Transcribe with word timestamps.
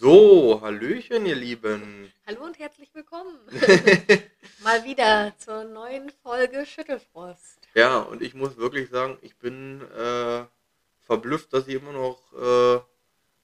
So, 0.00 0.60
Hallöchen, 0.62 1.26
ihr 1.26 1.34
Lieben. 1.34 2.10
Hallo 2.26 2.44
und 2.44 2.58
herzlich 2.58 2.88
willkommen. 2.94 3.38
Mal 4.64 4.84
wieder 4.84 5.32
zur 5.38 5.64
neuen 5.64 6.10
Folge 6.22 6.64
Schüttelfrost. 6.64 7.58
Ja, 7.74 7.98
und 7.98 8.22
ich 8.22 8.32
muss 8.34 8.56
wirklich 8.56 8.88
sagen, 8.88 9.18
ich 9.20 9.36
bin 9.36 9.82
äh, 9.92 10.44
verblüfft, 11.00 11.52
dass 11.52 11.68
ich 11.68 11.74
immer 11.74 11.92
noch 11.92 12.18
äh, 12.32 12.80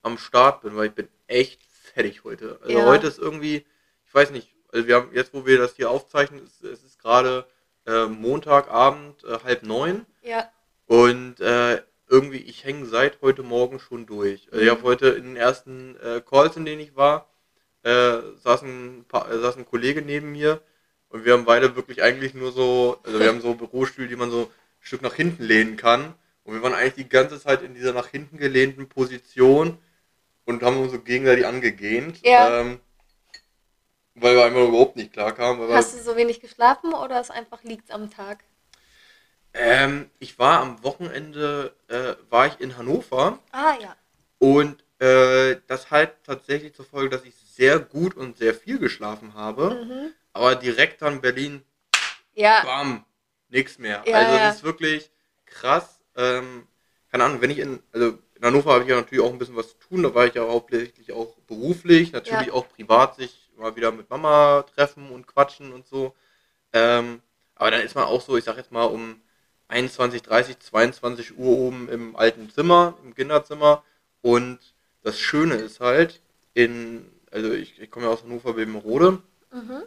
am 0.02 0.16
Start 0.16 0.62
bin, 0.62 0.74
weil 0.74 0.86
ich 0.88 0.94
bin 0.94 1.08
echt 1.26 1.62
fertig 1.64 2.24
heute. 2.24 2.58
Also 2.62 2.78
Ja. 2.78 2.86
heute 2.86 3.08
ist 3.08 3.18
irgendwie, 3.18 3.66
ich 4.06 4.14
weiß 4.14 4.30
nicht, 4.30 4.54
also 4.72 4.86
wir 4.86 4.96
haben 4.96 5.10
jetzt, 5.14 5.34
wo 5.34 5.44
wir 5.44 5.58
das 5.58 5.76
hier 5.76 5.90
aufzeichnen, 5.90 6.42
es, 6.44 6.62
es 6.62 6.82
ist 6.82 6.98
gerade 6.98 7.46
äh, 7.86 8.06
Montagabend, 8.06 9.22
äh, 9.24 9.38
halb 9.44 9.62
neun. 9.64 10.06
Ja, 10.22 10.50
Und 10.86 11.40
äh, 11.40 11.82
irgendwie, 12.08 12.38
ich 12.38 12.64
hänge 12.64 12.86
seit 12.86 13.20
heute 13.22 13.42
Morgen 13.42 13.78
schon 13.80 14.06
durch. 14.06 14.48
Ich 14.52 14.64
Mhm. 14.64 14.70
habe 14.70 14.82
heute 14.82 15.08
in 15.10 15.24
den 15.24 15.36
ersten 15.36 15.96
äh, 15.96 16.20
Calls, 16.28 16.56
in 16.56 16.64
denen 16.64 16.80
ich 16.80 16.96
war, 16.96 17.28
äh, 17.82 18.18
saß, 18.42 18.62
ein 18.62 19.04
paar, 19.08 19.30
äh, 19.30 19.38
saß 19.38 19.56
ein 19.56 19.66
Kollege 19.66 20.02
neben 20.02 20.32
mir 20.32 20.60
und 21.08 21.24
wir 21.24 21.32
haben 21.34 21.44
beide 21.44 21.76
wirklich 21.76 22.02
eigentlich 22.02 22.34
nur 22.34 22.52
so, 22.52 22.98
also 23.04 23.20
wir 23.20 23.28
haben 23.28 23.40
so 23.40 23.54
Bürostühle, 23.56 24.08
die 24.08 24.16
man 24.16 24.30
so 24.30 24.42
ein 24.44 24.50
Stück 24.80 25.02
nach 25.02 25.14
hinten 25.14 25.42
lehnen 25.44 25.76
kann. 25.76 26.14
Und 26.44 26.54
wir 26.54 26.62
waren 26.62 26.72
eigentlich 26.74 26.94
die 26.94 27.08
ganze 27.08 27.38
Zeit 27.40 27.62
in 27.62 27.74
dieser 27.74 27.92
nach 27.92 28.08
hinten 28.08 28.38
gelehnten 28.38 28.88
Position 28.88 29.76
und 30.46 30.62
haben 30.62 30.78
uns 30.78 30.92
so 30.92 30.98
gegenseitig 31.00 31.46
angegähnt. 31.46 32.20
Ja. 32.22 32.60
Ähm, 32.60 32.80
weil 34.14 34.34
wir 34.34 34.44
einfach 34.44 34.66
überhaupt 34.66 34.96
nicht 34.96 35.12
klar 35.12 35.32
kamen. 35.32 35.70
Hast 35.70 35.94
du 35.94 36.02
so 36.02 36.16
wenig 36.16 36.40
geschlafen 36.40 36.92
oder 36.92 37.20
es 37.20 37.30
einfach 37.30 37.62
liegt 37.62 37.90
am 37.90 38.10
Tag? 38.10 38.44
Ähm, 39.54 40.10
ich 40.18 40.38
war 40.38 40.60
am 40.60 40.82
Wochenende, 40.84 41.74
äh, 41.88 42.14
war 42.30 42.46
ich 42.46 42.60
in 42.60 42.76
Hannover. 42.76 43.38
Ah 43.52 43.74
ja. 43.80 43.96
Und 44.38 44.84
äh, 45.00 45.56
das 45.66 45.90
halt 45.90 46.12
tatsächlich 46.24 46.74
zur 46.74 46.84
Folge, 46.84 47.10
dass 47.10 47.24
ich 47.24 47.34
sehr 47.34 47.78
gut 47.78 48.16
und 48.16 48.36
sehr 48.36 48.54
viel 48.54 48.78
geschlafen 48.78 49.34
habe. 49.34 49.70
Mhm. 49.84 50.12
Aber 50.32 50.54
direkt 50.54 51.02
dann 51.02 51.20
Berlin, 51.20 51.62
Ja, 52.34 52.62
bam, 52.64 53.04
nichts 53.48 53.78
mehr. 53.78 54.04
Ja, 54.06 54.14
also 54.14 54.36
ja. 54.36 54.48
es 54.48 54.56
ist 54.56 54.62
wirklich 54.62 55.10
krass. 55.46 55.98
Ähm, 56.16 56.66
keine 57.10 57.24
Ahnung, 57.24 57.40
wenn 57.40 57.50
ich 57.50 57.58
in, 57.58 57.82
also 57.92 58.18
in 58.34 58.44
Hannover 58.44 58.72
habe 58.74 58.84
ich 58.84 58.90
ja 58.90 58.96
natürlich 58.96 59.24
auch 59.24 59.32
ein 59.32 59.38
bisschen 59.38 59.56
was 59.56 59.70
zu 59.70 59.78
tun. 59.78 60.02
Da 60.02 60.14
war 60.14 60.26
ich 60.26 60.34
ja 60.34 60.46
hauptsächlich 60.46 61.10
auch 61.12 61.34
beruflich, 61.46 62.12
natürlich 62.12 62.48
Ja. 62.48 62.52
auch 62.52 62.68
privat 62.68 63.16
sich 63.16 63.50
mal 63.56 63.74
wieder 63.74 63.90
mit 63.90 64.08
Mama 64.10 64.62
treffen 64.74 65.10
und 65.10 65.26
quatschen 65.26 65.72
und 65.72 65.86
so. 65.86 66.14
Ähm, 66.72 67.20
aber 67.56 67.72
dann 67.72 67.80
ist 67.82 67.94
man 67.96 68.04
auch 68.04 68.20
so, 68.20 68.36
ich 68.36 68.44
sag 68.44 68.56
jetzt 68.56 68.70
mal 68.70 68.84
um 68.84 69.20
21, 69.68 70.22
30, 70.22 70.58
22 70.58 71.38
Uhr 71.38 71.58
oben 71.58 71.88
im 71.88 72.16
alten 72.16 72.50
Zimmer, 72.50 72.96
im 73.04 73.14
Kinderzimmer. 73.14 73.84
Und 74.22 74.58
das 75.02 75.18
Schöne 75.18 75.54
ist 75.56 75.80
halt, 75.80 76.20
in, 76.54 77.06
also 77.30 77.52
ich, 77.52 77.78
ich 77.80 77.90
komme 77.90 78.06
ja 78.06 78.12
aus 78.12 78.22
Hannover 78.22 78.54
Bebenrode, 78.54 79.22
mhm. 79.52 79.82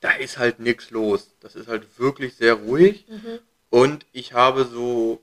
da 0.00 0.12
ist 0.12 0.38
halt 0.38 0.58
nichts 0.58 0.90
los. 0.90 1.34
Das 1.40 1.54
ist 1.54 1.68
halt 1.68 1.98
wirklich 1.98 2.34
sehr 2.34 2.54
ruhig. 2.54 3.06
Mhm. 3.08 3.38
Und 3.70 4.06
ich 4.12 4.34
habe 4.34 4.64
so 4.64 5.22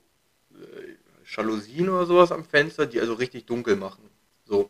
äh, 0.54 0.96
Jalousien 1.26 1.90
oder 1.90 2.06
sowas 2.06 2.32
am 2.32 2.44
Fenster, 2.44 2.86
die 2.86 3.00
also 3.00 3.14
richtig 3.14 3.46
dunkel 3.46 3.76
machen. 3.76 4.10
So. 4.46 4.70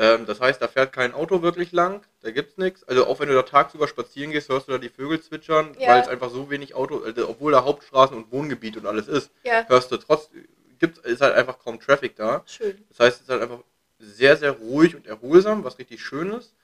Ähm, 0.00 0.26
das 0.26 0.40
heißt, 0.40 0.62
da 0.62 0.68
fährt 0.68 0.92
kein 0.92 1.12
Auto 1.12 1.42
wirklich 1.42 1.72
lang, 1.72 2.02
da 2.22 2.30
gibt's 2.30 2.56
nichts. 2.56 2.84
Also 2.84 3.06
auch 3.06 3.18
wenn 3.18 3.28
du 3.28 3.34
da 3.34 3.42
tagsüber 3.42 3.88
spazieren 3.88 4.30
gehst, 4.30 4.48
hörst 4.48 4.68
du 4.68 4.72
da 4.72 4.78
die 4.78 4.88
Vögel 4.88 5.20
zwitschern, 5.20 5.76
Ja. 5.78 5.88
weil 5.88 6.00
es 6.00 6.08
einfach 6.08 6.30
so 6.30 6.50
wenig 6.50 6.74
Auto, 6.74 7.02
also 7.04 7.28
obwohl 7.28 7.50
da 7.52 7.64
Hauptstraßen 7.64 8.16
und 8.16 8.30
Wohngebiet 8.30 8.76
und 8.76 8.86
alles 8.86 9.08
ist, 9.08 9.30
ja, 9.44 9.66
hörst 9.68 9.90
du 9.90 9.96
trotz, 9.96 10.30
gibt's, 10.78 11.00
ist 11.00 11.20
halt 11.20 11.34
einfach 11.34 11.58
kaum 11.58 11.80
Traffic 11.80 12.14
da. 12.16 12.42
schön. 12.46 12.84
Das 12.90 13.00
heißt, 13.00 13.16
es 13.16 13.22
ist 13.22 13.28
halt 13.28 13.42
einfach 13.42 13.58
sehr, 13.98 14.36
sehr 14.36 14.52
ruhig 14.52 14.94
und 14.94 15.06
erholsam, 15.08 15.64
was 15.64 15.78
richtig 15.80 16.00
schön 16.00 16.30
ist. 16.32 16.54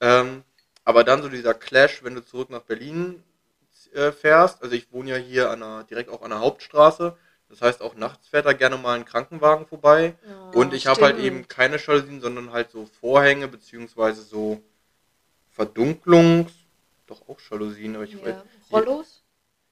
Ähm, 0.00 0.42
aber 0.84 1.04
dann 1.04 1.22
so 1.22 1.28
dieser 1.28 1.54
Clash, 1.54 2.02
wenn 2.02 2.16
du 2.16 2.24
zurück 2.24 2.50
nach 2.50 2.62
Berlin 2.62 3.22
äh, 3.92 4.10
fährst. 4.12 4.62
Also 4.62 4.74
ich 4.74 4.92
wohne 4.92 5.10
ja 5.10 5.16
hier 5.16 5.50
an 5.50 5.60
der, 5.60 5.84
direkt 5.84 6.10
auch 6.10 6.22
an 6.22 6.30
der 6.30 6.40
Hauptstraße. 6.40 7.16
Das 7.50 7.60
heiß 7.60 7.80
auch 7.80 7.94
nachts 7.96 8.28
fährt 8.28 8.46
da 8.46 8.52
gerne 8.54 8.76
mal 8.78 8.96
ein 8.96 9.04
Krankenwagen 9.04 9.66
vorbei. 9.66 10.14
Oh, 10.54 10.60
und 10.60 10.72
ich 10.72 10.86
habe 10.86 11.02
halt 11.02 11.18
eben 11.18 11.48
keine 11.48 11.76
Jalousien, 11.78 12.20
sondern 12.20 12.52
halt 12.52 12.70
so 12.70 12.88
Vorhänge, 13.00 13.48
beziehungsweise 13.48 14.22
so 14.22 14.62
Verdunklungs... 15.50 16.52
Doch 17.06 17.28
auch 17.28 17.38
Jalousien, 17.50 17.96
aber 17.96 18.04
ich 18.04 18.16
weiß... 18.16 18.34
ja. 18.36 18.44
Rollos? 18.70 19.24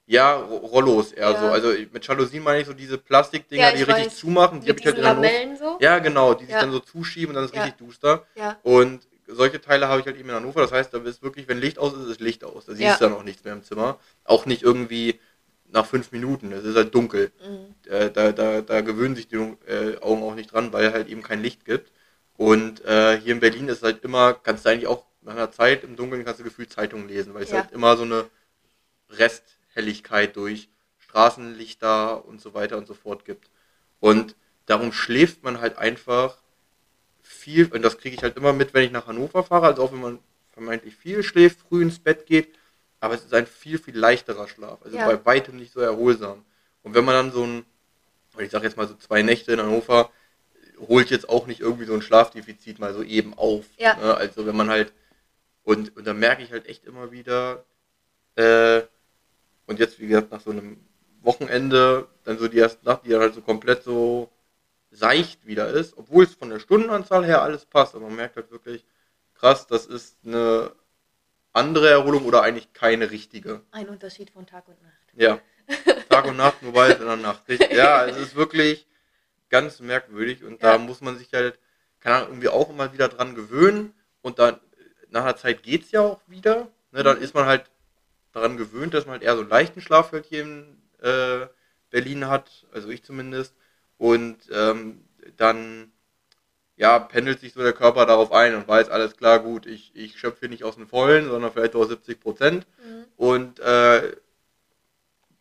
Ja, 0.07 0.35
Ro- 0.37 0.57
Rollos 0.57 1.13
eher 1.13 1.31
Ja. 1.31 1.41
so. 1.41 1.47
Also 1.47 1.69
mit 1.93 2.05
Jalousien 2.05 2.43
meine 2.43 2.61
ich 2.63 2.67
so 2.67 2.73
diese 2.73 2.99
Plastikdinger, 2.99 3.63
Ja, 3.69 3.71
die 3.77 3.83
ich 3.83 3.87
richtig 3.89 4.07
weiß. 4.07 4.17
zumachen. 4.17 4.61
Die 4.61 4.69
habe 4.71 4.81
ich 4.81 4.87
halt 4.87 4.97
in 4.97 5.03
der. 5.05 5.15
Lamellen 5.15 5.57
so? 5.57 5.79
Ja, 5.81 6.01
genau, 6.01 6.35
die 6.35 6.47
sich 6.47 6.55
Ja. 6.55 6.63
dann 6.63 6.73
so 6.73 6.81
zuschieben 6.81 7.29
und 7.29 7.35
dann 7.37 7.45
ist 7.45 7.55
Ja. 7.55 7.63
richtig 7.63 7.87
duster. 7.87 8.27
Ja. 8.35 8.59
Und 8.65 9.07
solche 9.29 9.61
Teile 9.61 9.87
habe 9.87 10.01
ich 10.01 10.07
halt 10.07 10.17
eben 10.17 10.31
in 10.31 10.35
Hannover. 10.35 10.63
Das 10.63 10.73
heißt, 10.73 10.93
da 10.95 10.99
ist 10.99 11.23
wirklich, 11.23 11.47
wenn 11.47 11.59
Licht 11.59 11.79
aus 11.79 11.93
ist, 11.93 12.09
ist 12.09 12.21
Licht 12.21 12.43
aus. 12.43 12.65
Da 12.65 12.73
siehst 12.73 12.83
Ja. 12.83 12.97
du 12.97 13.05
dann 13.05 13.13
auch 13.13 13.23
nichts 13.23 13.45
mehr 13.45 13.53
im 13.53 13.63
Zimmer. 13.63 13.99
Auch 14.25 14.47
nicht 14.47 14.63
irgendwie 14.63 15.21
nach 15.71 15.87
fünf 15.87 16.13
Minuten. 16.13 16.53
Es 16.53 16.65
ist 16.65 16.77
halt 16.77 16.95
dunkel. 16.95 17.33
Mhm. 17.47 17.75
Äh, 17.91 18.11
da, 18.11 18.33
da, 18.33 18.61
da 18.61 18.81
gewöhnen 18.81 19.17
sich 19.17 19.29
die 19.29 19.37
äh, 19.37 19.99
Augen 20.01 20.23
auch 20.23 20.35
nicht 20.35 20.53
dran, 20.53 20.73
weil 20.73 20.93
halt 20.93 21.09
eben 21.09 21.23
kein 21.23 21.43
Licht 21.43 21.65
gibt. 21.65 21.93
Und 22.35 22.85
äh, 22.85 23.19
hier 23.21 23.33
in 23.35 23.41
Berlin 23.41 23.69
ist 23.69 23.83
halt 23.83 24.05
immer, 24.05 24.35
kannst 24.35 24.65
du 24.65 24.71
eigentlich 24.71 24.87
auch 24.87 25.05
nach 25.23 25.33
einer 25.33 25.51
Zeit 25.51 25.85
im 25.85 25.97
Dunkeln 25.97 26.25
kannst 26.25 26.41
du 26.41 26.45
gefühlt 26.45 26.73
Zeitungen 26.73 27.09
lesen, 27.09 27.35
weil 27.35 27.43
es 27.43 27.51
Ja. 27.51 27.57
halt 27.63 27.73
immer 27.73 27.97
so 27.97 28.05
eine 28.05 28.27
Resthelligkeit 29.11 30.37
durch 30.37 30.69
Straßenlichter 30.99 32.25
und 32.25 32.41
so 32.41 32.55
weiter 32.55 32.77
und 32.79 32.87
so 32.87 32.95
fort 32.95 33.25
gibt. 33.25 33.51
Und 34.01 34.37
darum 34.67 34.93
schläft 34.93 35.43
man 35.43 35.61
halt 35.61 35.79
einfach 35.79 36.39
viel, 37.23 37.67
und 37.73 37.83
das 37.83 37.99
kriege 37.99 38.17
ich 38.17 38.23
halt 38.23 38.37
immer 38.37 38.53
mit, 38.53 38.75
wenn 38.75 38.85
ich 38.85 38.91
nach 38.93 39.07
Hannover 39.07 39.43
fahre, 39.43 39.67
also 39.67 39.83
auch 39.83 39.93
wenn 39.93 40.01
man 40.01 40.19
vermeintlich 40.53 40.97
viel 40.97 41.23
schläft, 41.23 41.61
früh 41.61 41.83
ins 41.83 41.99
Bett 41.99 42.27
geht, 42.27 42.58
aber 43.01 43.15
es 43.15 43.25
ist 43.25 43.35
ein 43.35 43.47
viel, 43.47 43.79
viel 43.79 43.97
leichterer 43.97 44.49
Schlaf, 44.49 44.83
also 44.83 44.97
Ja. 44.97 45.07
bei 45.07 45.25
weitem 45.25 45.57
nicht 45.57 45.73
so 45.73 45.81
erholsam. 45.81 46.45
Und 46.83 46.95
wenn 46.95 47.05
man 47.05 47.15
dann 47.15 47.33
so 47.33 47.45
ein, 47.45 47.65
ich 48.39 48.51
sag 48.51 48.63
jetzt 48.63 48.77
mal 48.77 48.89
so 48.89 48.95
zwei 48.95 49.23
Nächte 49.23 49.53
in 49.53 49.61
Hannover, 49.61 50.11
holt 50.79 51.11
jetzt 51.11 51.29
auch 51.29 51.47
nicht 51.47 51.61
irgendwie 51.61 51.85
so 51.85 51.95
ein 51.95 52.03
Schlafdefizit 52.03 52.79
mal 52.79 52.95
so 52.95 53.03
eben 53.03 53.35
auf. 53.35 53.65
Ja. 53.79 53.97
Ne? 53.97 54.15
Also 54.17 54.47
wenn 54.47 54.57
man 54.57 54.69
halt, 54.71 54.93
und, 55.65 55.97
und 55.97 56.07
dann 56.07 56.19
merke 56.19 56.43
ich 56.43 56.53
halt 56.53 56.67
echt 56.67 56.85
immer 56.85 57.11
wieder, 57.11 57.65
äh, 58.37 58.83
und 59.67 59.79
jetzt, 59.79 60.01
wie 60.01 60.07
gesagt, 60.07 60.31
nach 60.31 60.41
so 60.41 60.51
einem 60.51 60.79
Wochenende, 61.21 62.09
dann 62.25 62.39
so 62.39 62.49
die 62.49 62.59
erste 62.59 62.85
Nacht, 62.85 63.05
die 63.05 63.11
dann 63.11 63.21
halt 63.21 63.35
so 63.35 63.43
komplett 63.43 63.83
so 63.83 64.31
seicht 64.91 65.47
wieder 65.47 65.69
ist, 65.69 65.99
obwohl 65.99 66.25
es 66.25 66.35
von 66.35 66.49
der 66.49 66.61
Stundenanzahl 66.61 67.25
her 67.27 67.43
alles 67.43 67.67
passt, 67.67 67.95
aber 67.95 68.07
man 68.07 68.17
merkt 68.17 68.37
halt 68.37 68.51
wirklich, 68.51 68.85
krass, 69.35 69.67
das 69.67 69.85
ist 69.85 70.17
eine 70.25 70.73
andere 71.53 71.89
Erholung 71.91 72.25
oder 72.25 72.43
eigentlich 72.43 72.73
keine 72.73 73.11
richtige. 73.11 73.63
Ein 73.71 73.89
Unterschied 73.89 74.31
von 74.31 74.47
Tag 74.47 74.69
und 74.69 74.81
Nacht. 74.83 74.95
Ja. 75.15 75.41
Tag 76.09 76.27
und 76.27 76.37
Nacht, 76.37 76.63
nur 76.63 76.73
bald 76.73 77.01
in 77.01 77.07
der 77.07 77.17
Nacht. 77.17 77.49
Richtig. 77.49 77.73
Ja, 77.73 78.07
es 78.07 78.17
ist 78.17 78.35
wirklich 78.37 78.87
ganz 79.51 79.81
merkwürdig 79.81 80.45
und 80.45 80.63
da 80.63 80.73
Ja. 80.73 80.79
muss 80.79 81.01
man 81.01 81.17
sich 81.19 81.33
halt, 81.33 81.59
keine 82.01 82.17
Ahnung, 82.17 82.29
irgendwie 82.31 82.49
auch 82.49 82.71
immer 82.71 82.93
wieder 82.93 83.09
dran 83.09 83.35
gewöhnen 83.35 83.93
und 84.23 84.39
dann 84.39 84.61
nach 85.11 85.23
einer 85.25 85.37
Zeit 85.37 85.63
geht's 85.63 85.91
ja 85.91 86.01
auch 86.03 86.21
wieder. 86.27 86.69
Ne, 86.93 87.03
dann 87.03 87.19
Mhm. 87.19 87.23
ist 87.23 87.35
man 87.35 87.47
halt 87.47 87.71
daran 88.33 88.57
gewöhnt, 88.57 88.95
dass 88.95 89.07
man 89.07 89.15
halt 89.15 89.23
eher 89.23 89.35
so 89.35 89.41
einen 89.41 89.51
leichten 89.51 89.81
Schlaf 89.81 90.13
halt 90.13 90.27
hier 90.27 90.43
in 90.43 90.83
äh, 91.03 91.47
Berlin 91.91 92.29
hat, 92.29 92.67
also 92.73 92.89
ich 92.89 93.03
zumindest. 93.05 93.55
Und 93.97 94.39
ähm, 94.53 95.05
dann 95.37 95.93
ja, 96.79 96.99
pendelt 97.01 97.41
sich 97.41 97.53
so 97.53 97.61
der 97.63 97.73
Körper 97.75 98.07
darauf 98.07 98.33
ein 98.33 98.55
und 98.55 98.67
weiß, 98.67 98.89
alles 98.89 99.17
klar, 99.17 99.41
gut, 99.41 99.67
ich, 99.67 99.91
ich 99.95 100.19
schöpfe 100.19 100.49
nicht 100.49 100.65
aus 100.65 100.77
den 100.77 100.87
Vollen, 100.87 101.29
sondern 101.29 101.53
vielleicht 101.53 101.75
auch 101.75 101.85
70 101.85 102.19
Prozent 102.21 102.67
Mhm. 102.83 103.05
und 103.17 103.61
äh, 103.61 104.17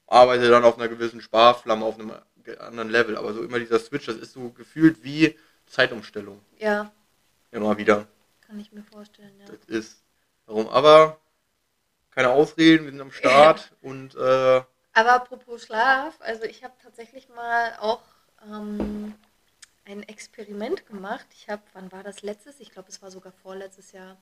arbeite 0.08 0.50
dann 0.50 0.64
auf 0.66 0.78
einer 0.78 0.88
gewissen 0.88 1.22
Sparflamme 1.22 1.86
auf 1.86 2.00
einem 2.00 2.12
anderen 2.60 2.90
Level. 2.90 3.18
Aber 3.18 3.34
so 3.34 3.44
immer 3.44 3.60
dieser 3.60 3.80
Switch, 3.80 4.06
das 4.06 4.16
ist 4.16 4.34
so 4.34 4.50
gefühlt 4.50 5.04
wie 5.04 5.38
Zeitumstellung. 5.68 6.42
Ja, 6.60 6.92
Immer 7.52 7.78
wieder. 7.78 8.08
kann 8.46 8.60
ich 8.60 8.72
mir 8.72 8.84
vorstellen, 8.84 9.34
ja. 9.40 9.46
Das 9.46 9.66
ist. 9.68 10.04
Warum? 10.46 10.68
Aber 10.70 11.20
keine 12.12 12.30
Ausreden, 12.30 12.86
wir 12.86 12.92
sind 12.92 13.02
am 13.02 13.12
Start 13.12 13.72
und 13.82 14.16
äh, 14.16 14.62
Aber 14.94 15.12
apropos 15.14 15.64
Schlaf, 15.66 16.16
also 16.20 16.44
ich 16.44 16.64
habe 16.64 16.74
tatsächlich 16.82 17.30
mal 17.30 17.74
auch 17.80 18.02
ähm, 18.50 19.14
ein 19.88 20.04
Experiment 20.04 20.86
gemacht. 20.88 21.26
Ich 21.34 21.50
habe, 21.50 21.62
wann 21.74 21.92
war 21.92 22.04
das 22.04 22.22
letztes? 22.22 22.60
Ich 22.60 22.72
glaube, 22.72 22.90
es 22.90 23.02
war 23.02 23.12
sogar 23.12 23.32
vorletztes 23.32 23.92
Jahr, 23.92 24.18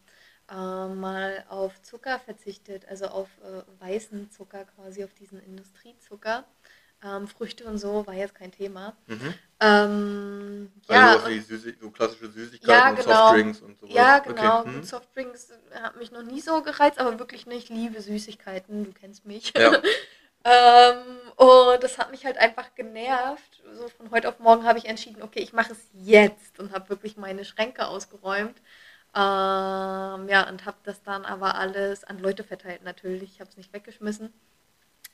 äh, 0.50 0.56
mal 0.56 1.44
auf 1.50 1.82
Zucker 1.82 2.20
verzichtet, 2.20 2.88
also 2.88 3.08
auf 3.08 3.30
äh, 3.44 3.64
weißen 3.84 4.32
Zucker, 4.32 4.66
quasi 4.66 5.04
auf 5.04 5.14
diesen 5.14 5.42
Industriezucker. 5.44 6.46
Ähm, 7.04 7.28
Früchte 7.28 7.66
und 7.66 7.78
so 7.78 8.08
war 8.08 8.14
jetzt 8.14 8.36
kein 8.36 8.52
Thema. 8.52 8.96
mhm. 9.08 9.34
Ähm, 9.60 10.72
also 10.88 11.02
ja, 11.02 11.16
was 11.16 11.30
wie 11.30 11.40
Süßig, 11.40 11.76
so 11.80 11.90
klassische 11.92 12.30
Süßigkeiten 12.32 12.70
Ja, 12.70 12.90
und 12.90 12.96
genau. 12.98 13.28
Softdrinks 13.28 13.62
und 13.62 13.80
sowas. 13.80 13.96
Ja, 13.96 14.20
genau. 14.20 14.62
Okay. 14.62 14.74
Hm. 14.74 14.84
Softdrinks 14.84 15.54
hat 15.74 15.96
mich 15.98 16.12
noch 16.12 16.24
nie 16.24 16.42
so 16.42 16.62
gereizt, 16.62 17.00
aber 17.00 17.18
wirklich 17.20 17.46
nicht. 17.46 17.70
Ich 17.70 17.76
liebe 17.76 18.02
Süßigkeiten, 18.02 18.86
du 18.86 18.92
kennst 18.92 19.26
mich. 19.26 19.54
Ja. 19.58 19.72
Ähm, 20.46 21.32
und 21.38 21.84
das 21.84 21.98
hat 21.98 22.12
mich 22.12 22.26
halt 22.26 22.38
einfach 22.38 22.76
genervt. 22.76 23.64
So 23.74 23.90
von 23.90 24.12
heute 24.12 24.30
auf 24.30 24.40
morgen 24.40 24.64
habe 24.64 24.78
ich 24.78 24.86
entschieden, 24.86 25.24
okay, 25.24 25.40
ich 25.40 25.54
mache 25.54 25.74
es 25.74 25.90
jetzt 25.94 26.60
und 26.60 26.72
habe 26.72 26.90
wirklich 26.90 27.18
meine 27.18 27.44
Schränke 27.44 27.88
ausgeräumt. 27.88 28.58
Ähm, 29.16 30.30
ja, 30.30 30.48
und 30.48 30.66
habe 30.66 30.78
das 30.84 31.02
dann 31.02 31.26
aber 31.26 31.56
alles 31.56 32.04
an 32.04 32.20
Leute 32.20 32.44
verteilt 32.44 32.84
natürlich. 32.84 33.34
Ich 33.34 33.40
habe 33.40 33.50
es 33.50 33.58
nicht 33.58 33.74
weggeschmissen. 33.74 34.32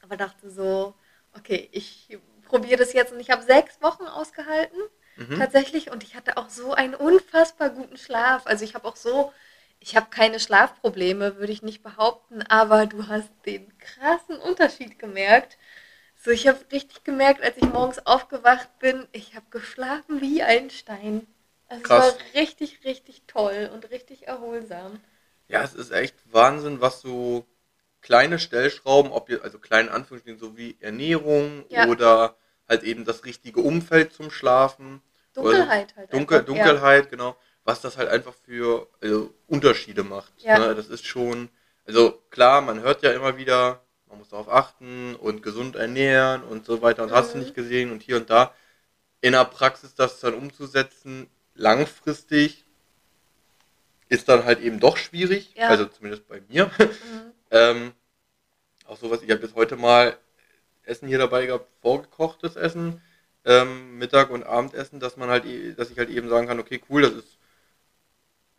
Aber 0.04 0.18
dachte 0.18 0.50
so, 0.50 0.96
okay, 1.34 1.70
ich 1.72 2.20
probiere 2.44 2.78
das 2.78 2.94
jetzt 2.94 3.14
und 3.14 3.20
ich 3.20 3.30
habe 3.30 3.44
sechs 3.44 3.82
Wochen 3.82 4.06
ausgehalten. 4.06 4.80
Mhm. 5.16 5.38
Tatsächlich. 5.38 5.92
Und 5.92 6.04
ich 6.04 6.16
hatte 6.16 6.38
auch 6.38 6.50
so 6.50 6.74
einen 6.74 6.96
unfassbar 6.96 7.70
guten 7.70 7.98
Schlaf. 7.98 8.48
Also 8.48 8.66
ich 8.66 8.76
habe 8.76 8.88
auch 8.88 8.96
so, 8.96 9.32
ich 9.82 9.98
habe 9.98 10.08
keine 10.10 10.40
Schlafprobleme, 10.40 11.38
würde 11.38 11.52
ich 11.52 11.64
nicht 11.64 11.84
behaupten, 11.84 12.44
aber 12.44 12.86
du 12.86 13.08
hast 13.10 13.30
den 13.46 13.78
krassen 13.80 14.38
Unterschied 14.38 15.00
gemerkt. 15.00 15.58
So, 16.16 16.32
ich 16.32 16.48
habe 16.48 16.60
richtig 16.72 17.04
gemerkt, 17.04 17.44
als 17.44 17.58
ich 17.58 17.64
morgens 17.64 18.06
aufgewacht 18.06 18.80
bin, 18.80 19.08
ich 19.12 19.36
habe 19.36 19.46
geschlafen 19.52 20.22
wie 20.22 20.44
ein 20.44 20.70
Stein. 20.70 21.28
Also 21.68 21.84
Krass. 21.84 22.16
es 22.16 22.20
war 22.20 22.42
richtig, 22.42 22.84
richtig 22.86 23.24
toll 23.28 23.70
und 23.74 23.90
richtig 23.92 24.28
erholsam. 24.28 25.00
Ja, 25.48 25.64
es 25.64 25.74
ist 25.74 25.92
echt 25.92 26.16
Wahnsinn, 26.32 26.82
was 26.82 27.02
so 27.02 27.46
kleine 28.02 28.40
Stellschrauben, 28.40 29.12
ob 29.12 29.30
ihr, 29.30 29.44
also 29.44 29.60
kleine 29.60 29.92
Anführungsstrichen, 29.92 30.40
so 30.40 30.58
wie 30.58 30.78
Ernährung 30.80 31.66
Ja. 31.70 31.88
oder 31.88 32.36
halt 32.68 32.84
eben 32.84 33.06
das 33.06 33.26
richtige 33.26 33.62
Umfeld 33.62 34.14
zum 34.14 34.32
Schlafen. 34.32 35.02
Dunkelheit 35.34 35.96
halt. 35.96 36.14
Dunkel, 36.14 36.40
einfach, 36.40 36.48
Dunkelheit, 36.48 37.10
genau. 37.10 37.36
Was 37.64 37.82
das 37.82 37.98
halt 37.98 38.10
einfach 38.10 38.34
für 38.46 38.88
also, 39.02 39.34
Unterschiede 39.48 40.04
macht. 40.04 40.34
Ja. 40.40 40.58
Ne? 40.60 40.76
Das 40.76 40.88
ist 40.88 41.06
schon, 41.06 41.50
also 41.86 42.22
klar, 42.32 42.62
man 42.62 42.82
hört 42.82 43.04
ja 43.04 43.12
immer 43.12 43.38
wieder, 43.38 43.82
man 44.08 44.18
muss 44.18 44.30
darauf 44.30 44.50
achten 44.50 45.16
und 45.16 45.44
gesund 45.44 45.76
ernähren 45.76 46.44
und 46.44 46.66
so 46.66 46.82
weiter 46.82 47.04
und 47.04 47.12
hast 47.12 47.34
du 47.34 47.38
Mhm. 47.38 47.44
nicht 47.44 47.56
gesehen 47.56 47.92
und 47.92 48.02
hier 48.02 48.18
und 48.18 48.30
da. 48.30 48.54
In 49.22 49.34
der 49.34 49.46
Praxis 49.46 49.94
das 49.94 50.20
dann 50.20 50.34
umzusetzen, 50.34 51.28
langfristig, 51.54 52.66
ist 54.10 54.28
dann 54.28 54.44
halt 54.46 54.60
eben 54.60 54.80
doch 54.80 54.98
schwierig. 54.98 55.54
Ja. 55.56 55.68
Also 55.70 55.86
zumindest 55.86 56.28
bei 56.28 56.42
mir. 56.50 56.72
Mhm. 56.78 56.92
Ähm, 57.54 57.92
auch 58.86 58.96
sowas, 58.96 59.22
ich 59.24 59.30
habe 59.30 59.42
jetzt 59.42 59.56
heute 59.56 59.76
mal 59.76 60.18
Essen 60.84 61.10
hier 61.10 61.18
dabei 61.18 61.48
gehabt, 61.48 61.68
vorgekochtes 61.82 62.56
Essen, 62.56 63.02
ähm, 63.44 63.98
Mittag- 63.98 64.30
und 64.30 64.44
Abendessen, 64.44 65.02
dass 65.02 65.18
man 65.18 65.30
halt, 65.30 65.44
eh- 65.44 65.74
dass 65.74 65.92
ich 65.92 65.98
halt 65.98 66.10
eben 66.10 66.30
sagen 66.30 66.48
kann, 66.48 66.62
okay, 66.62 66.82
cool, 66.90 67.02
das 67.02 67.12
ist 67.12 67.38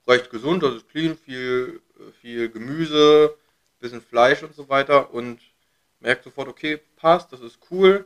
recht 0.06 0.30
gesund, 0.30 0.62
das 0.62 0.74
ist 0.74 0.88
clean, 0.88 1.16
viel, 1.16 1.80
viel 2.20 2.48
Gemüse, 2.48 3.36
bisschen 3.80 4.00
Fleisch 4.02 4.42
und 4.42 4.54
so 4.54 4.68
weiter 4.68 5.12
und 5.12 5.40
merkt 6.00 6.24
sofort, 6.24 6.48
okay, 6.48 6.80
passt, 6.96 7.32
das 7.32 7.40
ist 7.40 7.58
cool. 7.70 8.04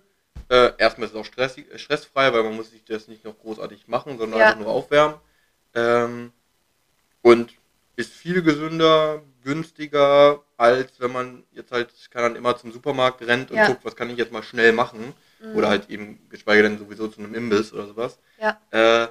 Äh, 0.49 0.73
erstmal 0.79 1.07
ist 1.07 1.15
es 1.15 1.21
auch 1.21 1.25
stressig, 1.25 1.71
äh, 1.73 1.79
stressfrei, 1.79 2.33
weil 2.33 2.43
man 2.43 2.57
muss 2.57 2.71
sich 2.71 2.85
das 2.85 3.09
nicht 3.09 3.25
noch 3.25 3.39
großartig 3.39 3.89
machen, 3.89 4.19
sondern 4.19 4.41
Ja. 4.41 4.47
einfach 4.49 4.61
nur 4.61 4.69
aufwärmen. 4.69 5.17
Ähm, 5.75 6.33
und 7.23 7.55
ist 7.97 8.13
viel 8.13 8.43
gesünder, 8.43 9.23
günstiger, 9.43 10.43
als 10.57 11.01
wenn 11.01 11.13
man 11.13 11.45
jetzt 11.53 11.73
halt, 11.73 11.93
kann 12.11 12.23
dann 12.23 12.37
immer 12.37 12.57
zum 12.57 12.73
Supermarkt 12.73 13.23
rennt 13.23 13.51
und 13.51 13.57
Ja. 13.57 13.67
guckt, 13.67 13.85
was 13.85 13.97
kann 13.97 14.11
ich 14.11 14.19
jetzt 14.19 14.33
mal 14.33 14.43
schnell 14.43 14.73
machen. 14.73 15.15
Mhm. 15.41 15.55
Oder 15.57 15.69
halt 15.69 15.89
eben, 15.91 16.29
geschweige 16.29 16.63
denn 16.63 16.79
sowieso 16.79 17.09
zu 17.09 17.21
einem 17.21 17.35
Imbiss 17.35 17.73
oder 17.73 17.87
sowas. 17.87 18.19
Ja. 18.39 18.61
Äh, 18.71 19.09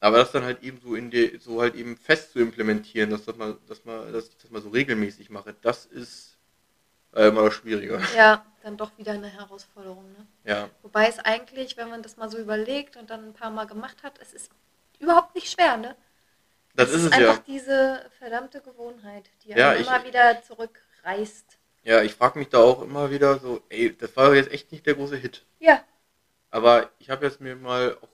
aber 0.00 0.18
das 0.18 0.32
dann 0.32 0.44
halt 0.44 0.62
eben 0.62 0.80
so 0.80 0.94
in 0.94 1.10
die, 1.10 1.38
so 1.38 1.60
halt 1.60 1.74
eben 1.74 1.96
fest 1.96 2.32
zu 2.32 2.40
implementieren, 2.40 3.10
dass 3.10 3.24
das 3.24 3.36
mal, 3.36 3.56
dass 3.68 3.84
man, 3.84 4.12
dass 4.12 4.28
ich 4.28 4.36
das 4.38 4.50
mal 4.50 4.62
so 4.62 4.68
regelmäßig 4.70 5.30
mache, 5.30 5.54
das 5.62 5.86
ist 5.86 6.38
äh, 7.14 7.28
immer 7.28 7.44
das 7.44 7.54
Schwierige. 7.54 8.00
Ja, 8.16 8.44
dann 8.62 8.76
doch 8.76 8.96
wieder 8.98 9.12
eine 9.12 9.28
Herausforderung. 9.28 10.10
Ne? 10.12 10.26
Ja. 10.44 10.70
Wobei 10.82 11.08
es 11.08 11.18
eigentlich, 11.18 11.76
wenn 11.76 11.88
man 11.88 12.02
das 12.02 12.16
mal 12.16 12.30
so 12.30 12.38
überlegt 12.38 12.96
und 12.96 13.10
dann 13.10 13.24
ein 13.28 13.32
paar 13.34 13.50
Mal 13.50 13.66
gemacht 13.66 14.02
hat, 14.02 14.18
es 14.20 14.32
ist 14.34 14.50
überhaupt 14.98 15.34
nicht 15.34 15.50
schwer, 15.50 15.76
ne? 15.76 15.96
Das 16.74 16.90
es 16.90 16.96
ist 16.96 17.04
es 17.06 17.12
einfach 17.12 17.36
ja. 17.38 17.42
diese 17.46 18.10
verdammte 18.18 18.60
Gewohnheit, 18.60 19.30
die 19.44 19.50
Ja, 19.50 19.74
ich- 19.74 19.86
immer 19.86 20.04
wieder 20.04 20.42
zurückreißt. 20.42 21.58
Ja, 21.84 22.02
ich 22.02 22.14
frage 22.14 22.38
mich 22.38 22.48
da 22.48 22.58
auch 22.58 22.82
immer 22.82 23.10
wieder 23.10 23.38
so, 23.38 23.62
ey, 23.68 23.96
das 23.96 24.16
war 24.16 24.34
jetzt 24.34 24.50
echt 24.50 24.72
nicht 24.72 24.84
der 24.86 24.94
große 24.94 25.16
Hit. 25.16 25.46
Ja, 25.60 25.82
Aber 26.50 26.90
ich 26.98 27.10
habe 27.10 27.24
jetzt 27.26 27.40
mir 27.40 27.54
mal 27.56 27.96
auch 28.02 28.08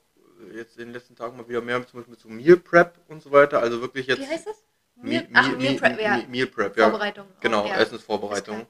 jetzt 0.55 0.79
in 0.79 0.87
den 0.87 0.95
letzten 0.95 1.17
Tagen 1.17 1.37
mal 1.37 1.49
wieder 1.49 1.61
mehr 1.61 1.87
zum 1.87 2.01
Beispiel 2.01 2.19
so 2.19 2.29
Meal 2.29 2.57
Prep 2.57 2.99
und 3.09 3.23
so 3.23 3.31
weiter, 3.33 3.61
also 3.61 3.81
wirklich 3.81 4.07
jetzt 4.07 4.21
wie 4.21 4.27
heißt 4.27 4.47
das? 4.47 4.63
Me- 4.97 5.27
Ach, 5.35 5.51
Me- 5.51 5.57
Meal 5.57 5.73
Me- 5.75 5.79
Prep, 5.81 6.01
ja. 6.01 6.17
Me- 6.17 6.27
Meal 6.29 6.47
Prep, 6.47 6.77
ja. 6.77 6.91
Vorbereitung. 6.91 7.27
Genau, 7.41 7.65
Oh, 7.65 7.69
ja. 7.69 7.75
Essensvorbereitung. 7.77 8.67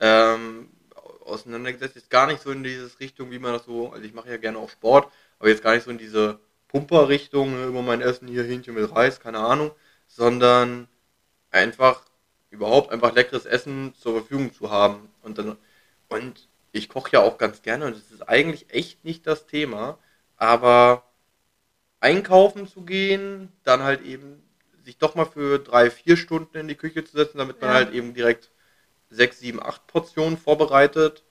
Ähm, 0.00 0.70
auseinandergesetzt 1.24 1.96
jetzt 1.96 2.10
gar 2.10 2.26
nicht 2.26 2.42
so 2.42 2.50
in 2.50 2.62
dieses 2.62 3.00
Richtung, 3.00 3.30
wie 3.30 3.38
man 3.38 3.52
das 3.52 3.64
so, 3.64 3.90
also 3.92 4.04
ich 4.04 4.14
mache 4.14 4.30
ja 4.30 4.36
gerne 4.36 4.58
auch 4.58 4.68
Sport, 4.70 5.10
aber 5.38 5.48
jetzt 5.48 5.62
gar 5.62 5.74
nicht 5.74 5.84
so 5.84 5.90
in 5.90 5.98
diese 5.98 6.38
Pumper-Richtung, 6.68 7.52
ne, 7.52 7.66
über 7.66 7.82
mein 7.82 8.00
Essen 8.00 8.28
hier 8.28 8.44
Hähnchen 8.44 8.74
mit 8.74 8.90
Reis, 8.94 9.20
keine 9.20 9.38
Ahnung, 9.38 9.70
sondern 10.08 10.88
einfach 11.50 12.04
überhaupt 12.50 12.92
einfach 12.92 13.14
leckeres 13.14 13.46
Essen 13.46 13.94
zur 13.94 14.14
Verfügung 14.14 14.52
zu 14.52 14.70
haben. 14.70 15.08
Und 15.22 15.38
dann, 15.38 15.56
und 16.08 16.48
ich 16.72 16.88
koche 16.88 17.12
ja 17.12 17.20
auch 17.20 17.38
ganz 17.38 17.62
gerne 17.62 17.86
und 17.86 17.96
es 17.96 18.10
ist 18.10 18.28
eigentlich 18.28 18.70
echt 18.72 19.04
nicht 19.04 19.26
das 19.26 19.46
Thema, 19.46 19.98
aber 20.36 21.04
einkaufen 22.02 22.66
zu 22.66 22.82
gehen, 22.82 23.52
dann 23.62 23.82
halt 23.82 24.02
eben 24.02 24.42
sich 24.84 24.98
doch 24.98 25.14
mal 25.14 25.24
für 25.24 25.58
drei, 25.60 25.90
vier 25.90 26.16
Stunden 26.16 26.56
in 26.56 26.68
die 26.68 26.74
Küche 26.74 27.04
zu 27.04 27.16
setzen, 27.16 27.38
damit 27.38 27.60
man 27.60 27.70
Ja. 27.70 27.76
halt 27.76 27.92
eben 27.92 28.12
direkt 28.12 28.50
sechs, 29.10 29.38
sieben, 29.38 29.62
acht 29.62 29.86
Portionen 29.86 30.36
vorbereitet, 30.36 31.22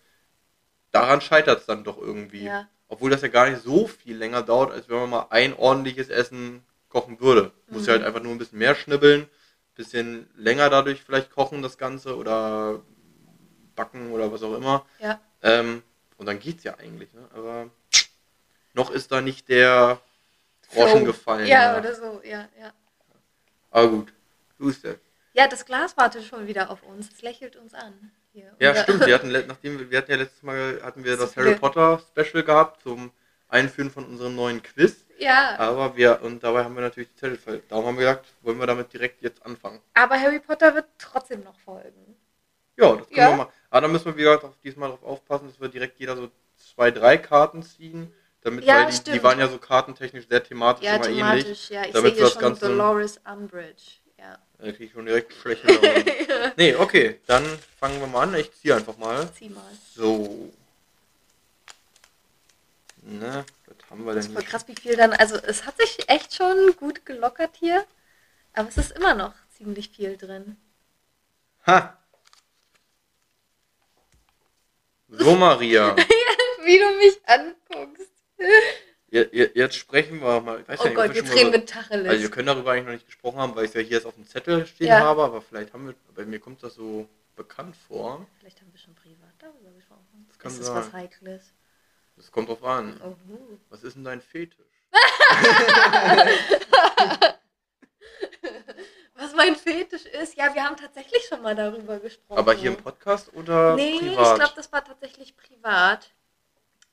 daran 0.91 1.19
scheitert 1.21 1.59
es 1.59 1.65
dann 1.65 1.83
doch 1.83 1.97
irgendwie. 1.97 2.45
Ja. 2.45 2.67
Obwohl 2.87 3.09
das 3.09 3.21
ja 3.21 3.27
gar 3.27 3.49
nicht 3.49 3.61
so 3.61 3.87
viel 3.87 4.15
länger 4.17 4.41
dauert, 4.43 4.71
als 4.71 4.89
wenn 4.89 4.97
man 4.97 5.09
mal 5.09 5.27
ein 5.29 5.53
ordentliches 5.53 6.09
Essen 6.09 6.63
kochen 6.89 7.19
würde. 7.19 7.51
Muss 7.67 7.83
Mhm. 7.83 7.87
ja 7.87 7.93
halt 7.95 8.03
einfach 8.03 8.21
nur 8.21 8.31
ein 8.33 8.37
bisschen 8.37 8.59
mehr 8.59 8.75
schnibbeln, 8.75 9.27
bisschen 9.75 10.29
länger 10.35 10.69
dadurch 10.69 11.01
vielleicht 11.01 11.31
kochen 11.31 11.61
das 11.61 11.77
Ganze 11.77 12.15
oder 12.15 12.81
backen 13.75 14.11
oder 14.11 14.31
was 14.31 14.43
auch 14.43 14.55
immer. 14.55 14.85
Ja. 14.99 15.19
Ähm, 15.41 15.83
und 16.17 16.25
dann 16.27 16.39
geht's 16.39 16.63
ja 16.63 16.75
eigentlich, 16.77 17.13
ne? 17.13 17.27
Aber 17.33 17.69
noch 18.73 18.91
ist 18.91 19.11
da 19.11 19.21
nicht 19.21 19.49
der 19.49 19.99
Groschen 20.73 21.05
gefallen. 21.05 21.47
Ja, 21.47 21.77
oder 21.77 21.93
so, 21.95 22.21
ja, 22.23 22.47
ja. 22.59 22.71
Aber 23.71 23.87
gut. 23.89 24.13
So 24.59 24.69
ist 24.69 24.83
das. 24.83 24.95
Ja, 25.33 25.47
das 25.47 25.65
Glas 25.65 25.95
wartet 25.97 26.23
schon 26.25 26.47
wieder 26.47 26.69
auf 26.69 26.83
uns. 26.83 27.09
Es 27.13 27.21
lächelt 27.21 27.55
uns 27.55 27.73
an. 27.73 28.11
Hier, 28.33 28.53
Ja, 28.59 28.69
unser- 28.71 28.83
stimmt. 28.83 29.05
Wir 29.05 29.15
hatten, 29.15 29.31
nachdem 29.47 29.89
wir, 29.89 29.97
hatten 29.97 30.11
ja 30.11 30.17
letztes 30.17 30.43
Mal 30.43 30.79
hatten 30.83 31.03
wir 31.03 31.17
das. 31.17 31.35
Harry 31.37 31.55
Potter 31.55 32.01
Special 32.09 32.43
gehabt 32.43 32.81
zum 32.81 33.11
Einführen 33.47 33.91
von 33.91 34.05
unserem 34.05 34.35
neuen 34.35 34.61
Quiz. 34.63 35.05
Ja, 35.19 35.57
Aber 35.59 35.95
wir, 35.95 36.21
und 36.23 36.43
dabei 36.43 36.63
haben 36.63 36.73
wir 36.75 36.81
natürlich 36.81 37.09
die 37.09 37.15
Zettel 37.15 37.37
voll. 37.37 37.61
Darum 37.69 37.85
haben 37.85 37.95
wir 37.97 38.07
gesagt, 38.07 38.25
wollen 38.41 38.57
wir 38.59 38.65
damit 38.67 38.91
direkt 38.91 39.21
jetzt 39.21 39.45
anfangen. 39.45 39.79
aber 39.93 40.19
Harry 40.19 40.39
Potter 40.39 40.73
wird 40.73 40.85
trotzdem 40.97 41.43
noch 41.43 41.57
folgen. 41.59 42.15
Ja, 42.77 42.95
das 42.95 43.07
können 43.07 43.17
Ja. 43.19 43.29
wir 43.29 43.35
mal. 43.37 43.47
Aber 43.69 43.81
dann 43.81 43.91
müssen 43.91 44.05
wir 44.05 44.17
wieder 44.17 44.43
auf, 44.43 44.57
diesmal 44.63 44.89
darauf 44.89 45.03
aufpassen, 45.03 45.47
dass 45.47 45.59
wir 45.61 45.67
direkt 45.69 45.99
jeder 45.99 46.15
so 46.15 46.31
zwei, 46.57 46.89
drei 46.91 47.17
Karten 47.17 47.61
ziehen. 47.61 48.11
Damit, 48.43 48.65
Ja, 48.65 48.85
weil 48.85 48.91
die, 48.91 49.11
die 49.11 49.23
waren 49.23 49.39
ja 49.39 49.47
so 49.47 49.57
kartentechnisch 49.59 50.27
sehr 50.27 50.43
thematisch 50.43 50.83
Ja, 50.83 50.95
immer 50.95 51.05
ähnlich. 51.09 51.19
thematisch, 51.43 51.69
ja. 51.69 51.85
Ich 51.85 51.91
damit 51.91 52.11
sehe 52.15 52.15
hier 52.15 52.23
das 52.23 52.33
schon 52.33 52.41
Ganze- 52.41 52.67
Dolores 52.67 53.19
Umbridge. 53.31 53.83
Ja. 54.17 54.37
Da 54.57 54.71
krieg 54.71 54.81
ich 54.81 54.91
schon 54.91 55.05
direkt 55.05 55.33
Laune. 55.45 56.05
Nee, 56.57 56.75
okay, 56.75 57.19
dann 57.27 57.45
fangen 57.79 57.99
wir 57.99 58.07
mal 58.07 58.23
an. 58.23 58.35
Ich 58.35 58.51
ziehe 58.53 58.75
einfach 58.75 58.97
mal. 58.97 59.31
Zieh 59.33 59.49
mal. 59.49 59.63
So. 59.95 60.51
Ne, 63.03 63.45
was 63.65 63.89
haben 63.89 64.05
wir 64.05 64.13
denn 64.13 64.19
ist 64.21 64.31
voll 64.31 64.41
hier? 64.41 64.49
krass, 64.49 64.67
wie 64.67 64.75
viel 64.75 64.95
dann. 64.95 65.13
Also, 65.13 65.35
es 65.37 65.65
hat 65.65 65.77
sich 65.77 66.07
echt 66.09 66.35
schon 66.35 66.75
gut 66.77 67.05
gelockert 67.05 67.55
hier. 67.59 67.83
Aber 68.53 68.69
es 68.69 68.77
ist 68.77 68.91
immer 68.91 69.13
noch 69.15 69.33
ziemlich 69.57 69.89
viel 69.89 70.17
drin. 70.17 70.57
Ha! 71.65 71.97
So, 75.09 75.35
Maria. 75.35 75.95
Wie 76.63 76.77
du 76.77 76.89
mich 76.97 77.19
anguckst. 77.25 78.10
Je- 79.13 79.27
je- 79.33 79.51
Jetzt 79.55 79.75
sprechen 79.75 80.21
wir 80.21 80.39
mal. 80.39 80.63
Oh 80.67 80.71
ja 80.85 80.93
Gott, 80.93 81.13
jetzt 81.13 81.33
reden 81.35 81.51
wir 81.51 81.65
Tacheles. 81.65 82.07
Also 82.07 82.21
wir 82.23 82.31
können 82.31 82.47
darüber 82.47 82.71
eigentlich 82.71 82.85
noch 82.85 82.93
nicht 82.93 83.05
gesprochen 83.07 83.39
haben, 83.39 83.53
weil 83.55 83.65
ich 83.65 83.71
es 83.71 83.75
ja 83.75 83.81
hier 83.81 83.97
jetzt 83.97 84.05
auf 84.05 84.15
dem 84.15 84.25
Zettel 84.25 84.65
stehen 84.65 84.87
Ja. 84.87 85.01
habe, 85.01 85.21
aber 85.23 85.41
vielleicht 85.41 85.73
haben 85.73 85.87
wir, 85.87 85.95
bei 86.15 86.23
mir 86.23 86.39
kommt 86.39 86.63
das 86.63 86.75
so 86.75 87.09
bekannt 87.35 87.75
vor. 87.75 88.25
Vielleicht 88.39 88.61
haben 88.61 88.71
wir 88.71 88.79
schon 88.79 88.95
privat 88.95 89.33
darüber 89.39 89.69
gesprochen. 89.71 90.25
Das 90.29 90.39
kann 90.39 90.51
ist 90.53 90.63
sein. 90.63 90.75
was 90.75 90.93
Heikles? 90.93 91.53
Das 92.15 92.31
kommt 92.31 92.47
drauf 92.47 92.63
an. 92.63 93.01
Oh. 93.03 93.15
Was 93.69 93.83
ist 93.83 93.95
denn 93.95 94.05
dein 94.05 94.21
Fetisch? 94.21 94.65
Was 99.15 99.33
mein 99.35 99.55
Fetisch 99.55 100.05
ist? 100.05 100.35
Ja, 100.35 100.53
wir 100.53 100.63
haben 100.63 100.77
tatsächlich 100.77 101.23
schon 101.27 101.41
mal 101.41 101.55
darüber 101.55 101.99
gesprochen. 101.99 102.39
Aber 102.39 102.53
hier 102.53 102.71
im 102.71 102.77
Podcast 102.77 103.31
oder 103.33 103.75
Nee, 103.75 103.99
privat? 103.99 104.27
ich 104.29 104.35
glaube, 104.39 104.53
das 104.55 104.71
war 104.71 104.83
tatsächlich 104.83 105.35
privat. 105.37 106.11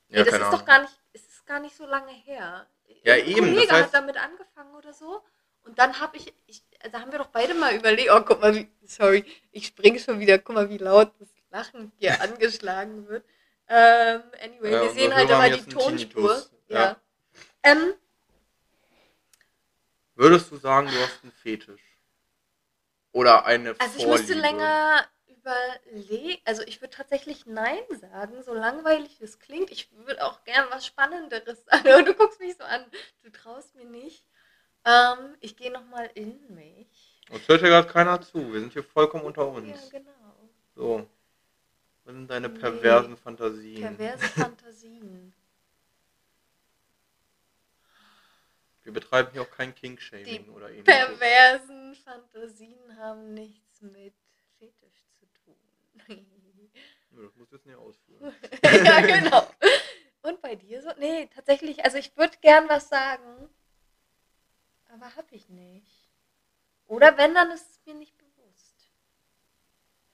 ja, 0.09 0.19
nee, 0.19 0.23
das 0.25 0.33
ist 0.35 0.41
Ahnung. 0.41 0.59
doch 0.59 0.65
gar 0.65 0.81
nicht, 0.81 0.93
ist 1.13 1.28
gar 1.49 1.59
nicht 1.59 1.75
so 1.75 1.85
lange 1.85 2.11
her. 2.11 2.67
Ja, 3.03 3.15
Ein 3.15 3.25
eben, 3.25 3.39
Kollege 3.53 3.67
das 3.67 3.75
heißt- 3.77 3.83
hat 3.85 3.93
damit 3.95 4.17
angefangen 4.17 4.75
oder 4.75 4.93
so. 4.93 5.21
Und 5.63 5.77
dann 5.77 5.99
habe 5.99 6.15
ich, 6.17 6.33
ich, 6.47 6.63
da 6.91 7.01
haben 7.01 7.11
wir 7.11 7.19
doch 7.19 7.27
beide 7.27 7.53
mal 7.53 7.75
überlegt, 7.75 8.09
oh, 8.13 8.21
guck 8.21 8.39
mal, 8.39 8.55
wie, 8.55 8.69
sorry, 8.85 9.25
ich 9.51 9.65
springe 9.67 9.99
schon 9.99 10.19
wieder, 10.19 10.37
guck 10.39 10.55
mal, 10.55 10.69
wie 10.69 10.77
laut 10.77 11.11
das 11.19 11.27
lachend 11.49 11.91
hier 11.97 12.21
angeschlagen 12.21 13.07
wird. 13.07 13.25
Ähm, 13.67 14.21
anyway, 14.41 14.71
Ja, 14.71 14.81
wir 14.83 14.89
sehen 14.91 15.13
halt 15.13 15.29
haben 15.29 15.53
die 15.53 15.65
Tonspur. 15.73 16.43
Ja. 16.69 16.79
Ja. 16.79 16.95
Ähm, 17.63 17.93
Würdest 20.15 20.51
du 20.51 20.57
sagen, 20.57 20.87
du 20.87 20.99
hast 21.01 21.23
einen 21.23 21.31
Fetisch? 21.31 21.81
Oder 23.11 23.45
eine 23.45 23.75
also 23.79 23.97
ich 23.97 24.03
Vorliebe? 24.03 24.17
müsste 24.17 24.33
länger 24.35 25.05
überlegen. 25.49 26.41
Also 26.45 26.63
ich 26.63 26.81
würde 26.81 26.95
tatsächlich 26.95 27.45
Nein 27.45 27.81
sagen, 27.99 28.41
so 28.43 28.53
langweilig 28.53 29.17
das 29.19 29.39
klingt. 29.39 29.71
Ich 29.71 29.89
würde 30.05 30.23
auch 30.25 30.43
gern 30.43 30.65
was 30.69 30.85
Spannenderes 30.85 31.63
sagen. 31.65 32.05
Du 32.05 32.13
guckst 32.13 32.39
mich 32.39 32.55
so 32.57 32.63
an. 32.63 32.85
Du 33.23 33.31
traust 33.31 33.75
mir 33.75 33.85
nicht. 33.85 34.25
Ähm, 34.85 35.35
ich 35.41 35.57
gehe 35.57 35.71
nochmal 35.71 36.09
in 36.15 36.39
mich. 36.55 37.19
Uns 37.29 37.47
hört 37.47 37.61
ja 37.61 37.67
gerade 37.67 37.87
keiner 37.87 38.21
zu. 38.21 38.51
Wir 38.53 38.59
sind 38.59 38.73
hier 38.73 38.83
vollkommen 38.83 39.23
unter 39.25 39.47
uns. 39.47 39.67
Ja, 39.91 39.99
genau. 39.99 40.49
So. 40.75 41.07
Was 42.05 42.15
sind 42.15 42.27
deine 42.29 42.49
Nee. 42.49 42.57
perversen 42.59 43.17
Fantasien? 43.17 43.81
Perverse 43.81 44.25
Fantasien. 44.41 45.33
Wir 48.83 48.93
betreiben 48.93 49.29
hier 49.33 49.43
auch 49.43 49.51
kein 49.51 49.75
King-Shaming 49.75 50.49
oder 50.49 50.69
ähnliches. 50.69 50.85
Perversen 50.85 51.93
Fantasien 51.95 52.97
haben 52.97 53.33
nichts 53.35 53.81
mit 53.81 54.15
Fetisch 54.57 55.08
Das 57.11 57.35
musst 57.35 57.51
du 57.51 57.55
jetzt 57.57 57.65
nicht 57.65 57.75
ausführen. 57.75 58.33
ja, 58.63 59.01
genau. 59.01 59.47
Und 60.21 60.41
bei 60.41 60.55
dir 60.55 60.81
so? 60.81 60.89
Nee, 60.99 61.29
tatsächlich, 61.33 61.83
also 61.85 61.97
ich 61.97 62.15
würde 62.17 62.37
gern 62.41 62.67
was 62.69 62.89
sagen, 62.89 63.49
aber 64.93 65.15
hab 65.15 65.31
ich 65.31 65.49
nicht. 65.49 66.07
Oder 66.87 67.17
wenn, 67.17 67.33
dann 67.33 67.51
ist 67.51 67.69
es 67.69 67.79
mir 67.85 67.93
nicht 67.95 68.17
bewusst. 68.17 68.89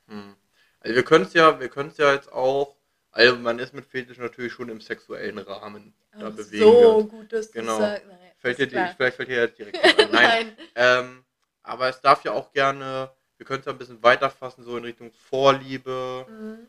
Hm. 0.08 0.36
Also 0.82 0.96
wir 0.96 1.04
können 1.04 1.26
es 1.26 1.34
ja, 1.34 1.60
wir 1.60 1.70
können 1.70 1.90
es 1.90 1.98
ja 1.98 2.14
jetzt 2.14 2.32
auch, 2.32 2.76
also 3.12 3.36
man 3.38 3.60
ist 3.60 3.74
mit 3.74 3.86
Fetisch 3.86 4.18
natürlich 4.18 4.54
schon 4.54 4.70
im 4.70 4.82
sexuellen 4.82 5.40
Rahmen. 5.40 5.94
Da 6.12 6.28
Ach, 6.28 6.36
bewegen 6.36 6.66
wir 6.66 6.82
so 6.82 6.98
uns. 6.98 7.10
gut, 7.10 7.34
dass 7.34 7.52
Genau. 7.52 7.78
du 7.78 7.84
sagst. 7.84 8.06
Nein, 8.08 8.20
Fällt 8.38 8.60
dir 8.60 8.68
die, 8.68 8.74
vielleicht 8.96 9.16
fällt 9.18 9.30
dir 9.30 9.36
jetzt 9.42 9.58
direkt 9.58 9.78
ein. 10.00 10.12
Nein. 10.12 10.12
Nein. 10.12 10.58
Ähm, 10.76 11.26
aber 11.64 11.90
es 11.90 12.00
darf 12.02 12.24
ja 12.24 12.32
auch 12.34 12.52
gerne, 12.52 13.12
wir 13.38 13.46
können 13.46 13.62
es 13.62 13.66
ja 13.66 13.72
ein 13.72 13.78
bisschen 13.78 14.04
weiterfassen, 14.04 14.64
so 14.64 14.78
in 14.78 14.84
Richtung 14.84 15.12
Vorliebe, 15.12 16.26
Mhm. 16.30 16.68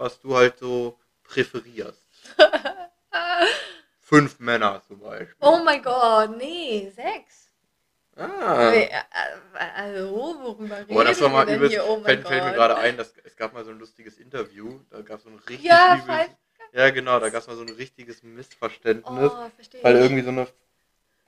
Was 0.00 0.18
du 0.20 0.34
halt 0.34 0.58
so 0.58 0.98
präferierst. 1.22 2.02
Fünf 4.00 4.40
Männer 4.40 4.82
zum 4.88 4.98
Beispiel. 5.00 5.36
Oh 5.40 5.60
mein 5.64 5.82
Gott, 5.82 6.36
nee, 6.36 6.90
sechs. 6.94 7.48
Ah. 8.16 8.72
Also, 9.76 10.10
worüber 10.12 10.78
reden 10.78 10.88
Boah, 10.88 11.04
das 11.04 11.20
war 11.20 11.28
mal 11.28 11.48
übelst, 11.48 11.72
hier? 11.74 11.84
Oh 11.86 12.02
fällt, 12.02 12.26
fällt 12.26 12.44
mir 12.44 12.52
gerade 12.52 12.76
ein, 12.76 12.96
dass, 12.96 13.14
es 13.24 13.36
gab 13.36 13.52
mal 13.54 13.64
so 13.64 13.70
ein 13.70 13.78
lustiges 13.78 14.18
Interview, 14.18 14.80
da 14.90 15.00
gab 15.02 15.18
es 15.18 15.24
so 15.24 15.30
ein 15.30 15.36
richtig 15.48 15.64
Ja, 15.66 15.94
übles, 15.94 16.04
Five- 16.06 16.36
ja 16.72 16.90
genau, 16.90 17.20
da 17.20 17.28
gab 17.30 17.42
es 17.42 17.46
mal 17.46 17.56
so 17.56 17.62
ein 17.62 17.68
richtiges 17.70 18.22
Missverständnis, 18.22 19.30
Oh, 19.32 19.50
weil 19.82 19.94
ich. 19.96 20.00
irgendwie 20.02 20.22
so 20.22 20.30
eine, 20.30 20.48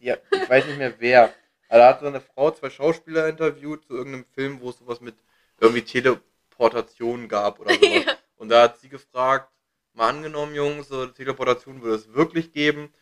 ja, 0.00 0.16
ich 0.30 0.48
weiß 0.48 0.66
nicht 0.66 0.78
mehr 0.78 0.94
wer, 0.98 1.34
aber 1.68 1.78
da 1.78 1.88
hat 1.88 2.00
so 2.00 2.06
eine 2.06 2.20
Frau 2.20 2.50
zwei 2.50 2.70
Schauspieler 2.70 3.28
interviewt 3.28 3.84
zu 3.86 3.94
irgendeinem 3.94 4.26
Film, 4.34 4.60
wo 4.60 4.70
es 4.70 4.78
sowas 4.78 5.00
mit 5.00 5.14
irgendwie 5.60 5.82
Teleportation 5.82 7.28
gab 7.28 7.60
oder 7.60 7.70
sowas. 7.80 8.04
Ja. 8.06 8.16
Und 8.42 8.48
da 8.48 8.62
hat 8.62 8.80
sie 8.80 8.88
gefragt, 8.88 9.48
mal 9.94 10.08
angenommen, 10.08 10.52
Jungs, 10.56 10.88
so 10.88 11.06
Teleportation 11.06 11.80
würde 11.80 11.94
es 11.94 12.12
wirklich 12.12 12.50
geben, 12.52 12.92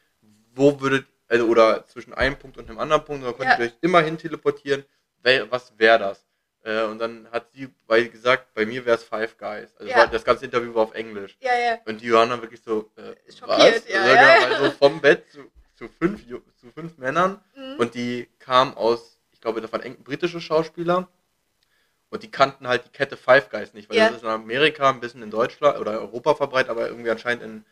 wo 0.54 0.78
würdet, 0.82 1.06
also 1.28 1.47
oder 1.47 1.87
zwischen 1.87 2.12
einem 2.12 2.37
Punkt 2.38 2.59
und 2.59 2.68
einem 2.68 2.78
anderen 2.78 3.02
Punkt, 3.06 3.25
da 3.25 3.32
könnt 3.32 3.49
Ja. 3.52 3.59
ihr 3.59 3.64
euch 3.68 3.73
immer 3.80 4.02
hin 4.02 4.18
teleportieren, 4.18 4.85
was 5.49 5.73
wäre 5.78 5.99
das? 5.99 6.26
Äh, 6.62 6.82
und 6.85 6.99
dann 6.99 7.26
hat 7.32 7.50
sie 7.52 7.68
bei, 7.87 8.02
gesagt, 8.02 8.52
bei 8.52 8.66
mir 8.66 8.85
wäre 8.85 8.97
es 8.99 9.02
Five 9.04 9.38
Guys. 9.38 9.75
Also 9.78 9.90
Ja. 9.90 9.97
war, 9.97 10.06
das 10.09 10.25
ganze 10.25 10.44
Interview 10.44 10.75
war 10.75 10.82
auf 10.82 10.92
Englisch. 10.92 11.38
Ja, 11.40 11.56
ja. 11.56 11.78
Und 11.87 12.02
die 12.02 12.12
waren 12.12 12.28
dann 12.28 12.42
wirklich 12.42 12.61
so, 12.61 12.90
äh, 12.97 13.14
Schockiert, 13.32 13.76
was? 13.87 13.88
ja, 13.88 13.99
Also, 14.02 14.14
ja, 14.14 14.35
genau, 14.35 14.47
weil 14.61 14.70
so 14.70 14.76
vom 14.76 15.00
Bett 15.00 15.25
zu, 15.32 15.50
zu, 15.75 15.88
fünf, 15.88 16.23
zu 16.56 16.70
fünf 16.75 16.99
Männern 16.99 17.42
Mhm. 17.56 17.76
und 17.78 17.94
die 17.94 18.28
kamen 18.40 18.75
aus, 18.75 19.18
ich 19.32 19.40
glaube, 19.40 19.62
das 19.62 19.73
waren 19.73 19.97
britische 20.04 20.38
Schauspieler. 20.42 21.09
Und 22.11 22.23
die 22.25 22.31
kannten 22.31 22.67
halt 22.67 22.85
die 22.87 22.90
Kette 22.90 23.17
Five 23.17 23.50
Guys 23.50 23.73
nicht, 23.73 23.88
weil 23.88 23.97
Ja. 23.97 24.09
das 24.09 24.19
ist 24.19 24.23
in 24.25 24.29
Amerika, 24.29 24.90
ein 24.90 25.00
bisschen 25.00 25.23
in 25.23 25.31
Deutschland 25.31 25.79
oder 25.79 25.93
Europa 26.00 26.35
verbreitet, 26.35 26.71
aber 26.71 26.88
irgendwie 26.88 27.11
anscheinend 27.11 27.64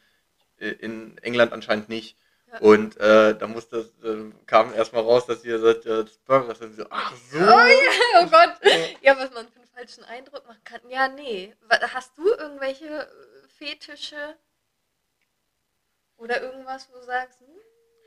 in, 0.59 0.73
in 0.79 1.19
England 1.19 1.53
anscheinend 1.53 1.89
nicht. 1.89 2.17
Ja. 2.53 2.59
Und 2.61 2.97
äh, 2.99 3.37
da 3.37 3.47
musste, 3.47 3.91
äh, 4.03 4.33
kam 4.47 4.73
erstmal 4.73 5.03
raus, 5.03 5.27
dass 5.27 5.45
ihr 5.45 5.59
sagt, 5.59 5.85
äh, 5.87 6.05
das 6.05 6.17
Burger 6.19 6.55
so, 6.55 6.87
ach 6.89 7.15
so. 7.31 7.39
Oh 7.39 7.43
ja, 7.43 8.23
oh 8.23 8.27
Gott. 8.27 8.55
Ja, 9.03 9.19
was 9.19 9.33
man 9.33 9.49
für 9.49 9.59
einen 9.59 9.69
falschen 9.69 10.05
Eindruck 10.05 10.47
machen 10.47 10.63
kann. 10.65 10.81
Ja, 10.89 11.09
nee. 11.09 11.55
Hast 11.93 12.17
du 12.17 12.27
irgendwelche 12.27 12.87
äh, 12.87 13.49
Fetische? 13.59 14.37
Oder 16.17 16.41
irgendwas, 16.43 16.89
wo 16.91 16.99
du 16.99 17.05
sagst, 17.05 17.41
hm, 17.41 17.47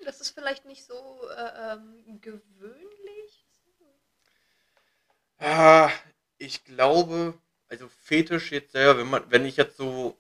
das 0.06 0.22
ist 0.22 0.32
vielleicht 0.32 0.66
nicht 0.66 0.86
so 0.86 1.22
äh, 1.30 1.74
ähm, 1.74 2.20
gewöhnlich? 2.22 3.46
Ah, 5.40 5.90
ich 6.42 6.64
glaube, 6.66 7.34
also 7.70 7.88
Fetisch 7.88 8.52
jetzt 8.52 8.72
selber, 8.74 9.00
wenn 9.00 9.10
man, 9.10 9.24
wenn 9.30 9.46
ich 9.46 9.58
jetzt 9.58 9.78
so 9.78 10.18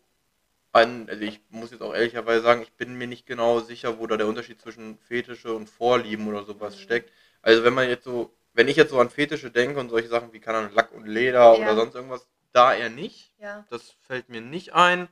an, 0.73 1.09
also 1.09 1.21
ich 1.23 1.41
muss 1.49 1.71
jetzt 1.71 1.81
auch 1.81 1.93
ehrlicherweise 1.93 2.43
sagen, 2.43 2.61
ich 2.61 2.73
bin 2.73 2.95
mir 2.97 3.07
nicht 3.07 3.25
genau 3.25 3.59
sicher, 3.61 3.99
wo 3.99 4.07
da 4.07 4.17
der 4.17 4.27
Unterschied 4.27 4.61
zwischen 4.61 4.97
Fetische 4.99 5.53
und 5.53 5.69
Vorlieben 5.69 6.27
oder 6.27 6.43
sowas 6.43 6.75
Mhm. 6.77 6.81
steckt. 6.81 7.11
Also 7.41 7.63
wenn 7.63 7.73
man 7.73 7.89
jetzt 7.89 8.05
so, 8.05 8.33
wenn 8.53 8.67
ich 8.67 8.77
jetzt 8.77 8.91
so 8.91 8.99
an 8.99 9.09
Fetische 9.09 9.51
denke 9.51 9.79
und 9.79 9.89
solche 9.89 10.09
Sachen 10.09 10.33
wie, 10.33 10.39
keine 10.39 10.59
Ahnung, 10.59 10.73
Lack 10.73 10.91
und 10.93 11.07
Leder 11.07 11.39
Ja. 11.57 11.61
oder 11.61 11.75
sonst 11.75 11.95
irgendwas, 11.95 12.27
da 12.53 12.73
eher 12.73 12.89
nicht. 12.89 13.33
Ja. 13.39 13.65
Das 13.69 13.91
fällt 14.07 14.29
mir 14.29 14.41
nicht 14.41 14.73
ein. 14.73 15.09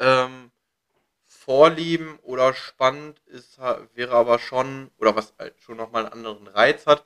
Ähm, 0.00 0.50
Vorlieben 1.26 2.18
oder 2.22 2.54
spannend 2.54 3.20
ist, 3.26 3.58
wäre 3.94 4.12
aber 4.14 4.38
schon, 4.38 4.90
oder 4.98 5.16
was 5.16 5.34
halt 5.38 5.60
schon 5.60 5.76
nochmal 5.76 6.04
einen 6.04 6.12
anderen 6.12 6.46
Reiz 6.48 6.86
hat, 6.86 7.04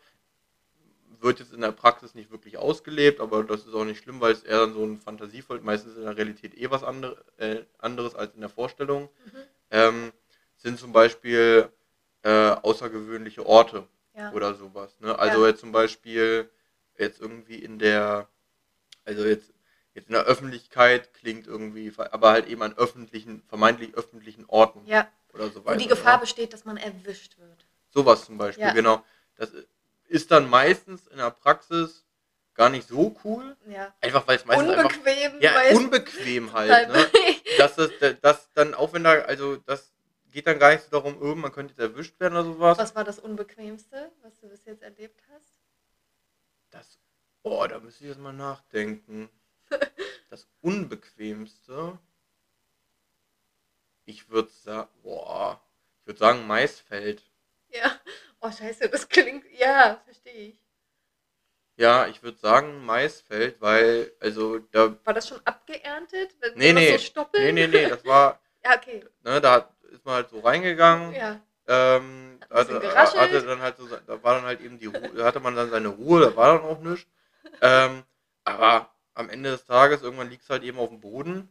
wird 1.20 1.40
jetzt 1.40 1.52
in 1.52 1.60
der 1.60 1.72
Praxis 1.72 2.14
nicht 2.14 2.30
wirklich 2.30 2.56
ausgelebt, 2.58 3.20
aber 3.20 3.42
das 3.44 3.66
ist 3.66 3.74
auch 3.74 3.84
nicht 3.84 4.02
schlimm, 4.02 4.20
weil 4.20 4.32
es 4.32 4.42
eher 4.44 4.60
dann 4.60 4.74
so 4.74 4.84
ein 4.84 5.00
Fantasievoll, 5.00 5.60
meistens 5.60 5.96
in 5.96 6.02
der 6.02 6.16
Realität 6.16 6.54
eh 6.56 6.70
was 6.70 6.84
andere, 6.84 7.24
äh, 7.38 7.64
anderes 7.78 8.14
als 8.14 8.34
in 8.34 8.40
der 8.40 8.50
Vorstellung, 8.50 9.08
Mhm. 9.24 9.38
ähm, 9.70 10.12
sind 10.56 10.78
zum 10.78 10.92
Beispiel 10.92 11.68
äh, 12.22 12.50
außergewöhnliche 12.50 13.46
Orte 13.46 13.86
Ja. 14.14 14.32
oder 14.32 14.54
sowas. 14.54 14.98
Ne? 15.00 15.16
Also 15.18 15.42
Ja. 15.42 15.50
jetzt 15.50 15.60
zum 15.60 15.70
Beispiel 15.72 16.50
jetzt 16.98 17.20
irgendwie 17.20 17.56
in 17.56 17.78
der, 17.78 18.28
also 19.04 19.24
jetzt, 19.24 19.52
jetzt 19.94 20.08
in 20.08 20.14
der 20.14 20.24
Öffentlichkeit 20.24 21.14
klingt 21.14 21.46
irgendwie, 21.46 21.92
aber 21.96 22.30
halt 22.32 22.48
eben 22.48 22.62
an 22.62 22.76
öffentlichen, 22.76 23.42
vermeintlich 23.48 23.94
öffentlichen 23.94 24.46
Orten 24.46 24.84
ja. 24.86 25.08
oder 25.32 25.48
so 25.48 25.60
Wo 25.62 25.66
weiter. 25.66 25.76
die 25.78 25.86
Gefahr 25.86 26.14
ne? 26.16 26.20
besteht, 26.22 26.52
dass 26.52 26.64
man 26.64 26.76
erwischt 26.76 27.38
wird. 27.38 27.66
Sowas 27.90 28.24
zum 28.24 28.36
Beispiel, 28.36 28.72
genau. 28.72 29.04
Das 29.36 29.52
ist 30.08 30.30
dann 30.30 30.48
meistens 30.48 31.06
in 31.06 31.18
der 31.18 31.30
Praxis 31.30 32.04
gar 32.54 32.68
nicht 32.68 32.88
so 32.88 33.16
cool. 33.24 33.56
Ja. 33.68 33.94
Einfach 34.00 34.26
weil 34.26 34.36
es 34.36 34.44
meistens 34.44 34.70
einfach. 34.70 34.96
Unbequem. 34.96 35.40
Ja, 35.40 35.54
weil 35.54 35.72
es 35.72 35.78
unbequem 35.78 36.52
halt, 36.52 36.88
ne? 36.88 37.06
Dass 37.56 37.76
das, 37.76 37.90
das 38.20 38.48
dann, 38.54 38.74
auch 38.74 38.92
wenn 38.92 39.04
da, 39.04 39.12
also 39.12 39.56
das 39.56 39.92
geht 40.32 40.46
dann 40.46 40.58
gar 40.58 40.72
nicht 40.72 40.84
so 40.84 40.90
darum, 40.90 41.16
oh, 41.20 41.34
man 41.34 41.52
könnte 41.52 41.72
jetzt 41.72 41.80
erwischt 41.80 42.18
werden 42.20 42.34
oder 42.34 42.44
sowas. 42.44 42.78
Was 42.78 42.94
war 42.94 43.04
das 43.04 43.18
Unbequemste, 43.18 44.10
was 44.22 44.38
du 44.40 44.48
bis 44.48 44.64
jetzt 44.64 44.82
erlebt 44.82 45.22
hast? 45.32 45.60
Das, 46.70 46.98
oh, 47.42 47.66
da 47.66 47.78
müsste 47.80 48.04
ich 48.04 48.10
jetzt 48.10 48.20
mal 48.20 48.32
nachdenken. 48.32 49.28
Das 50.30 50.46
Unbequemste. 50.60 51.98
Ich 54.04 54.28
würde 54.28 54.50
sagen, 54.50 54.90
boah, 55.02 55.58
ich 56.00 56.06
würde 56.06 56.18
sagen 56.18 56.46
Maisfeld. 56.46 57.22
Ja. 57.70 57.98
Oh, 58.40 58.50
scheiße, 58.50 58.88
das 58.88 59.08
klingt. 59.08 59.44
Ja, 59.58 60.00
verstehe 60.04 60.48
ich. 60.50 60.60
Ja, 61.76 62.06
ich 62.08 62.22
würde 62.22 62.38
sagen 62.38 62.84
Maisfeld, 62.84 63.60
weil, 63.60 64.12
also 64.20 64.58
da, 64.58 64.96
War 65.04 65.14
das 65.14 65.28
schon 65.28 65.40
abgeerntet? 65.44 66.34
Wenn 66.40 66.54
Nee, 66.54 66.72
nee. 66.72 66.92
So 66.92 66.98
stoppeln? 66.98 67.54
nee, 67.54 67.66
nee, 67.66 67.66
nee, 67.68 67.88
das 67.88 68.04
war, 68.04 68.40
Ja, 68.64 68.76
okay. 68.76 69.04
ne, 69.22 69.40
da 69.40 69.68
ist 69.92 70.04
man 70.04 70.16
halt 70.16 70.30
so 70.30 70.40
reingegangen. 70.40 71.14
Ja. 71.14 71.40
Ähm, 71.68 72.40
hatte, 72.50 72.80
hatte 72.94 73.42
dann 73.42 73.60
halt 73.60 73.76
so, 73.76 73.86
da 73.86 74.22
war 74.22 74.34
dann 74.36 74.44
halt 74.44 74.60
eben 74.60 74.78
die 74.78 74.86
Ruhe, 74.86 75.10
da 75.14 75.24
hatte 75.24 75.38
man 75.38 75.54
dann 75.54 75.70
seine 75.70 75.88
Ruhe, 75.88 76.20
da 76.20 76.34
war 76.34 76.54
dann 76.58 76.66
auch 76.66 76.80
nichts. 76.80 77.06
Ähm, 77.60 78.02
aber 78.44 78.90
am 79.14 79.28
Ende 79.28 79.50
des 79.50 79.64
Tages, 79.64 80.02
irgendwann 80.02 80.30
liegt 80.30 80.44
es 80.44 80.50
halt 80.50 80.62
eben 80.62 80.78
auf 80.78 80.88
dem 80.88 81.00
Boden. 81.00 81.48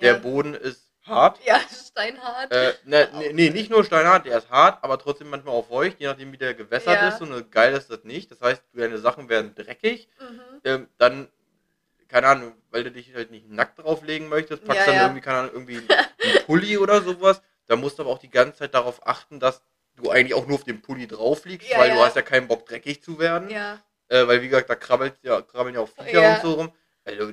Der 0.00 0.14
ja. 0.14 0.18
Boden 0.18 0.54
ist 0.54 0.83
hart. 1.06 1.38
Ja, 1.44 1.60
steinhart. 1.70 2.52
Äh, 2.52 2.74
ne, 2.84 3.08
ne, 3.12 3.32
nee, 3.32 3.50
nicht 3.50 3.70
nur 3.70 3.84
steinhart, 3.84 4.26
der 4.26 4.38
ist 4.38 4.50
hart, 4.50 4.82
aber 4.82 4.98
trotzdem 4.98 5.30
manchmal 5.30 5.54
auch 5.54 5.66
feucht, 5.68 6.00
je 6.00 6.06
nachdem 6.06 6.32
wie 6.32 6.38
der 6.38 6.54
gewässert 6.54 7.00
Ja. 7.00 7.08
ist. 7.08 7.20
Und 7.20 7.30
ne, 7.30 7.44
geil 7.44 7.74
ist 7.74 7.90
das 7.90 8.04
nicht. 8.04 8.30
Das 8.30 8.40
heißt, 8.40 8.62
deine 8.72 8.98
Sachen 8.98 9.28
werden 9.28 9.54
dreckig. 9.54 10.08
mhm. 10.18 10.40
Ähm, 10.64 10.88
dann, 10.98 11.28
keine 12.08 12.26
Ahnung, 12.28 12.52
weil 12.70 12.84
du 12.84 12.90
dich 12.90 13.14
halt 13.14 13.30
nicht 13.30 13.48
nackt 13.50 13.78
drauflegen 13.78 14.28
möchtest, 14.28 14.64
packst 14.64 14.80
Ja, 14.80 14.86
dann 14.86 14.94
ja. 14.96 15.02
irgendwie, 15.02 15.20
keine 15.20 15.38
Ahnung, 15.40 15.50
irgendwie 15.52 15.76
einen 15.78 16.44
Pulli 16.46 16.78
oder 16.78 17.02
sowas. 17.02 17.42
Da 17.66 17.76
musst 17.76 17.98
du 17.98 18.02
aber 18.02 18.12
auch 18.12 18.18
die 18.18 18.30
ganze 18.30 18.58
Zeit 18.60 18.74
darauf 18.74 19.06
achten, 19.06 19.40
dass 19.40 19.62
du 19.96 20.10
eigentlich 20.10 20.34
auch 20.34 20.46
nur 20.46 20.56
auf 20.56 20.64
dem 20.64 20.80
Pulli 20.82 21.06
drauf 21.06 21.44
liegst, 21.44 21.70
weil 21.76 21.90
du 21.90 21.96
hast 21.98 22.16
ja 22.16 22.22
keinen 22.22 22.48
Bock, 22.48 22.66
dreckig 22.66 23.02
zu 23.02 23.18
werden. 23.18 23.48
Ja. 23.50 23.78
Äh, 24.08 24.26
weil, 24.26 24.42
wie 24.42 24.48
gesagt, 24.48 24.68
da 24.68 24.74
krabbelt 24.74 25.14
ja, 25.22 25.40
krabbeln 25.40 25.74
ja 25.74 25.80
auch 25.80 25.88
Viecher 25.88 26.34
und 26.34 26.42
so 26.42 26.52
rum. 26.54 26.72
Also, 27.04 27.32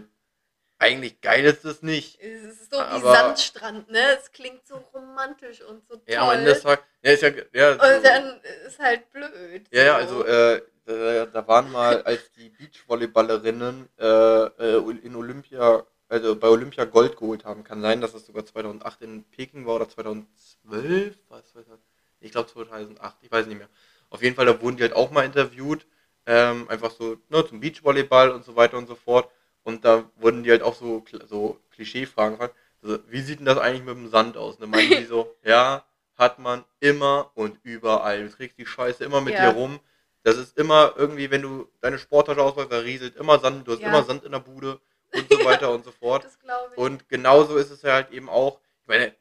eigentlich 0.81 1.21
geil 1.21 1.45
ist 1.45 1.63
es 1.63 1.81
nicht. 1.83 2.19
Es 2.19 2.43
ist 2.43 2.71
so 2.71 2.77
wie 2.77 2.81
Aber- 2.81 3.13
Sandstrand, 3.13 3.89
ne? 3.91 4.17
Es 4.19 4.31
klingt 4.31 4.65
so 4.67 4.77
romantisch 4.93 5.61
und 5.61 5.87
so 5.87 5.95
toll. 5.95 6.03
Ja, 6.07 6.23
am 6.27 6.37
Ende 6.37 6.51
des 6.53 6.61
Tages, 6.63 6.83
ja, 7.03 7.11
ist 7.11 7.21
ja, 7.21 7.29
ja, 7.53 7.71
und 7.73 7.79
so- 7.79 8.03
dann 8.03 8.41
ist 8.65 8.79
halt 8.79 9.11
blöd. 9.11 9.67
ja, 9.71 9.83
ja, 9.83 10.07
so. 10.07 10.23
also, 10.23 10.25
äh, 10.25 10.61
da, 10.85 11.25
da 11.27 11.47
waren 11.47 11.71
mal, 11.71 12.01
als 12.03 12.31
die 12.33 12.49
Beachvolleyballerinnen 12.49 13.87
äh, 13.99 14.05
äh, 14.05 14.97
in 15.03 15.15
Olympia, 15.15 15.85
also 16.09 16.35
bei 16.35 16.47
Olympia 16.47 16.85
Gold 16.85 17.15
geholt 17.17 17.45
haben, 17.45 17.63
kann 17.63 17.81
sein, 17.81 18.01
dass 18.01 18.13
es 18.13 18.25
sogar 18.25 18.45
2008 18.45 19.01
in 19.03 19.23
Peking 19.25 19.65
war 19.65 19.75
oder 19.75 19.87
2012, 19.87 21.15
was, 21.29 21.47
2000? 21.51 21.79
ich 22.19 22.31
glaube 22.31 22.49
2008, 22.49 23.15
ich 23.21 23.31
weiß 23.31 23.45
nicht 23.45 23.57
mehr. 23.57 23.69
Auf 24.09 24.21
jeden 24.23 24.35
Fall, 24.35 24.45
da 24.47 24.59
wurden 24.61 24.77
die 24.77 24.83
halt 24.83 24.93
auch 24.93 25.11
mal 25.11 25.23
interviewt, 25.23 25.85
ähm, 26.25 26.67
einfach 26.69 26.91
so 26.91 27.17
ne, 27.29 27.45
zum 27.47 27.59
Beachvolleyball 27.61 28.31
und 28.31 28.43
so 28.43 28.55
weiter 28.55 28.77
und 28.77 28.87
so 28.87 28.95
fort. 28.95 29.29
Und 29.63 29.85
da 29.85 30.09
wurden 30.15 30.43
die 30.43 30.51
halt 30.51 30.63
auch 30.63 30.75
so, 30.75 31.03
so 31.27 31.59
Klischee-Fragen 31.71 32.35
gefragt. 32.35 32.55
Also, 32.81 32.99
wie 33.09 33.21
sieht 33.21 33.39
denn 33.39 33.45
das 33.45 33.57
eigentlich 33.59 33.83
mit 33.83 33.95
dem 33.95 34.09
Sand 34.09 34.37
aus? 34.37 34.55
Und 34.55 34.61
dann 34.61 34.69
meinten 34.71 34.97
die 34.97 35.05
so, 35.05 35.35
ja, 35.43 35.85
hat 36.17 36.39
man 36.39 36.63
immer 36.79 37.31
und 37.35 37.59
überall. 37.63 38.23
Du 38.27 38.31
trägst 38.35 38.57
die 38.57 38.65
Scheiße 38.65 39.03
immer 39.03 39.21
mit 39.21 39.35
Ja. 39.35 39.41
dir 39.51 39.55
rum. 39.57 39.79
Das 40.23 40.37
ist 40.37 40.57
immer 40.57 40.93
irgendwie, 40.97 41.31
wenn 41.31 41.41
du 41.41 41.67
deine 41.81 41.97
Sporttasche 41.97 42.41
auspackst, 42.41 42.71
da 42.71 42.77
rieselt 42.79 43.15
immer 43.15 43.39
Sand, 43.39 43.67
du 43.67 43.73
hast 43.73 43.81
Ja. 43.81 43.87
immer 43.87 44.03
Sand 44.03 44.23
in 44.23 44.31
der 44.31 44.39
Bude 44.39 44.79
und 45.15 45.29
so 45.29 45.43
weiter 45.43 45.71
und 45.71 45.83
so 45.83 45.91
fort. 45.91 46.23
Das 46.25 46.39
glaube 46.39 46.69
ich. 46.73 46.77
Und 46.77 47.09
genauso 47.09 47.57
ist 47.57 47.71
es 47.71 47.81
ja 47.81 47.93
halt 47.93 48.11
eben 48.11 48.29
auch, 48.29 48.59
ich 48.83 48.87
meine, 48.87 49.15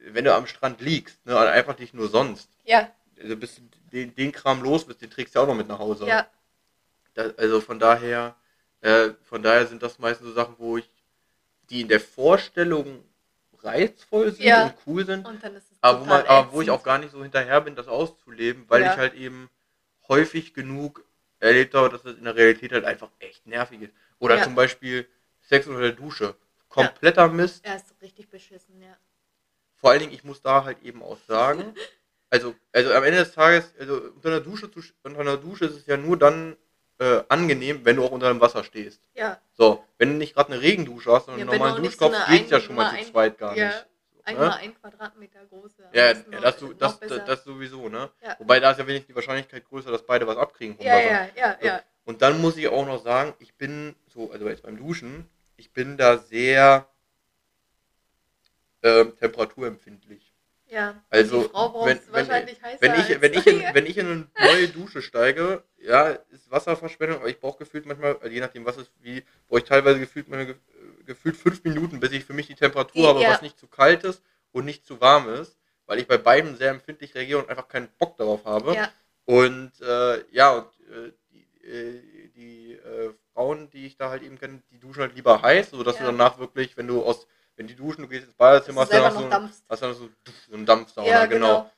wenn 0.00 0.24
du 0.24 0.34
am 0.34 0.46
Strand 0.46 0.80
liegst, 0.80 1.24
ne, 1.26 1.36
und 1.36 1.46
einfach 1.46 1.74
dich 1.74 1.92
nur 1.94 2.08
sonst, 2.08 2.50
ja, 2.64 2.90
also 3.20 3.36
bis 3.36 3.56
du 3.56 3.62
den, 3.92 4.14
den 4.14 4.32
Kram 4.32 4.62
los 4.62 4.84
bist, 4.84 5.00
den 5.00 5.10
trägst 5.10 5.34
du 5.34 5.38
ja 5.38 5.44
auch 5.44 5.48
noch 5.48 5.54
mit 5.54 5.68
nach 5.68 5.78
Hause. 5.78 6.06
ja, 6.06 6.26
Da, 7.14 7.30
also 7.38 7.60
von 7.60 7.78
daher, 7.78 8.36
äh, 8.86 9.14
von 9.24 9.42
daher 9.42 9.66
sind 9.66 9.82
das 9.82 9.98
meistens 9.98 10.28
so 10.28 10.32
Sachen, 10.32 10.54
wo 10.58 10.78
ich, 10.78 10.88
die 11.70 11.80
in 11.80 11.88
der 11.88 11.98
Vorstellung 12.00 13.04
reizvoll 13.58 14.30
sind 14.30 14.44
Ja. 14.46 14.66
und 14.66 14.74
cool 14.86 15.04
sind, 15.04 15.26
und 15.26 15.42
aber 15.80 16.00
wo, 16.00 16.04
man, 16.04 16.24
aber 16.26 16.52
wo 16.52 16.62
ich 16.62 16.70
auch 16.70 16.84
gar 16.84 16.98
nicht 16.98 17.10
so 17.10 17.22
hinterher 17.22 17.60
bin, 17.60 17.74
das 17.74 17.88
auszuleben, 17.88 18.64
weil 18.68 18.82
Ja. 18.82 18.92
ich 18.92 18.96
halt 18.98 19.14
eben 19.14 19.50
häufig 20.08 20.54
genug 20.54 21.04
erlebt 21.40 21.74
habe, 21.74 21.88
dass 21.88 22.02
das 22.02 22.14
in 22.16 22.24
der 22.24 22.36
Realität 22.36 22.72
halt 22.72 22.84
einfach 22.84 23.10
echt 23.18 23.46
nervig 23.46 23.82
ist. 23.82 23.92
Oder 24.20 24.36
Ja. 24.36 24.44
zum 24.44 24.54
Beispiel 24.54 25.06
Sex 25.40 25.66
unter 25.66 25.80
der 25.80 25.92
Dusche. 25.92 26.36
Kompletter 26.68 27.28
Mist. 27.28 27.66
Ja, 27.66 27.74
ist 27.74 27.94
richtig 28.00 28.28
beschissen, 28.28 28.80
ja. 28.80 28.96
Vor 29.74 29.90
allen 29.90 30.00
Dingen, 30.00 30.12
ich 30.12 30.22
muss 30.24 30.40
da 30.42 30.64
halt 30.64 30.82
eben 30.82 31.02
auch 31.02 31.18
sagen, 31.26 31.74
also, 32.30 32.54
also 32.72 32.92
am 32.92 33.02
Ende 33.02 33.18
des 33.18 33.32
Tages, 33.32 33.74
also 33.80 33.94
unter 34.14 34.28
einer 34.28 34.40
Dusche 34.40 34.70
zu, 34.70 34.80
unter 35.02 35.20
einer 35.20 35.36
Dusche 35.36 35.64
ist 35.66 35.74
es 35.76 35.86
ja 35.86 35.96
nur 35.96 36.16
dann 36.16 36.56
äh, 36.98 37.22
angenehm, 37.28 37.84
wenn 37.84 37.96
du 37.96 38.04
auch 38.04 38.10
unter 38.10 38.28
dem 38.28 38.40
Wasser 38.40 38.64
stehst. 38.64 39.00
Ja, 39.14 39.38
So, 39.52 39.84
wenn 39.98 40.10
du 40.10 40.14
nicht 40.16 40.34
gerade 40.34 40.52
eine 40.52 40.62
Regendusche 40.62 41.12
hast, 41.12 41.26
sondern 41.26 41.46
Ja, 41.46 41.52
einen 41.52 41.58
normalen 41.60 41.82
nicht 41.82 41.98
so 41.98 42.08
Duschkopf, 42.08 42.26
eine 42.28 42.38
geht's 42.38 42.50
ja 42.50 42.60
schon 42.60 42.76
mal 42.76 42.90
zu 42.90 42.96
ein- 42.96 43.04
zweit 43.06 43.38
gar 43.38 43.56
ja, 43.56 43.66
nicht. 43.66 43.86
einmal 44.24 44.48
Ne? 44.48 44.56
ein 44.56 44.74
Quadratmeter 44.80 45.44
groß. 45.46 45.72
Ja, 45.92 46.10
am 46.10 46.24
ja 46.32 46.40
das, 46.40 46.60
noch 46.60 46.72
das, 46.74 47.00
das, 47.00 47.24
das 47.24 47.44
sowieso, 47.44 47.88
ne? 47.88 48.10
Ja. 48.22 48.36
Wobei 48.38 48.60
da 48.60 48.70
ist 48.72 48.78
ja 48.78 48.86
wenigstens 48.86 49.08
die 49.08 49.14
Wahrscheinlichkeit 49.14 49.64
größer, 49.68 49.90
dass 49.90 50.02
beide 50.04 50.26
was 50.26 50.36
abkriegen 50.36 50.76
vom 50.76 50.86
ja, 50.86 50.98
ja, 51.00 51.28
ja, 51.36 51.56
So. 51.60 51.66
ja. 51.66 51.82
Und 52.04 52.22
dann 52.22 52.40
muss 52.40 52.56
ich 52.56 52.68
auch 52.68 52.86
noch 52.86 53.02
sagen, 53.02 53.34
ich 53.40 53.54
bin 53.54 53.94
so, 54.08 54.30
also 54.30 54.48
jetzt 54.48 54.62
beim 54.62 54.76
Duschen, 54.78 55.28
ich 55.56 55.72
bin 55.72 55.96
da 55.96 56.18
sehr 56.18 56.88
ähm, 58.82 59.16
temperaturempfindlich. 59.18 60.25
Ja, 60.68 61.00
Also, 61.10 61.48
wenn- 61.84 61.96
es 61.98 62.12
wenn- 62.12 62.28
Wenn 62.28 62.94
ich, 63.00 63.20
wenn, 63.20 63.32
ich 63.34 63.46
in, 63.46 63.62
wenn 63.74 63.86
ich 63.86 63.96
in 63.98 64.06
eine 64.06 64.26
neue 64.40 64.68
Dusche 64.68 65.00
steige, 65.00 65.62
ja, 65.78 66.08
ist 66.30 66.50
Wasserverschwendung, 66.50 67.18
aber 67.20 67.28
ich 67.28 67.38
brauche 67.38 67.58
gefühlt 67.58 67.86
manchmal, 67.86 68.16
also 68.16 68.28
je 68.28 68.40
nachdem 68.40 68.64
was 68.66 68.76
ist, 68.76 68.90
wie, 69.00 69.22
brauche 69.48 69.60
ich 69.60 69.64
teilweise 69.66 70.00
gefühlt, 70.00 70.28
meine, 70.28 70.46
ge- 70.46 70.56
gefühlt 71.06 71.36
fünf 71.36 71.62
Minuten, 71.62 72.00
bis 72.00 72.10
ich 72.12 72.24
für 72.24 72.32
mich 72.32 72.48
die 72.48 72.56
Temperatur 72.56 73.00
Die- 73.02 73.06
habe, 73.06 73.20
ja. 73.22 73.30
was 73.30 73.42
nicht 73.42 73.58
zu 73.58 73.68
kalt 73.68 74.02
ist 74.02 74.22
und 74.52 74.64
nicht 74.64 74.84
zu 74.84 75.00
warm 75.00 75.28
ist, 75.32 75.56
weil 75.86 76.00
ich 76.00 76.08
bei 76.08 76.18
beiden 76.18 76.56
sehr 76.56 76.70
empfindlich 76.70 77.14
reagiere 77.14 77.38
und 77.38 77.48
einfach 77.48 77.68
keinen 77.68 77.88
Bock 77.98 78.16
darauf 78.16 78.44
habe. 78.44 78.74
Ja, 78.74 78.90
Und 79.24 79.72
äh, 79.80 80.24
ja, 80.32 80.50
und 80.52 80.66
äh, 80.90 81.12
die, 81.30 81.66
äh, 81.68 82.28
die 82.34 82.72
äh, 82.72 83.12
Frauen, 83.34 83.70
die 83.70 83.86
ich 83.86 83.96
da 83.96 84.10
halt 84.10 84.22
eben 84.24 84.38
kenne, 84.38 84.62
die 84.72 84.78
duschen 84.80 85.02
halt 85.02 85.14
lieber 85.14 85.42
heiß, 85.42 85.70
sodass 85.70 85.96
Ja. 85.98 86.06
du 86.06 86.06
danach 86.12 86.38
wirklich, 86.38 86.76
wenn 86.76 86.88
du 86.88 87.02
aus, 87.02 87.26
wenn 87.56 87.66
die 87.66 87.74
duschen, 87.74 88.02
du 88.02 88.08
gehst 88.08 88.24
ins 88.26 88.34
Badezimmer, 88.34 88.82
hast 88.82 88.92
du 88.92 88.96
du 88.96 89.02
danach 89.02 89.20
noch 89.20 89.48
so, 89.50 89.62
hast 89.68 89.82
dann 89.82 89.94
so, 89.94 90.08
so 90.48 90.54
einen 90.54 90.66
Dampfsauna, 90.66 91.08
Ja, 91.08 91.26
genau. 91.26 91.46
genau. 91.62 91.70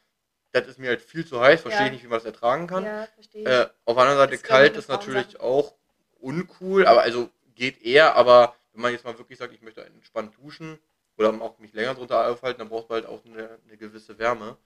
Das 0.53 0.67
ist 0.67 0.79
mir 0.79 0.89
halt 0.89 1.03
viel 1.03 1.27
zu 1.27 1.41
heiß, 1.41 1.61
verstehe 1.61 1.83
Ja. 1.83 1.87
ich 1.87 1.93
nicht, 1.93 2.05
wie 2.05 2.09
man 2.09 2.19
das 2.19 2.25
ertragen 2.25 2.67
kann. 2.67 2.85
Ja, 2.85 3.07
verstehe 3.15 3.43
ich. 3.43 3.47
Äh, 3.49 3.69
auf 3.85 3.95
der 3.97 4.03
anderen 4.03 4.19
Seite, 4.19 4.35
Ist, 4.35 4.45
kalt 4.45 4.77
ist 4.77 4.89
natürlich 4.89 5.37
Frauensache. 5.37 5.43
auch 5.43 5.75
uncool, 6.21 6.87
aber 6.87 7.03
also 7.03 7.31
geht 7.55 7.83
eher, 7.83 8.17
aber 8.17 8.55
wenn 8.73 8.83
man 8.83 8.93
jetzt 8.93 9.05
mal 9.05 9.17
wirklich 9.19 9.39
sagt, 9.39 9.53
ich 9.53 9.61
möchte 9.63 9.85
entspannt 9.85 10.35
duschen 10.39 10.79
oder 11.17 11.31
auch 11.43 11.59
mich 11.59 11.73
länger 11.75 11.95
drunter 11.95 12.29
aufhalten, 12.29 12.61
dann 12.61 12.69
braucht 12.69 12.89
man 12.89 13.03
halt 13.03 13.07
auch 13.07 13.25
eine, 13.25 13.59
eine 13.67 13.77
gewisse 13.77 14.19
Wärme. 14.19 14.57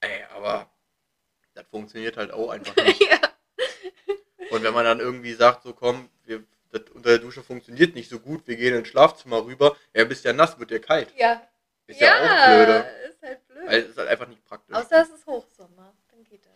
Ey, 0.00 0.24
aber 0.34 0.68
das 1.54 1.66
funktioniert 1.68 2.16
halt 2.16 2.32
auch 2.32 2.50
einfach 2.50 2.74
nicht. 2.84 3.00
ja. 3.00 3.18
Und 4.50 4.62
wenn 4.62 4.74
man 4.74 4.84
dann 4.84 5.00
irgendwie 5.00 5.34
sagt, 5.34 5.62
so 5.62 5.72
komm, 5.72 6.08
wir, 6.24 6.42
das 6.70 6.82
unter 6.94 7.10
der 7.10 7.18
Dusche 7.18 7.42
funktioniert 7.42 7.94
nicht 7.94 8.10
so 8.10 8.20
gut, 8.20 8.46
wir 8.46 8.56
gehen 8.56 8.74
ins 8.74 8.88
Schlafzimmer 8.88 9.44
rüber, 9.44 9.76
ja, 9.94 10.04
bist 10.04 10.24
ja 10.24 10.32
nass, 10.32 10.58
wird 10.58 10.70
dir 10.70 10.80
kalt. 10.80 11.12
ja. 11.16 11.42
Ist 11.86 12.00
ja, 12.02 12.12
auch 12.16 12.46
blöde. 12.66 12.86
ist 13.08 13.22
halt 13.22 13.48
blöd. 13.48 13.66
Also, 13.66 13.88
ist 13.88 13.96
halt 13.96 14.08
einfach 14.10 14.28
nicht 14.28 14.44
praktisch. 14.44 14.76
Außer 14.76 15.00
es 15.02 15.08
ist 15.08 15.26
Hochsommer, 15.26 15.94
dann 16.10 16.22
geht 16.24 16.44
das. 16.44 16.52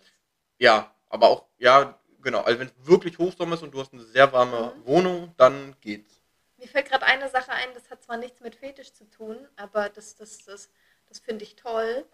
Ja, 0.58 0.94
aber 1.08 1.30
auch, 1.30 1.46
ja, 1.56 1.98
genau. 2.20 2.42
Also 2.42 2.60
wenn 2.60 2.66
es 2.66 2.74
wirklich 2.86 3.16
Hochsommer 3.18 3.54
ist 3.54 3.62
und 3.62 3.72
du 3.72 3.80
hast 3.80 3.94
eine 3.94 4.02
sehr 4.02 4.30
warme 4.34 4.74
Mhm. 4.76 4.86
Wohnung, 4.86 5.34
dann 5.38 5.74
geht's. 5.80 6.20
Mir 6.58 6.68
fällt 6.68 6.86
gerade 6.90 7.06
eine 7.06 7.30
Sache 7.30 7.50
ein, 7.50 7.72
das 7.72 7.88
hat 7.88 8.02
zwar 8.02 8.18
nichts 8.18 8.40
mit 8.40 8.54
Fetisch 8.54 8.92
zu 8.92 9.08
tun, 9.08 9.48
aber 9.56 9.88
das, 9.88 10.16
das, 10.16 10.44
das, 10.44 10.68
das 11.08 11.18
finde 11.18 11.44
ich 11.44 11.56
toll. 11.56 12.04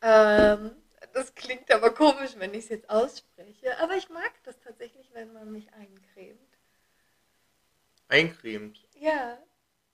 Ähm, 0.00 0.70
das 1.12 1.34
klingt 1.34 1.70
aber 1.70 1.92
komisch, 1.92 2.30
wenn 2.36 2.54
ich 2.54 2.64
es 2.64 2.68
jetzt 2.70 2.88
ausspreche, 2.88 3.78
aber 3.80 3.96
ich 3.96 4.08
mag 4.08 4.32
das 4.44 4.58
tatsächlich, 4.60 5.10
wenn 5.12 5.32
man 5.34 5.52
mich 5.52 5.70
eincremt. 5.74 6.51
Eincremt. 8.12 8.78
Ja. 8.94 9.38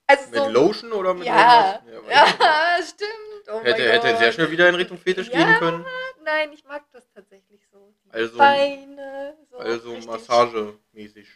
Also 0.07 0.29
Mit 0.31 0.39
so, 0.39 0.49
Lotion 0.49 0.91
oder 0.91 1.13
mit 1.13 1.25
ja, 1.27 1.81
irgendwas? 1.85 2.13
Ja, 2.13 2.25
ja, 2.77 2.83
stimmt. 2.83 3.47
Oh 3.49 3.61
hätte, 3.63 3.91
hätte 3.91 4.17
sehr 4.17 4.31
schnell 4.31 4.49
wieder 4.51 4.67
in 4.67 4.75
Richtung 4.75 4.97
Fetisch 4.97 5.29
Ja. 5.29 5.37
gehen 5.45 5.59
können. 5.59 5.85
Nein, 6.23 6.51
ich 6.51 6.63
mag 6.65 6.83
das 6.91 7.07
tatsächlich 7.11 7.61
so. 7.71 7.93
Also- 8.11 8.37
Beine, 8.37 9.37
so 9.49 9.57
Also 9.57 9.95
massagemäßig. 9.97 11.27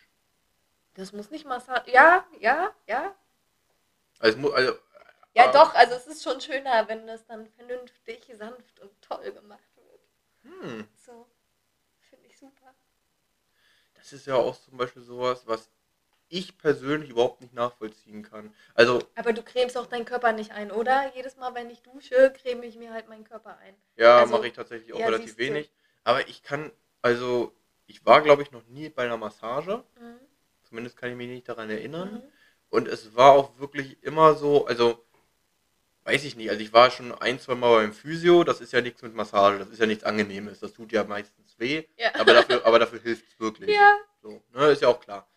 Das 0.95 1.11
muss 1.13 1.31
nicht 1.31 1.45
Massage. 1.45 1.89
Ja, 1.91 2.25
ja, 2.39 2.71
ja. 2.87 3.15
Also, 4.19 4.53
also 4.53 4.73
Ja, 5.35 5.47
Ah. 5.49 5.51
doch, 5.51 5.73
also 5.73 5.95
es 5.95 6.05
ist 6.07 6.23
schon 6.23 6.39
schöner, 6.41 6.87
wenn 6.87 7.07
das 7.07 7.25
dann 7.25 7.47
vernünftig, 7.47 8.23
sanft 8.37 8.79
und 8.79 8.91
toll 9.01 9.31
gemacht 9.31 9.63
wird. 9.75 10.01
hm, 10.61 10.87
So, 11.05 11.27
finde 12.09 12.27
ich 12.27 12.37
super. 12.37 12.73
das 13.95 14.13
ist 14.13 14.27
ja 14.27 14.35
auch 14.35 14.59
zum 14.59 14.77
Beispiel 14.77 15.01
sowas, 15.01 15.41
was 15.47 15.69
ich 16.33 16.57
persönlich 16.57 17.11
überhaupt 17.11 17.41
nicht 17.41 17.53
nachvollziehen 17.53 18.23
kann. 18.23 18.53
Also, 18.73 18.99
Aber 19.15 19.33
du 19.33 19.43
cremst 19.43 19.77
auch 19.77 19.85
deinen 19.85 20.05
Körper 20.05 20.31
nicht 20.33 20.51
ein, 20.51 20.71
oder? 20.71 21.11
Jedes 21.15 21.37
Mal, 21.37 21.53
wenn 21.53 21.69
ich 21.69 21.81
dusche, 21.83 22.33
creme 22.41 22.63
ich 22.63 22.75
mir 22.75 22.91
halt 22.91 23.07
meinen 23.07 23.23
Körper 23.23 23.57
ein. 23.59 23.75
ja, 23.95 24.17
Also, 24.19 24.33
mache 24.35 24.47
ich 24.47 24.53
tatsächlich 24.53 24.93
auch 24.93 24.99
ja, 24.99 25.05
relativ 25.05 25.37
wenig. 25.37 25.71
Aber 26.03 26.27
ich 26.27 26.41
kann, 26.41 26.71
also, 27.03 27.53
ich 27.85 28.03
war, 28.05 28.21
glaube 28.21 28.41
ich, 28.41 28.51
noch 28.51 28.65
nie 28.65 28.89
bei 28.89 29.03
einer 29.03 29.17
Massage. 29.17 29.83
Mhm. 29.99 30.19
Zumindest 30.63 30.97
kann 30.97 31.11
ich 31.11 31.15
mich 31.15 31.27
nicht 31.27 31.47
daran 31.47 31.69
erinnern. 31.69 32.13
Mhm. 32.13 32.23
Und 32.69 32.87
es 32.87 33.15
war 33.15 33.33
auch 33.33 33.59
wirklich 33.59 34.01
immer 34.01 34.33
so, 34.33 34.65
also 34.65 35.05
weiß 36.05 36.23
ich 36.23 36.35
nicht, 36.35 36.49
also 36.49 36.61
ich 36.61 36.73
war 36.73 36.89
schon 36.89 37.13
ein, 37.13 37.39
zwei 37.39 37.53
Mal 37.55 37.75
beim 37.83 37.93
Physio, 37.93 38.43
das 38.43 38.59
ist 38.59 38.73
ja 38.73 38.81
nichts 38.81 39.03
mit 39.03 39.13
Massage, 39.13 39.59
das 39.59 39.69
ist 39.69 39.79
ja 39.79 39.85
nichts 39.85 40.03
Angenehmes, 40.03 40.59
das 40.59 40.73
tut 40.73 40.91
ja 40.91 41.03
meistens 41.03 41.57
weh, 41.59 41.83
Ja. 41.97 42.13
aber 42.15 42.33
dafür, 42.33 42.65
aber 42.65 42.79
dafür 42.79 42.99
hilft 42.99 43.27
es 43.27 43.39
wirklich. 43.39 43.69
ja. 43.75 43.97
So, 44.21 44.41
ne, 44.53 44.67
ist 44.71 44.81
ja 44.81 44.87
auch 44.89 44.99
klar. 44.99 45.29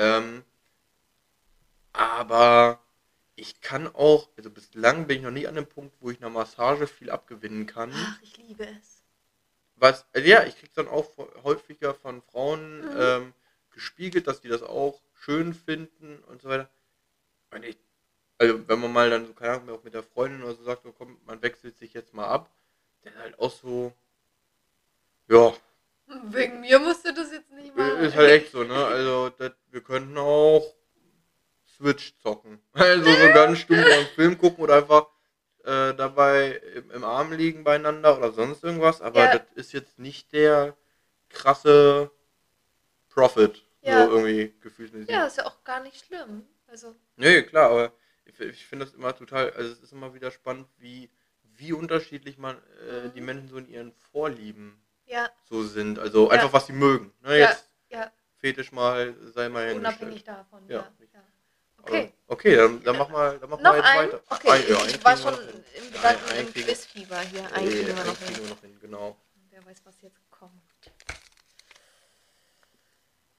Ähm, 0.00 0.44
aber 1.92 2.80
ich 3.36 3.60
kann 3.60 3.86
auch, 3.94 4.28
also 4.36 4.50
bislang 4.50 5.06
bin 5.06 5.18
ich 5.18 5.22
noch 5.22 5.30
nie 5.30 5.46
an 5.46 5.54
dem 5.56 5.66
Punkt, 5.66 5.94
wo 6.00 6.10
ich 6.10 6.18
einer 6.18 6.30
Massage 6.30 6.86
viel 6.86 7.10
abgewinnen 7.10 7.66
kann. 7.66 7.92
Ach, 7.94 8.18
ich 8.22 8.36
liebe 8.38 8.64
es. 8.66 9.02
Was, 9.76 10.06
also 10.14 10.26
ja, 10.28 10.44
ich 10.44 10.56
krieg's 10.58 10.74
dann 10.74 10.88
auch 10.88 11.10
häufiger 11.42 11.94
von 11.94 12.22
Frauen 12.22 12.80
Mhm. 12.80 12.96
ähm, 12.96 13.34
gespiegelt, 13.72 14.26
dass 14.26 14.40
die 14.40 14.48
das 14.48 14.62
auch 14.62 15.00
schön 15.14 15.54
finden 15.54 16.18
und 16.24 16.42
so 16.42 16.48
weiter. 16.48 16.70
Und 17.52 17.64
ich, 17.64 17.78
also 18.38 18.66
wenn 18.68 18.80
man 18.80 18.92
mal 18.92 19.10
dann 19.10 19.26
so, 19.26 19.34
keine 19.34 19.54
Ahnung, 19.54 19.78
auch 19.78 19.84
mit 19.84 19.94
der 19.94 20.02
Freundin 20.02 20.42
oder 20.42 20.54
so 20.54 20.64
sagt, 20.64 20.84
so, 20.84 20.92
komm, 20.92 21.18
man 21.26 21.42
wechselt 21.42 21.78
sich 21.78 21.94
jetzt 21.94 22.14
mal 22.14 22.26
ab, 22.26 22.50
dann 23.02 23.16
halt 23.18 23.38
auch 23.38 23.50
so, 23.52 23.92
ja, 25.28 25.54
Wegen 26.24 26.60
mir 26.60 26.78
musst 26.78 27.04
du 27.06 27.12
das 27.14 27.30
jetzt 27.32 27.50
nicht 27.52 27.74
machen. 27.76 27.98
ist 28.00 28.16
halt 28.16 28.30
echt 28.30 28.52
so, 28.52 28.64
ne? 28.64 28.74
Also 28.86 29.30
das, 29.30 29.52
wir 29.70 29.80
könnten 29.82 30.18
auch 30.18 30.74
Switch 31.76 32.16
zocken. 32.18 32.60
Also 32.74 33.10
so 33.12 33.32
ganz 33.32 33.58
stumpf 33.58 33.86
einen 33.86 34.06
Film 34.08 34.38
gucken 34.38 34.64
oder 34.64 34.76
einfach 34.76 35.06
äh, 35.64 35.94
dabei 35.94 36.52
im, 36.74 36.90
im 36.90 37.04
Arm 37.04 37.32
liegen 37.32 37.64
beieinander 37.64 38.16
oder 38.16 38.32
sonst 38.32 38.64
irgendwas, 38.64 39.00
aber 39.00 39.24
Ja. 39.24 39.38
das 39.38 39.42
ist 39.54 39.72
jetzt 39.72 39.98
nicht 39.98 40.32
der 40.32 40.76
krasse 41.28 42.10
Profit, 43.08 43.64
Ja. 43.82 44.06
so 44.06 44.10
irgendwie 44.16 44.54
gefühlsmäßig. 44.60 45.10
Ja, 45.10 45.26
ist 45.26 45.36
ja 45.36 45.46
auch 45.46 45.62
gar 45.64 45.80
nicht 45.82 46.04
schlimm. 46.06 46.46
Also, 46.66 46.94
Nee, 47.16 47.42
klar, 47.42 47.70
aber 47.70 47.92
ich, 48.24 48.38
ich 48.40 48.66
finde 48.66 48.84
das 48.86 48.94
immer 48.94 49.14
total, 49.14 49.50
also 49.52 49.72
es 49.72 49.80
ist 49.80 49.92
immer 49.92 50.14
wieder 50.14 50.30
spannend, 50.30 50.68
wie, 50.78 51.10
wie 51.42 51.72
unterschiedlich 51.72 52.38
man 52.38 52.56
äh, 52.88 53.08
Mhm. 53.08 53.12
die 53.14 53.20
Menschen 53.20 53.48
so 53.48 53.58
in 53.58 53.68
ihren 53.68 53.92
Vorlieben 53.92 54.80
ja, 55.10 55.28
so 55.48 55.62
sind. 55.64 55.98
Also 55.98 56.26
Ja. 56.26 56.32
einfach, 56.34 56.52
was 56.52 56.66
sie 56.66 56.72
mögen. 56.72 57.12
Ne, 57.22 57.38
ja, 57.38 57.50
jetzt 57.50 57.68
ja, 57.90 58.10
fetisch 58.38 58.72
mal, 58.72 59.14
sei 59.34 59.48
mal 59.48 59.72
unabhängig 59.74 60.24
davon. 60.24 60.66
Ja, 60.68 60.78
ja. 60.78 60.86
Aber- 61.78 61.88
Okay. 61.88 62.12
Okay, 62.28 62.56
dann, 62.56 62.82
dann 62.84 62.96
mach 62.96 63.08
mal, 63.08 63.38
dann 63.40 63.50
mach 63.50 63.58
Noch 63.58 63.72
mal 63.72 63.76
jetzt 63.78 63.86
ein? 63.86 63.98
weiter. 64.06 64.22
Okay, 64.28 64.50
Ein- 64.50 64.76
einen 64.76 64.88
ich 64.90 65.04
war 65.04 65.16
schon 65.16 65.34
im 65.34 65.92
Gedanken 65.92 66.30
einen 66.30 66.46
im 66.46 66.52
Quizfieber 66.54 67.20
hier. 67.22 67.42
Nee, 67.42 67.48
kriegen 67.48 67.86
wir 67.88 67.96
einen 67.96 68.06
noch 68.06 68.18
kriegen 68.20 68.34
hin. 68.34 68.48
noch 68.48 68.60
hin, 68.60 68.78
genau. 68.80 69.16
Wer 69.50 69.66
weiß, 69.66 69.80
was 69.84 70.00
jetzt 70.02 70.30
kommt. 70.30 70.52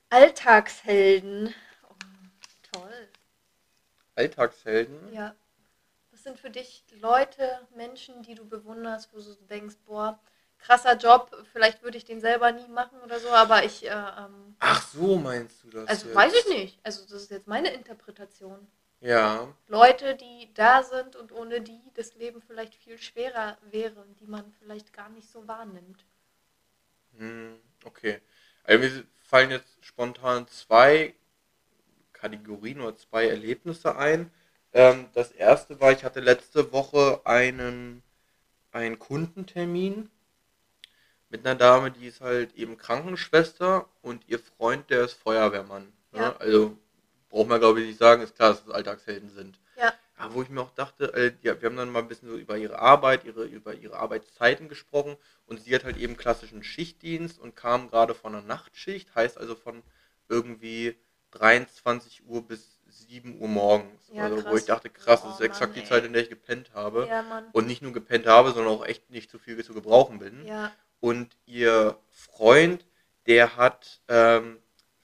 Alltagshelden. 0.10 1.54
Oh, 1.90 1.94
toll. 2.74 3.08
Alltagshelden. 4.16 5.14
Ja. 5.14 5.36
Was 6.12 6.24
sind 6.24 6.38
für 6.38 6.50
dich 6.50 6.84
Leute, 7.00 7.66
Menschen, 7.76 8.22
die 8.24 8.36
du 8.36 8.46
bewunderst, 8.48 9.10
wo 9.14 9.20
du 9.22 9.36
denkst, 9.50 9.76
boah, 9.86 10.20
krasser 10.62 10.96
Job, 10.98 11.32
vielleicht 11.52 11.84
würde 11.84 11.98
ich 11.98 12.06
den 12.06 12.22
selber 12.22 12.52
nie 12.52 12.68
machen 12.68 13.00
oder 13.02 13.20
so, 13.20 13.30
aber 13.30 13.64
ich, 13.66 13.86
äh, 13.86 13.90
ähm, 13.90 14.56
Ach 14.60 14.82
so, 14.88 15.18
meinst 15.18 15.64
du 15.64 15.70
das? 15.70 15.88
also 15.90 16.08
jetzt? 16.08 16.16
weiß 16.16 16.34
ich 16.34 16.48
nicht. 16.48 16.80
Also 16.84 17.04
das 17.04 17.24
ist 17.24 17.32
jetzt 17.32 17.48
meine 17.48 17.74
Interpretation. 17.74 18.68
Ja, 19.02 19.48
Leute, 19.68 20.16
die 20.16 20.54
da 20.54 20.84
sind 20.84 21.16
und 21.16 21.32
ohne 21.32 21.62
die 21.62 21.82
das 21.96 22.14
Leben 22.16 22.42
vielleicht 22.42 22.76
viel 22.76 23.00
schwerer 23.00 23.58
wäre 23.72 24.06
die 24.20 24.28
man 24.28 24.52
vielleicht 24.60 24.94
gar 24.94 25.10
nicht 25.10 25.30
so 25.30 25.48
wahrnimmt. 25.48 26.06
hm, 27.18 27.60
okay. 27.86 28.22
Also 28.64 28.80
mir 28.84 29.04
fallen 29.22 29.50
jetzt 29.52 29.84
spontan 29.84 30.48
zwei 30.48 31.16
Kategorien 32.14 32.82
oder 32.82 32.96
zwei 32.98 33.28
Erlebnisse 33.28 33.96
ein. 33.96 34.32
Ähm, 34.74 35.10
das 35.14 35.32
erste 35.32 35.80
war, 35.82 35.92
ich 35.92 36.04
hatte 36.04 36.20
letzte 36.20 36.72
Woche 36.72 37.22
einen, 37.26 38.04
einen 38.72 39.00
Kundentermin 39.00 40.10
mit 41.32 41.46
einer 41.46 41.56
Dame, 41.56 41.92
die 41.92 42.08
ist 42.08 42.22
halt 42.22 42.54
eben 42.56 42.78
Krankenschwester 42.78 43.88
und 44.02 44.28
ihr 44.28 44.40
Freund, 44.40 44.90
der 44.90 45.06
ist 45.06 45.14
Feuerwehrmann. 45.14 45.92
Ne? 46.12 46.20
Ja. 46.20 46.36
Also 46.38 46.78
braucht 47.30 47.48
man 47.48 47.60
glaube 47.60 47.82
ich 47.82 47.88
nicht 47.88 48.00
sagen, 48.00 48.22
ist 48.22 48.36
klar, 48.36 48.50
dass 48.50 48.66
das 48.66 48.74
Alltagshelden 48.74 49.30
sind. 49.30 49.60
Ja. 49.78 49.94
Ja, 50.20 50.34
wo 50.34 50.44
ich 50.44 50.50
mir 50.50 50.62
auch 50.62 50.72
dachte, 50.72 51.14
äh, 51.14 51.32
ja, 51.42 51.60
wir 51.60 51.70
haben 51.70 51.78
dann 51.78 51.90
mal 51.90 52.00
ein 52.00 52.08
bisschen 52.08 52.30
so 52.30 52.36
über 52.36 52.58
ihre 52.58 52.78
Arbeit, 52.78 53.24
ihre, 53.24 53.46
über 53.46 53.74
ihre 53.74 53.96
Arbeitszeiten 53.96 54.70
gesprochen 54.70 55.16
und 55.48 55.62
sie 55.62 55.74
hat 55.74 55.84
halt 55.84 55.98
eben 55.98 56.18
klassischen 56.18 56.64
Schichtdienst 56.64 57.40
und 57.40 57.56
kam 57.56 57.90
gerade 57.90 58.14
von 58.14 58.36
einer 58.36 58.46
Nachtschicht, 58.46 59.16
heißt 59.16 59.38
also 59.38 59.56
von 59.56 59.82
irgendwie 60.30 60.96
23 61.32 62.28
Uhr 62.28 62.46
bis 62.46 62.80
7 62.90 63.40
Uhr 63.40 63.48
morgens. 63.48 64.02
Ja, 64.12 64.26
also 64.26 64.46
wo 64.46 64.56
ich 64.56 64.66
dachte, 64.66 64.90
krass, 64.90 65.22
Oh, 65.24 65.28
das 65.28 65.40
ist 65.40 65.46
exakt 65.46 65.76
Mann, 65.76 65.82
die. 65.82 65.90
Zeit, 65.90 66.04
in 66.04 66.14
der 66.14 66.24
ich 66.24 66.30
gepennt 66.30 66.72
habe. 66.74 67.08
Ja, 67.08 67.22
Mann. 67.24 67.46
Und 67.54 67.68
nicht 67.68 67.82
nur 67.82 67.94
gepennt 67.94 68.28
habe, 68.28 68.52
sondern 68.52 68.74
auch 68.74 68.86
echt 68.86 69.10
nicht 69.10 69.32
zu 69.32 69.40
viel 69.40 69.64
zu 69.64 69.74
gebrauchen 69.74 70.20
bin. 70.20 70.46
Ja. 70.46 70.72
Und 71.02 71.36
ihr 71.46 71.98
Freund, 72.10 72.86
der 73.28 73.58
hat 73.58 74.00
ähm, 74.08 74.60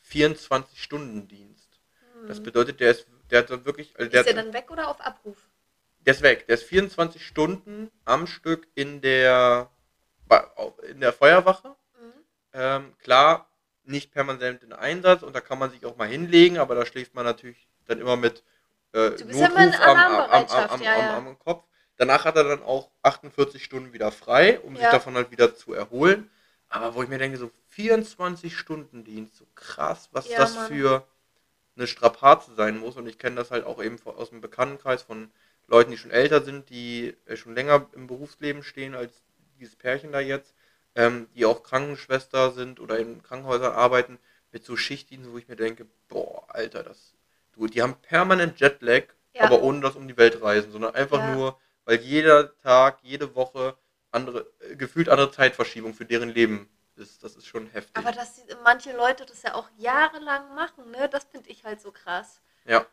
24-Stunden-Dienst. 0.10 1.82
Das 2.28 2.38
Hm. 2.38 2.44
bedeutet, 2.44 2.80
der 2.80 2.92
ist, 2.92 3.08
der 3.30 3.40
hat 3.40 3.50
so 3.50 3.66
wirklich, 3.66 3.94
also 3.98 4.10
der, 4.10 4.22
Ist 4.22 4.30
der 4.30 4.38
hat, 4.38 4.46
dann 4.46 4.54
weg 4.54 4.72
oder 4.72 4.88
auf 4.88 5.02
Abruf? 5.02 5.50
der 6.06 6.14
ist 6.14 6.22
weg. 6.22 6.48
Der 6.48 6.56
ist 6.56 6.64
24 6.64 7.26
Stunden 7.26 7.92
am 8.06 8.28
Stück 8.28 8.68
in 8.76 9.02
der, 9.02 9.70
in 10.90 11.02
der 11.02 11.12
Feuerwache. 11.12 11.76
Mhm. 12.00 12.14
Ähm, 12.54 12.98
klar, 13.00 13.50
nicht 13.84 14.12
permanent 14.12 14.64
in 14.64 14.72
Einsatz 14.72 15.24
und 15.24 15.36
da 15.36 15.42
kann 15.42 15.60
man 15.60 15.72
sich 15.72 15.86
auch 15.86 15.98
mal 15.98 16.08
hinlegen, 16.08 16.60
aber 16.60 16.76
da 16.76 16.86
schläft 16.86 17.14
man 17.14 17.26
natürlich 17.26 17.68
dann 17.88 18.00
immer 18.00 18.16
mit 18.16 18.44
äh, 18.94 19.10
bist 19.12 19.40
ja 19.40 19.48
immer 19.48 19.64
in 19.64 19.76
Alarmbereitschaft, 19.76 20.82
ja, 20.82 20.98
ja. 20.98 21.18
am 21.18 21.38
Kopf. 21.40 21.66
Danach 21.98 22.26
hat 22.26 22.36
er 22.36 22.44
dann 22.44 22.64
auch 22.64 22.90
48 23.04 23.64
Stunden 23.64 23.94
wieder 23.94 24.12
frei, 24.12 24.60
um 24.60 24.76
sich 24.76 24.84
Ja. 24.86 24.92
davon 24.92 25.16
halt 25.16 25.32
wieder 25.32 25.56
zu 25.56 25.74
erholen. 25.74 26.30
Aber 26.70 26.96
wo 26.96 27.04
ich 27.04 27.10
mir 27.10 27.18
denke, 27.18 27.38
so 27.38 27.52
24 27.70 28.58
Stunden 28.58 29.04
Dienst, 29.04 29.36
so 29.38 29.46
krass, 29.56 30.10
was 30.12 30.30
Ja, 30.30 30.38
das 30.38 30.56
Mann. 30.56 30.68
für 30.68 31.08
eine 31.76 31.88
Strapaze 31.88 32.56
sein 32.56 32.78
muss. 32.78 32.98
Und 32.98 33.08
ich 33.08 33.20
kenne 33.20 33.36
das 33.36 33.52
halt 33.52 33.66
auch 33.66 33.82
eben 33.84 33.98
aus 34.06 34.30
dem 34.30 34.42
Bekanntenkreis 34.42 35.04
von 35.04 35.32
Leuten, 35.68 35.92
die 35.92 35.98
schon 35.98 36.12
älter 36.12 36.42
sind, 36.44 36.70
die 36.70 37.16
äh, 37.26 37.36
schon 37.38 37.56
länger 37.56 37.88
im 37.94 38.08
Berufsleben 38.08 38.64
stehen 38.64 38.96
als 38.96 39.24
dieses 39.60 39.76
Pärchen 39.76 40.12
da 40.12 40.20
jetzt, 40.20 40.54
ähm, 40.96 41.28
die 41.36 41.46
auch 41.46 41.64
Krankenschwester 41.64 42.52
sind 42.52 42.80
oder 42.80 42.98
in 43.00 43.22
Krankenhäusern 43.24 43.74
arbeiten, 43.74 44.18
mit 44.52 44.64
so 44.66 44.76
Schichtdiensten, 44.78 45.34
wo 45.34 45.38
ich 45.38 45.48
mir 45.48 45.56
denke, 45.56 45.86
boah, 46.08 46.46
Alter, 46.50 46.84
das, 46.84 47.14
du, 47.54 47.68
die 47.68 47.82
haben 47.82 47.96
permanent 48.02 48.60
Jetlag, 48.60 49.04
Ja. 49.34 49.44
aber 49.44 49.62
ohne 49.62 49.82
das 49.82 49.96
um 49.96 50.08
die 50.08 50.18
Welt 50.18 50.42
reisen, 50.42 50.72
sondern 50.72 50.96
einfach 50.96 51.20
Ja. 51.22 51.32
nur, 51.36 51.60
weil 51.88 52.02
jeder 52.02 52.56
Tag, 52.60 53.00
jede 53.02 53.34
Woche 53.34 53.78
andere, 54.12 54.45
äh, 54.60 54.76
gefühlt 54.76 55.08
andere 55.08 55.32
Zeitverschiebung 55.32 55.93
für 55.93 56.04
deren 56.06 56.30
Leben 56.30 56.69
ist. 56.97 57.23
Das 57.23 57.36
ist 57.36 57.47
schon 57.47 57.67
heftig. 57.67 57.95
Aber 57.95 58.12
dass 58.12 58.41
manche 58.63 58.95
Leute 58.95 59.26
das 59.26 59.41
ja 59.41 59.56
auch 59.56 59.69
jahrelang 59.78 60.54
machen, 60.54 60.91
ne? 60.91 61.08
Das 61.10 61.23
finde 61.23 61.50
ich 61.50 61.63
halt 61.63 61.80
so 61.80 61.91
krass. 61.93 62.41
Ja. 62.65 62.86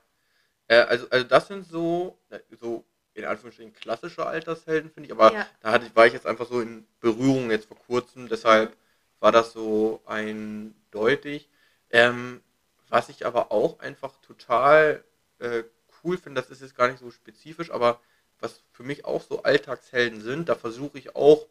Äh, 0.68 0.76
also, 0.76 1.10
also 1.10 1.26
das 1.26 1.48
sind 1.48 1.66
so, 1.66 2.16
so 2.60 2.84
in 3.14 3.24
Anführungsstrichen 3.24 3.74
klassische 3.74 4.26
Altershelden, 4.26 4.90
finde 4.92 5.08
ich, 5.08 5.12
aber 5.12 5.32
Ja. 5.32 5.46
da 5.60 5.72
hatte 5.72 5.86
ich, 5.86 5.96
war 5.96 6.06
ich 6.06 6.12
jetzt 6.12 6.26
einfach 6.26 6.46
so 6.46 6.60
in 6.60 6.86
Berührung 7.00 7.50
jetzt 7.50 7.66
vor 7.66 7.78
kurzem, 7.78 8.28
deshalb 8.28 8.76
war 9.18 9.32
das 9.32 9.52
so 9.52 10.02
eindeutig. 10.06 11.48
Ähm, 11.90 12.42
was 12.88 13.08
ich 13.08 13.26
aber 13.26 13.50
auch 13.50 13.80
einfach 13.80 14.16
total 14.18 15.02
äh, 15.40 15.64
cool 16.04 16.16
finde, 16.16 16.40
das 16.40 16.50
ist 16.50 16.62
jetzt 16.62 16.76
gar 16.76 16.88
nicht 16.88 17.00
so 17.00 17.10
spezifisch, 17.10 17.72
aber 17.72 18.00
was 18.44 18.62
für 18.72 18.82
mich 18.84 19.04
auch 19.04 19.22
so 19.22 19.42
Alltagshelden 19.42 20.20
sind, 20.20 20.48
da 20.48 20.54
versuche 20.54 20.98
ich 20.98 21.16
auch 21.16 21.46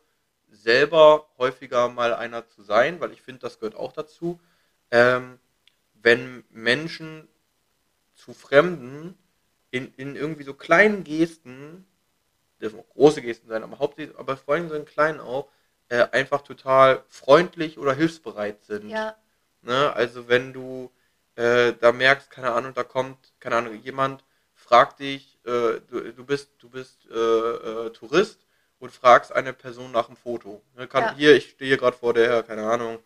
selber 0.52 1.28
häufiger 1.38 1.90
mal 1.90 2.14
einer 2.14 2.48
zu 2.48 2.64
sein, 2.64 3.00
weil 3.02 3.12
ich 3.12 3.22
finde, 3.22 3.42
das 3.42 3.60
gehört 3.60 3.76
auch 3.76 3.92
dazu. 3.92 4.40
Ähm, 4.92 5.40
wenn 5.94 6.44
Menschen 6.50 7.28
zu 8.16 8.34
Fremden 8.34 9.18
in, 9.72 9.94
in 9.96 10.16
irgendwie 10.16 10.44
so 10.44 10.54
kleinen 10.54 11.04
Gesten, 11.04 11.86
dürfen 12.62 12.80
auch 12.80 12.90
große 12.90 13.22
Gesten 13.22 13.48
sein, 13.48 13.64
aber 13.64 13.80
hauptsächlich, 13.80 14.18
aber 14.18 14.38
vor 14.38 14.54
allem 14.54 14.70
so 14.70 14.76
in 14.76 14.86
kleinen 14.86 15.20
auch, 15.20 15.50
äh, 15.90 16.08
einfach 16.12 16.44
total 16.44 17.04
freundlich 17.10 17.78
oder 17.78 17.94
hilfsbereit 17.94 18.64
sind. 18.64 18.90
Ja, 18.90 19.16
Ne? 19.64 19.94
Also 19.94 20.28
wenn 20.28 20.54
du 20.54 20.92
äh, 21.36 21.74
da 21.80 21.92
merkst, 21.92 22.30
keine 22.30 22.52
Ahnung, 22.52 22.74
da 22.74 22.84
kommt, 22.84 23.34
keine 23.40 23.56
Ahnung, 23.56 23.76
jemand 23.82 24.24
fragt 24.64 25.00
dich, 25.00 25.38
äh, 25.46 25.80
du, 25.90 26.14
du 26.16 26.26
bist, 26.26 26.50
du 26.60 26.70
bist 26.70 27.06
äh, 27.12 27.16
äh, 27.16 27.90
Tourist 27.92 28.40
und 28.80 28.92
fragst 28.92 29.32
eine 29.32 29.54
Person 29.54 29.92
nach 29.92 30.08
einem 30.08 30.18
Foto. 30.18 30.62
Ne? 30.76 30.88
Kann, 30.88 31.04
Ja. 31.04 31.16
Hier, 31.16 31.36
ich 31.36 31.52
stehe 31.52 31.70
hier 31.70 31.78
gerade 31.78 31.98
vor 31.98 32.14
der, 32.14 32.44
keine 32.44 32.64
Ahnung, 32.66 33.00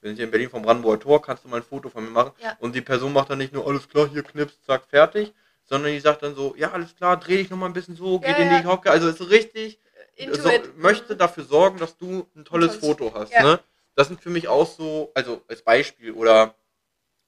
wir 0.00 0.08
sind 0.08 0.16
hier 0.16 0.24
in 0.24 0.30
Berlin 0.30 0.50
vom 0.50 0.62
Brandenburger 0.62 1.00
Tor, 1.00 1.22
kannst 1.22 1.44
du 1.44 1.48
mal 1.48 1.58
ein 1.58 1.62
Foto 1.62 1.88
von 1.88 2.04
mir 2.04 2.10
machen? 2.10 2.32
Ja. 2.38 2.56
Und 2.60 2.74
die 2.74 2.80
Person 2.80 3.12
macht 3.12 3.30
dann 3.30 3.38
nicht 3.38 3.52
nur, 3.52 3.66
alles 3.66 3.88
klar, 3.88 4.08
hier 4.08 4.22
knipst, 4.22 4.64
zack, 4.64 4.84
fertig, 4.88 5.32
sondern 5.64 5.92
die 5.92 6.00
sagt 6.00 6.22
dann 6.22 6.34
so, 6.34 6.54
ja, 6.56 6.72
alles 6.72 6.94
klar, 6.96 7.16
dreh 7.18 7.36
dich 7.36 7.50
nochmal 7.50 7.68
ein 7.70 7.72
bisschen 7.72 7.96
so, 7.96 8.20
Ja, 8.22 8.28
geht 8.32 8.38
in 8.38 8.48
die. 8.62 8.66
Hocke, 8.66 8.90
also 8.90 9.08
ist 9.08 9.20
richtig, 9.30 9.78
into 10.16 10.40
so, 10.40 10.50
möchte 10.76 11.16
dafür 11.16 11.44
sorgen, 11.44 11.78
dass 11.78 11.96
du 11.96 12.26
ein 12.36 12.44
tolles 12.44 12.72
tolles- 12.72 12.80
Foto 12.80 13.14
hast. 13.14 13.32
Ne? 13.32 13.60
Das 13.94 14.08
sind 14.08 14.20
für 14.20 14.30
mich 14.30 14.48
auch 14.48 14.66
so, 14.66 15.10
also 15.14 15.42
als 15.48 15.62
Beispiel 15.62 16.12
oder 16.12 16.54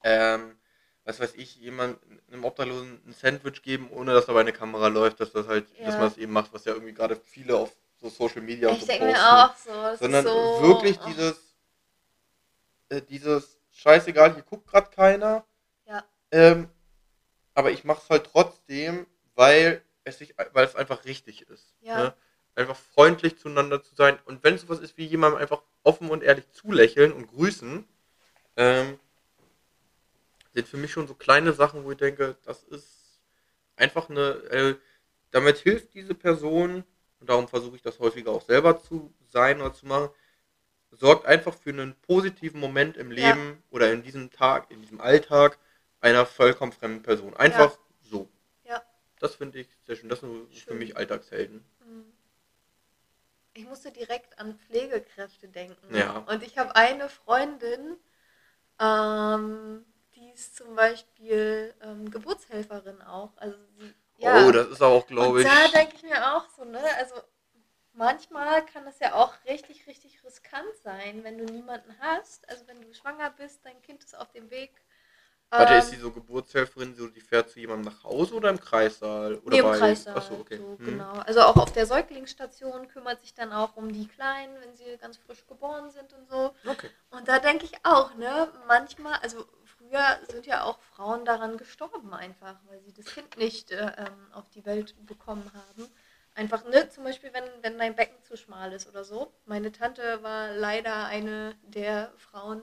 ähm, 0.02 0.56
was 1.04 1.20
weiß 1.20 1.34
ich, 1.36 1.56
jemand 1.56 1.98
einem 2.30 2.44
Obdachlosen 2.44 3.00
ein 3.06 3.12
Sandwich 3.12 3.62
geben, 3.62 3.90
ohne 3.90 4.14
dass 4.14 4.26
dabei 4.26 4.40
eine 4.40 4.52
Kamera 4.52 4.88
läuft, 4.88 5.20
dass 5.20 5.32
das 5.32 5.46
halt, 5.46 5.66
Ja. 5.78 5.86
dass 5.86 5.98
man 5.98 6.08
es 6.08 6.16
eben 6.16 6.32
macht, 6.32 6.52
was 6.52 6.64
ja 6.64 6.72
irgendwie 6.72 6.94
gerade 6.94 7.16
viele 7.16 7.56
auf 7.56 7.72
so 8.00 8.08
Social 8.08 8.42
Media 8.42 8.70
Ich 8.70 8.80
so 8.80 8.86
denke 8.86 9.06
mir 9.06 9.12
posten. 9.12 9.26
auch 9.26 9.56
so. 9.56 9.72
Das 9.72 9.98
sondern 10.00 10.26
ist 10.26 10.32
so 10.32 10.62
wirklich 10.62 10.98
oh. 11.00 11.06
dieses, 11.06 11.56
äh, 12.88 13.02
dieses 13.02 13.58
scheißegal, 13.72 14.34
hier 14.34 14.42
guckt 14.42 14.66
gerade 14.66 14.90
keiner. 14.90 15.44
Ja. 15.86 16.04
Ähm, 16.30 16.68
aber 17.54 17.70
ich 17.70 17.84
mache 17.84 18.00
es 18.02 18.10
halt 18.10 18.28
trotzdem, 18.30 19.06
weil 19.34 19.82
es 20.04 20.18
sich, 20.18 20.34
weil 20.52 20.66
es 20.66 20.74
einfach 20.74 21.04
richtig 21.04 21.42
ist. 21.48 21.74
Ja. 21.82 21.98
Ne? 21.98 22.14
Einfach 22.56 22.76
freundlich 22.76 23.38
zueinander 23.38 23.82
zu 23.82 23.94
sein. 23.94 24.18
Und 24.24 24.44
wenn 24.44 24.54
es 24.54 24.62
sowas 24.62 24.80
ist 24.80 24.96
wie 24.96 25.06
jemandem 25.06 25.40
einfach 25.40 25.62
offen 25.82 26.10
und 26.10 26.22
ehrlich 26.22 26.50
zulächeln 26.52 27.12
und 27.12 27.26
grüßen, 27.26 27.86
ähm, 28.56 28.98
sind 30.54 30.68
für 30.68 30.76
mich 30.76 30.92
schon 30.92 31.06
so 31.06 31.14
kleine 31.14 31.52
Sachen, 31.52 31.84
wo 31.84 31.90
ich 31.92 31.98
denke, 31.98 32.36
das 32.44 32.62
ist 32.64 33.20
einfach 33.76 34.08
eine, 34.08 34.30
äh, 34.50 34.76
damit 35.30 35.58
hilft 35.58 35.94
diese 35.94 36.14
Person, 36.14 36.84
und 37.20 37.28
darum 37.28 37.48
versuche 37.48 37.76
ich 37.76 37.82
das 37.82 37.98
häufiger 37.98 38.30
auch 38.30 38.42
selber 38.42 38.80
zu 38.80 39.12
sein 39.26 39.60
oder 39.60 39.74
zu 39.74 39.86
machen, 39.86 40.10
sorgt 40.92 41.26
einfach 41.26 41.54
für 41.54 41.70
einen 41.70 41.94
positiven 42.02 42.60
Moment 42.60 42.96
im 42.96 43.10
Ja. 43.10 43.34
Leben 43.34 43.62
oder 43.70 43.92
in 43.92 44.02
diesem 44.02 44.30
Tag, 44.30 44.70
in 44.70 44.80
diesem 44.80 45.00
Alltag 45.00 45.58
einer 46.00 46.24
vollkommen 46.24 46.72
fremden 46.72 47.02
Person. 47.02 47.34
Einfach 47.36 47.76
so. 48.02 48.28
Ja. 48.64 48.82
Das 49.18 49.34
finde 49.34 49.58
ich 49.58 49.68
sehr 49.86 49.96
schön. 49.96 50.08
Das 50.08 50.20
sind 50.20 50.30
so 50.30 50.46
für 50.46 50.70
Schön. 50.70 50.78
mich 50.78 50.96
Alltagshelden. 50.96 51.64
Mhm. 51.80 52.04
Ich 53.54 53.64
musste 53.64 53.90
direkt 53.90 54.38
an 54.38 54.58
Pflegekräfte 54.58 55.48
denken. 55.48 55.94
Ja. 55.94 56.18
Und 56.18 56.42
ich 56.42 56.58
habe 56.58 56.76
eine 56.76 57.08
Freundin, 57.08 57.96
ähm, 58.80 59.84
die 60.24 60.30
ist 60.30 60.56
zum 60.56 60.74
Beispiel 60.74 61.74
ähm, 61.82 62.10
Geburtshelferin 62.10 63.02
auch. 63.02 63.36
Also 63.36 63.56
sie, 63.78 63.94
ja. 64.18 64.46
Oh, 64.46 64.52
das 64.52 64.68
ist 64.68 64.82
auch, 64.82 65.06
glaube 65.06 65.42
ich. 65.42 65.48
da 65.48 65.68
denke 65.68 65.96
ich 65.96 66.02
mir 66.02 66.34
auch 66.36 66.48
so, 66.56 66.64
ne? 66.64 66.82
Also 66.98 67.14
manchmal 67.92 68.64
kann 68.66 68.86
es 68.86 68.98
ja 69.00 69.14
auch 69.14 69.34
richtig, 69.46 69.86
richtig 69.86 70.22
riskant 70.24 70.74
sein, 70.82 71.24
wenn 71.24 71.38
du 71.38 71.44
niemanden 71.44 71.94
hast. 72.00 72.48
Also 72.48 72.66
wenn 72.66 72.80
du 72.80 72.94
schwanger 72.94 73.30
bist, 73.30 73.60
dein 73.64 73.80
Kind 73.82 74.02
ist 74.04 74.16
auf 74.16 74.30
dem 74.32 74.50
Weg. 74.50 74.70
Warte, 75.50 75.74
ähm, 75.74 75.78
ist 75.78 75.90
sie 75.90 75.96
so 75.96 76.10
Geburtshelferin, 76.10 76.94
so 76.94 77.06
die 77.06 77.20
fährt 77.20 77.50
zu 77.50 77.60
jemandem 77.60 77.92
nach 77.92 78.02
Hause 78.04 78.34
oder 78.34 78.50
im 78.50 78.58
Kreissaal? 78.60 79.36
Oder 79.36 79.50
Nee, 79.50 79.58
im 79.58 79.64
beides? 79.64 79.78
Kreissaal. 79.80 80.16
Achso, 80.16 80.34
okay. 80.34 80.56
So, 80.56 80.78
Hm. 80.78 80.84
genau. 80.84 81.12
Also 81.20 81.42
auch 81.42 81.56
auf 81.56 81.72
der 81.72 81.86
Säuglingsstation 81.86 82.88
kümmert 82.88 83.20
sich 83.20 83.34
dann 83.34 83.52
auch 83.52 83.76
um 83.76 83.92
die 83.92 84.08
Kleinen, 84.08 84.56
wenn 84.60 84.74
sie 84.74 84.96
ganz 84.98 85.16
frisch 85.18 85.46
geboren 85.46 85.90
sind 85.90 86.12
und 86.12 86.28
so. 86.28 86.54
Okay. 86.66 86.90
Und 87.10 87.28
da 87.28 87.38
denke 87.38 87.66
ich 87.66 87.74
auch, 87.84 88.14
ne, 88.14 88.50
manchmal, 88.66 89.14
also 89.22 89.46
früher 89.94 90.18
sind 90.30 90.46
ja 90.46 90.64
auch 90.64 90.78
Frauen 90.80 91.24
daran 91.24 91.56
gestorben 91.56 92.12
einfach, 92.12 92.56
weil 92.68 92.80
sie 92.80 92.92
das 92.92 93.06
Kind 93.06 93.36
nicht 93.36 93.70
äh, 93.70 93.92
ähm, 93.96 94.32
auf 94.32 94.48
die 94.50 94.64
Welt 94.64 94.94
bekommen 95.06 95.50
haben. 95.54 95.88
Einfach, 96.34 96.64
ne, 96.64 96.88
zum 96.88 97.04
Beispiel, 97.04 97.32
wenn, 97.32 97.44
wenn 97.62 97.78
dein 97.78 97.94
Becken 97.94 98.20
zu 98.24 98.36
schmal 98.36 98.72
ist 98.72 98.88
oder 98.88 99.04
so. 99.04 99.32
Meine 99.46 99.70
Tante 99.70 100.22
war 100.22 100.52
leider 100.52 101.04
eine 101.06 101.54
der 101.62 102.12
Frauen, 102.16 102.62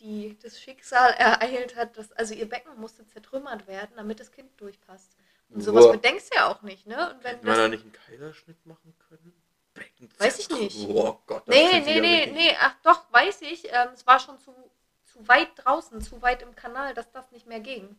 die 0.00 0.36
das 0.42 0.60
Schicksal 0.60 1.12
ereilt 1.12 1.76
hat, 1.76 1.96
dass, 1.96 2.10
also 2.12 2.34
ihr 2.34 2.48
Becken 2.48 2.76
musste 2.80 3.06
zertrümmert 3.06 3.68
werden, 3.68 3.92
damit 3.96 4.18
das 4.18 4.32
Kind 4.32 4.60
durchpasst. 4.60 5.16
Und 5.50 5.60
sowas 5.60 5.84
Boah. 5.84 5.92
bedenkst 5.92 6.32
du 6.32 6.38
ja 6.38 6.50
auch 6.50 6.62
nicht, 6.62 6.86
ne? 6.86 7.14
Und 7.14 7.22
wenn 7.22 7.36
Hätte 7.36 7.46
man 7.46 7.56
da 7.56 7.68
nicht 7.68 7.82
einen 7.82 7.92
Kaiserschnitt 7.92 8.66
machen 8.66 8.96
können? 9.08 9.32
Becken 9.74 10.08
Weiß 10.18 10.40
ich 10.40 10.48
nicht. 10.50 10.88
Oh 10.88 11.20
Gott, 11.26 11.46
das 11.46 11.54
nee, 11.54 11.80
nee, 11.80 12.00
nee, 12.00 12.26
nee, 12.32 12.56
ach 12.58 12.74
doch, 12.82 13.12
weiß 13.12 13.42
ich. 13.42 13.66
Ähm, 13.66 13.90
es 13.92 14.04
war 14.06 14.18
schon 14.18 14.38
zu, 14.40 14.52
zu 15.14 15.28
weit 15.28 15.48
draußen, 15.56 16.00
zu 16.00 16.20
weit 16.22 16.42
im 16.42 16.54
Kanal, 16.56 16.92
dass 16.94 17.10
das 17.12 17.30
nicht 17.30 17.46
mehr 17.46 17.60
ging. 17.60 17.98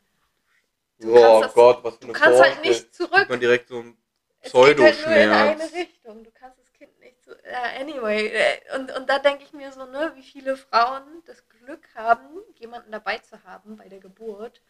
Du 1.00 1.12
oh 1.12 1.22
kannst 1.22 1.44
das- 1.46 1.54
Gott, 1.54 1.84
was 1.84 1.94
für 1.96 2.00
Du 2.02 2.06
eine 2.08 2.14
kannst 2.14 2.40
halt 2.42 2.54
Vorstellung. 2.54 2.70
nicht 2.82 2.96
zurück. 2.96 3.30
Man 3.30 3.40
direkt 3.40 3.70
so 3.70 3.80
ein 3.80 3.98
Es 4.42 4.52
geht 4.52 4.62
halt 4.64 4.78
nur 4.78 4.88
in 4.88 5.30
eine 5.30 5.56
Pseudoschmerz. 5.56 5.74
Richtung. 5.74 6.24
Du 6.24 6.32
kannst 6.32 6.60
das 6.60 6.72
Kind 6.74 7.00
nicht 7.00 7.24
so. 7.24 7.32
Äh, 7.32 7.82
anyway. 7.82 8.28
äh, 8.28 8.76
Und, 8.76 8.92
und 8.96 9.10
da 9.10 9.20
denke 9.20 9.44
ich 9.44 9.54
mir 9.54 9.72
so, 9.72 9.86
ne, 9.86 10.12
wie 10.16 10.24
viele 10.24 10.56
Frauen 10.58 11.04
das 11.26 11.48
Glück 11.50 11.88
haben, 11.96 12.30
jemanden 12.56 12.92
dabei 12.92 13.18
zu 13.20 13.44
haben 13.44 13.76
bei 13.78 13.88
der 13.90 14.00
Geburt, 14.00 14.62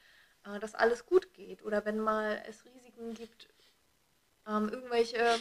äh, 0.45 0.59
dass 0.59 0.75
alles 0.75 1.05
gut 1.05 1.33
geht. 1.33 1.63
Oder 1.63 1.83
wenn 1.85 1.99
mal 1.99 2.41
es 2.47 2.63
Risiken 2.65 3.13
gibt, 3.15 3.49
ähm, 4.47 4.69
irgendwelche 4.69 5.39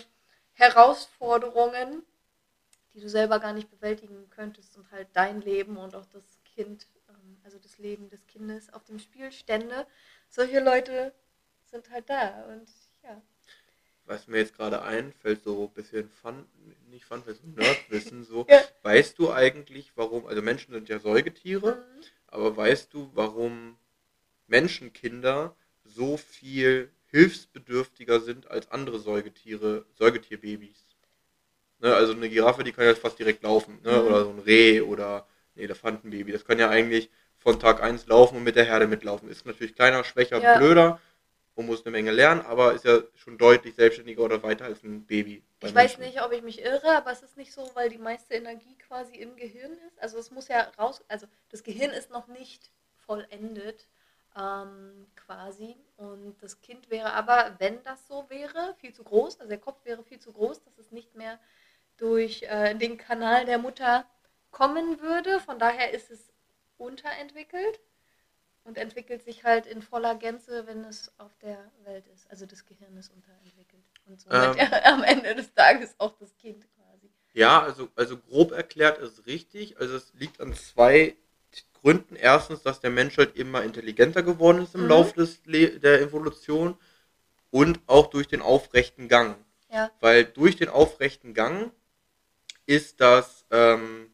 Herausforderungen, 0.54 2.02
die 2.94 3.00
du 3.00 3.08
selber 3.08 3.40
gar 3.40 3.52
nicht 3.52 3.70
bewältigen 3.70 4.28
könntest 4.30 4.76
und 4.76 4.90
halt 4.90 5.08
dein 5.14 5.40
Leben 5.40 5.76
und 5.76 5.94
auch 5.96 6.06
das 6.06 6.24
Kind, 6.44 6.86
also 7.44 7.58
das 7.58 7.78
Leben 7.78 8.08
des 8.08 8.26
Kindes 8.26 8.72
auf 8.72 8.84
dem 8.84 8.98
Spiel 8.98 9.30
stände. 9.30 9.86
Solche 10.28 10.60
Leute 10.60 11.14
sind 11.66 11.90
halt 11.90 12.08
da 12.08 12.44
und 12.46 12.68
ja. 13.02 13.22
Was 14.06 14.26
mir 14.26 14.38
jetzt 14.38 14.54
gerade 14.56 14.82
einfällt, 14.82 15.42
so 15.44 15.64
ein 15.66 15.74
bisschen 15.74 16.08
Fun, 16.10 16.46
nicht 16.90 17.04
Fun, 17.04 17.22
so 17.26 17.32
Nerdwissen, 17.54 18.24
so. 18.24 18.46
Ja. 18.48 18.62
Weißt 18.82 19.18
du 19.18 19.32
eigentlich, 19.32 19.92
warum, 19.96 20.26
also 20.26 20.42
Menschen 20.42 20.74
sind 20.74 20.88
ja 20.88 20.98
Säugetiere, 20.98 21.76
Mhm. 21.76 22.04
aber 22.26 22.56
weißt 22.56 22.92
du, 22.92 23.10
warum 23.14 23.78
Menschenkinder 24.46 25.56
so 25.84 26.16
viel 26.16 26.90
hilfsbedürftiger 27.06 28.20
sind 28.20 28.50
als 28.50 28.70
andere 28.70 28.98
Säugetiere, 28.98 29.86
Säugetierbabys? 29.94 30.84
Ne, 31.80 31.94
also 31.94 32.12
eine 32.12 32.28
Giraffe, 32.30 32.64
die 32.64 32.72
kann 32.72 32.84
ja 32.86 32.94
fast 32.94 33.18
direkt 33.18 33.42
laufen, 33.42 33.80
ne? 33.82 33.92
Mhm. 34.00 34.06
oder 34.06 34.24
so 34.24 34.30
ein 34.30 34.38
Reh 34.40 34.80
oder 34.80 35.26
ein 35.56 35.62
Elefantenbaby. 35.62 36.32
Das 36.32 36.44
kann 36.44 36.58
ja 36.58 36.68
eigentlich 36.70 37.10
von 37.44 37.60
Tag 37.60 37.82
1 37.82 38.06
laufen 38.06 38.38
und 38.38 38.42
mit 38.42 38.56
der 38.56 38.64
Herde 38.64 38.86
mitlaufen. 38.88 39.28
Ist 39.28 39.44
natürlich 39.46 39.74
kleiner, 39.74 40.02
schwächer, 40.02 40.40
Ja. 40.40 40.56
blöder 40.56 40.98
und 41.54 41.66
muss 41.66 41.84
eine 41.84 41.92
Menge 41.92 42.10
lernen, 42.10 42.40
aber 42.40 42.72
ist 42.72 42.86
ja 42.86 43.00
schon 43.14 43.36
deutlich 43.38 43.74
selbstständiger 43.76 44.22
oder 44.22 44.42
weiter 44.42 44.64
als 44.64 44.82
ein 44.82 45.06
Baby. 45.06 45.44
Ich 45.60 45.74
weiß 45.74 45.98
Menschen. 45.98 46.00
nicht, 46.00 46.22
ob 46.22 46.32
ich 46.32 46.42
mich 46.42 46.62
irre, 46.62 46.96
aber 46.96 47.12
es 47.12 47.22
ist 47.22 47.36
nicht 47.36 47.52
so, 47.52 47.70
weil 47.74 47.90
die 47.90 47.98
meiste 47.98 48.34
Energie 48.34 48.76
quasi 48.78 49.16
im 49.16 49.36
Gehirn 49.36 49.72
ist. 49.86 49.98
Also 50.02 50.18
es 50.18 50.30
muss 50.30 50.48
ja 50.48 50.62
raus, 50.78 51.04
also 51.08 51.26
das 51.50 51.62
Gehirn 51.62 51.90
ist 51.90 52.10
noch 52.10 52.26
nicht 52.28 52.70
vollendet 53.06 53.86
ähm, 54.36 55.06
quasi. 55.14 55.76
Und 55.98 56.42
das 56.42 56.60
Kind 56.62 56.90
wäre 56.90 57.12
aber, 57.12 57.54
wenn 57.58 57.82
das 57.82 58.08
so 58.08 58.24
wäre, 58.30 58.74
viel 58.80 58.94
zu 58.94 59.04
groß. 59.04 59.38
Also 59.40 59.48
der 59.50 59.58
Kopf 59.58 59.84
wäre 59.84 60.02
viel 60.02 60.18
zu 60.18 60.32
groß, 60.32 60.62
dass 60.64 60.78
es 60.78 60.90
nicht 60.92 61.14
mehr 61.14 61.38
durch 61.98 62.42
äh, 62.44 62.74
den 62.74 62.96
Kanal 62.96 63.44
der 63.44 63.58
Mutter 63.58 64.06
kommen 64.50 65.00
würde. 65.00 65.40
Von 65.40 65.58
daher 65.58 65.92
ist 65.92 66.10
es 66.10 66.33
unterentwickelt 66.78 67.80
und 68.64 68.78
entwickelt 68.78 69.22
sich 69.22 69.44
halt 69.44 69.66
in 69.66 69.82
voller 69.82 70.14
Gänze, 70.14 70.66
wenn 70.66 70.84
es 70.84 71.12
auf 71.18 71.36
der 71.38 71.70
Welt 71.84 72.06
ist. 72.14 72.30
Also 72.30 72.46
das 72.46 72.64
Gehirn 72.66 72.96
ist 72.96 73.10
unterentwickelt. 73.12 73.84
Und 74.06 74.20
somit 74.20 74.56
Ähm. 74.58 74.68
am 74.84 75.02
Ende 75.02 75.34
des 75.34 75.52
Tages 75.52 75.94
auch 75.98 76.14
das 76.18 76.36
Kind 76.36 76.66
quasi. 76.74 77.10
Ja, 77.34 77.62
also, 77.62 77.88
also 77.96 78.16
grob 78.16 78.52
erklärt 78.52 78.98
ist 78.98 79.26
richtig. 79.26 79.78
Also 79.78 79.96
es 79.96 80.12
liegt 80.14 80.40
an 80.40 80.54
zwei 80.54 81.16
Gründen. 81.82 82.16
Erstens, 82.16 82.62
dass 82.62 82.80
der 82.80 82.90
Mensch 82.90 83.18
halt 83.18 83.36
immer 83.36 83.62
intelligenter 83.62 84.22
geworden 84.22 84.62
ist 84.62 84.74
im 84.74 84.82
Mhm. 84.84 84.88
Laufe 84.88 85.14
des 85.14 85.44
Le 85.44 85.78
der 85.78 86.00
Evolution 86.00 86.78
und 87.50 87.80
auch 87.86 88.06
durch 88.06 88.26
den 88.26 88.40
aufrechten 88.40 89.08
Gang. 89.08 89.36
Ja. 89.70 89.90
Weil 90.00 90.24
durch 90.24 90.56
den 90.56 90.68
aufrechten 90.68 91.34
Gang 91.34 91.72
ist 92.66 93.00
das 93.00 93.44
ähm, 93.50 94.06
äh, 94.06 94.13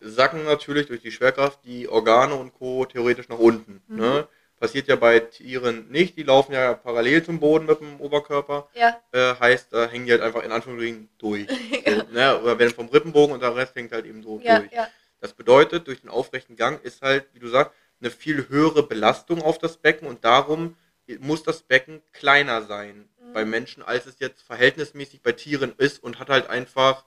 Sacken 0.00 0.44
natürlich 0.44 0.86
durch 0.86 1.00
die 1.00 1.10
Schwerkraft 1.12 1.60
die 1.64 1.88
Organe 1.88 2.34
und 2.34 2.54
Co. 2.54 2.84
theoretisch 2.84 3.28
nach 3.28 3.38
unten. 3.38 3.82
Mhm. 3.88 3.96
Ne? 4.00 4.28
Passiert 4.58 4.88
ja 4.88 4.96
bei 4.96 5.20
Tieren 5.20 5.88
nicht, 5.90 6.16
die 6.16 6.24
laufen 6.24 6.52
ja 6.52 6.74
parallel 6.74 7.22
zum 7.24 7.38
Boden 7.38 7.66
mit 7.66 7.80
dem 7.80 8.00
Oberkörper. 8.00 8.68
Ja, 8.74 9.00
Äh, 9.12 9.34
heißt, 9.36 9.72
da 9.72 9.86
hängen 9.88 10.06
die 10.06 10.12
halt 10.12 10.20
einfach 10.22 10.42
in 10.42 10.52
Anführungsstrichen 10.52 11.08
durch. 11.18 11.46
So, 11.86 12.02
ne? 12.12 12.40
Oder 12.42 12.58
werden 12.58 12.74
vom 12.74 12.88
Rippenbogen 12.88 13.34
und 13.34 13.40
der 13.42 13.54
Rest 13.56 13.74
hängt 13.76 13.92
halt 13.92 14.04
eben 14.04 14.22
so 14.22 14.40
ja, 14.42 14.58
durch. 14.58 14.72
ja. 14.72 14.88
Das 15.20 15.32
bedeutet, 15.32 15.86
durch 15.86 16.00
den 16.02 16.10
aufrechten 16.10 16.56
Gang 16.56 16.84
ist 16.84 17.02
halt, 17.02 17.26
wie 17.32 17.38
du 17.38 17.48
sagst, 17.48 17.72
eine 18.00 18.10
viel 18.10 18.48
höhere 18.48 18.82
Belastung 18.82 19.42
auf 19.42 19.58
das 19.58 19.76
Becken 19.78 20.06
und 20.06 20.24
darum 20.24 20.76
muss 21.20 21.42
das 21.42 21.62
Becken 21.62 22.02
kleiner 22.12 22.62
sein 22.62 23.08
Mhm. 23.20 23.32
bei 23.32 23.44
Menschen, 23.44 23.82
als 23.82 24.06
es 24.06 24.18
jetzt 24.20 24.42
verhältnismäßig 24.42 25.22
bei 25.22 25.32
Tieren 25.32 25.72
ist 25.78 26.02
und 26.02 26.18
hat 26.18 26.28
halt 26.30 26.48
einfach 26.50 27.04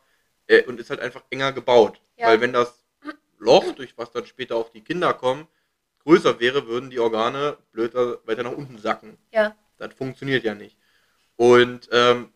äh, 0.52 0.64
und 0.66 0.80
ist 0.80 0.90
halt 0.90 1.00
einfach 1.00 1.24
enger 1.30 1.54
gebaut. 1.54 2.02
Ja. 2.18 2.28
Weil 2.28 2.42
wenn 2.42 2.54
das 2.54 2.84
Loch, 3.40 3.72
durch 3.74 3.98
was 3.98 4.12
dann 4.12 4.26
später 4.26 4.56
auch 4.56 4.70
die 4.70 4.84
Kinder 4.84 5.14
kommen, 5.14 5.48
größer 6.04 6.40
wäre, 6.40 6.68
würden 6.68 6.90
die 6.90 7.00
Organe 7.00 7.58
blöder 7.72 8.20
weiter 8.26 8.44
nach 8.44 8.52
unten 8.52 8.78
sacken. 8.78 9.18
Ja, 9.32 9.56
Das 9.78 9.94
funktioniert 9.94 10.44
ja 10.44 10.54
nicht. 10.54 10.78
Und 11.38 11.90
ähm, 11.92 12.32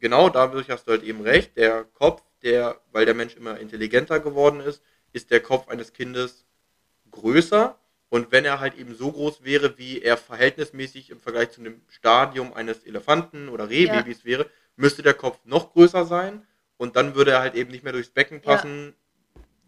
genau 0.00 0.28
dadurch 0.28 0.68
hast 0.68 0.86
du 0.86 0.90
halt 0.90 1.02
eben 1.04 1.22
recht. 1.22 1.56
Der 1.56 1.84
Kopf, 1.84 2.22
der, 2.42 2.80
weil 2.92 3.06
der 3.06 3.14
Mensch 3.14 3.36
immer 3.36 3.58
intelligenter 3.58 4.20
geworden 4.20 4.60
ist, 4.60 4.82
ist 5.12 5.30
der 5.30 5.40
Kopf 5.40 5.68
eines 5.68 5.92
Kindes 5.92 6.44
größer. 7.10 7.78
Und 8.08 8.32
wenn 8.32 8.44
er 8.44 8.60
halt 8.60 8.74
eben 8.74 8.94
so 8.94 9.12
groß 9.12 9.44
wäre, 9.44 9.78
wie 9.78 10.02
er 10.02 10.16
verhältnismäßig 10.16 11.10
im 11.10 11.20
Vergleich 11.20 11.50
zu 11.50 11.60
einem 11.60 11.80
Stadium 11.88 12.52
eines 12.52 12.84
Elefanten 12.84 13.48
oder 13.48 13.68
Rehbabys 13.70 14.24
wäre, 14.24 14.48
müsste 14.76 15.02
der 15.02 15.14
Kopf 15.14 15.38
noch 15.44 15.72
größer 15.72 16.04
sein. 16.04 16.46
Und 16.78 16.96
dann 16.96 17.14
würde 17.14 17.32
er 17.32 17.40
halt 17.40 17.54
eben 17.54 17.70
nicht 17.70 17.84
mehr 17.84 17.92
durchs 17.92 18.10
Becken 18.10 18.40
Ja. 18.42 18.56
passen, 18.56 18.94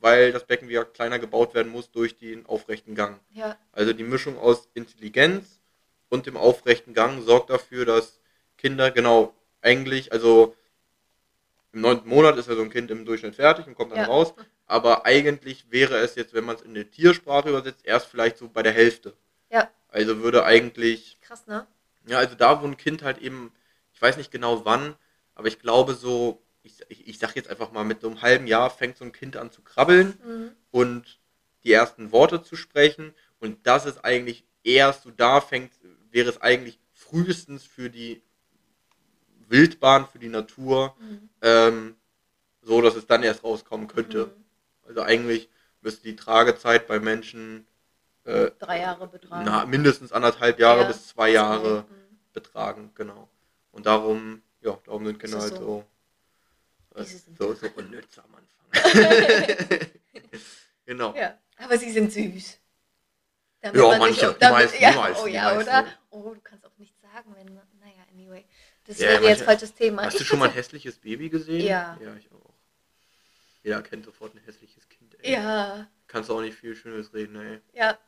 weil 0.00 0.32
das 0.32 0.46
Becken 0.46 0.68
wieder 0.68 0.84
kleiner 0.84 1.18
gebaut 1.18 1.54
werden 1.54 1.72
muss 1.72 1.90
durch 1.90 2.16
den 2.16 2.46
aufrechten 2.46 2.94
Gang. 2.94 3.18
ja, 3.30 3.56
Also 3.72 3.92
die 3.92 4.04
Mischung 4.04 4.38
aus 4.38 4.68
Intelligenz 4.74 5.60
und 6.08 6.26
dem 6.26 6.36
aufrechten 6.36 6.94
Gang 6.94 7.22
sorgt 7.22 7.50
dafür, 7.50 7.84
dass 7.84 8.20
Kinder 8.56 8.90
genau 8.90 9.34
eigentlich, 9.60 10.12
also 10.12 10.54
im 11.72 11.80
neunten 11.82 12.08
Monat 12.08 12.36
ist 12.38 12.48
ja 12.48 12.54
so 12.54 12.62
ein 12.62 12.70
Kind 12.70 12.90
im 12.90 13.04
Durchschnitt 13.04 13.34
fertig 13.36 13.66
und 13.66 13.74
kommt 13.74 13.92
dann 13.92 14.00
Ja. 14.00 14.06
raus. 14.06 14.34
Aber 14.66 15.06
eigentlich 15.06 15.70
wäre 15.70 15.96
es 15.98 16.14
jetzt, 16.14 16.34
wenn 16.34 16.44
man 16.44 16.56
es 16.56 16.62
in 16.62 16.70
eine 16.70 16.88
Tiersprache 16.90 17.48
übersetzt, 17.48 17.84
erst 17.84 18.06
vielleicht 18.06 18.36
so 18.38 18.48
bei 18.48 18.62
der 18.62 18.72
Hälfte. 18.72 19.16
ja. 19.50 19.70
Also 19.88 20.18
würde 20.22 20.44
eigentlich, 20.44 21.18
Krass, 21.22 21.46
ne? 21.46 21.66
ja, 22.06 22.18
also 22.18 22.34
da, 22.34 22.60
wo 22.62 22.66
ein 22.66 22.76
Kind 22.76 23.02
halt 23.02 23.18
eben, 23.18 23.52
ich 23.94 24.02
weiß 24.02 24.18
nicht 24.18 24.30
genau 24.30 24.64
wann, 24.66 24.94
aber 25.34 25.48
ich 25.48 25.58
glaube 25.60 25.94
so, 25.94 26.42
ich, 26.68 26.84
ich, 26.90 27.08
ich 27.08 27.18
sag 27.18 27.34
jetzt 27.36 27.48
einfach 27.48 27.72
mal, 27.72 27.84
mit 27.84 28.00
so 28.00 28.08
einem 28.08 28.22
halben 28.22 28.46
Jahr 28.46 28.70
fängt 28.70 28.96
so 28.98 29.04
ein 29.04 29.12
Kind 29.12 29.36
an 29.36 29.50
zu 29.50 29.62
krabbeln 29.62 30.18
Mhm. 30.24 30.52
und 30.70 31.18
die 31.64 31.72
ersten 31.72 32.12
Worte 32.12 32.42
zu 32.42 32.56
sprechen. 32.56 33.14
Und 33.40 33.66
das 33.66 33.86
ist 33.86 34.04
eigentlich 34.04 34.44
erst 34.64 35.02
so 35.04 35.10
da 35.10 35.40
fängt, 35.40 35.72
wäre 36.10 36.28
es 36.28 36.40
eigentlich 36.40 36.78
frühestens 36.92 37.64
für 37.64 37.90
die 37.90 38.22
Wildbahn, 39.48 40.06
für 40.06 40.18
die 40.18 40.28
Natur, 40.28 40.94
Mhm. 40.98 41.28
ähm, 41.42 41.96
so 42.62 42.82
dass 42.82 42.96
es 42.96 43.06
dann 43.06 43.22
erst 43.22 43.44
rauskommen 43.44 43.88
könnte. 43.88 44.26
Mhm. 44.26 44.44
Also 44.88 45.02
eigentlich 45.02 45.48
müsste 45.80 46.02
die 46.02 46.16
Tragezeit 46.16 46.86
bei 46.86 46.98
Menschen 47.00 47.66
äh, 48.24 48.50
Drei 48.58 48.80
Jahre 48.80 49.06
betragen. 49.06 49.44
na, 49.46 49.64
mindestens 49.64 50.12
anderthalb 50.12 50.58
Jahre 50.58 50.82
Ja, 50.82 50.86
bis 50.88 51.08
zwei 51.08 51.30
Jahre 51.30 51.86
Mhm. 51.88 52.18
betragen, 52.34 52.90
genau. 52.94 53.28
Und 53.72 53.86
darum, 53.86 54.42
ja, 54.60 54.78
darum 54.84 55.06
sind 55.06 55.18
Kinder 55.18 55.38
halt 55.40 55.54
so, 55.56 55.64
so? 55.64 55.84
Es 57.00 57.24
so? 57.36 57.54
so, 57.54 57.66
unnütz 57.76 58.18
am 58.18 58.34
Anfang. 58.34 58.48
genau. 60.86 61.14
Ja, 61.14 61.38
aber 61.58 61.78
sie 61.78 61.90
sind 61.90 62.12
süß. 62.12 62.58
kann 63.60 63.74
Ja, 63.74 63.80
immer 63.80 63.98
manche, 63.98 64.26
nicht 64.28 64.42
damit- 64.42 64.42
die 64.42 64.46
meisten, 64.62 64.82
ja, 64.82 64.90
die 64.92 64.96
meisten, 64.98 65.22
Oh 65.22 65.26
die 65.26 65.32
ja, 65.32 65.44
meisten. 65.54 65.62
oder? 65.70 65.86
Oh, 66.10 66.34
du 66.34 66.40
kannst 66.40 66.64
auch 66.66 66.76
nichts 66.78 67.00
sagen, 67.00 67.34
wenn. 67.36 67.46
Naja, 67.80 68.04
anyway. 68.12 68.44
Das 68.84 68.98
Ja, 68.98 69.08
wäre 69.08 69.14
jetzt 69.24 69.28
manche- 69.30 69.44
falsches 69.44 69.74
Thema. 69.74 70.04
Hast 70.04 70.14
Ich 70.14 70.18
du 70.20 70.24
schon 70.24 70.38
mal 70.38 70.48
ein 70.48 70.54
hässliches 70.54 70.98
Baby 70.98 71.28
gesehen? 71.28 71.60
Ja. 71.66 71.98
Ja, 72.00 72.14
ich 72.16 72.30
auch. 72.32 72.54
Jeder 73.62 73.82
kennt 73.82 74.04
sofort 74.04 74.34
ein 74.34 74.38
hässliches 74.44 74.88
Kind, 74.88 75.16
ey. 75.22 75.32
Ja, 75.32 75.88
Kannst 76.06 76.30
du 76.30 76.36
auch 76.36 76.40
nicht 76.40 76.56
viel 76.56 76.74
Schönes 76.74 77.12
reden, 77.12 77.36
ey. 77.36 77.60
ja. 77.74 77.98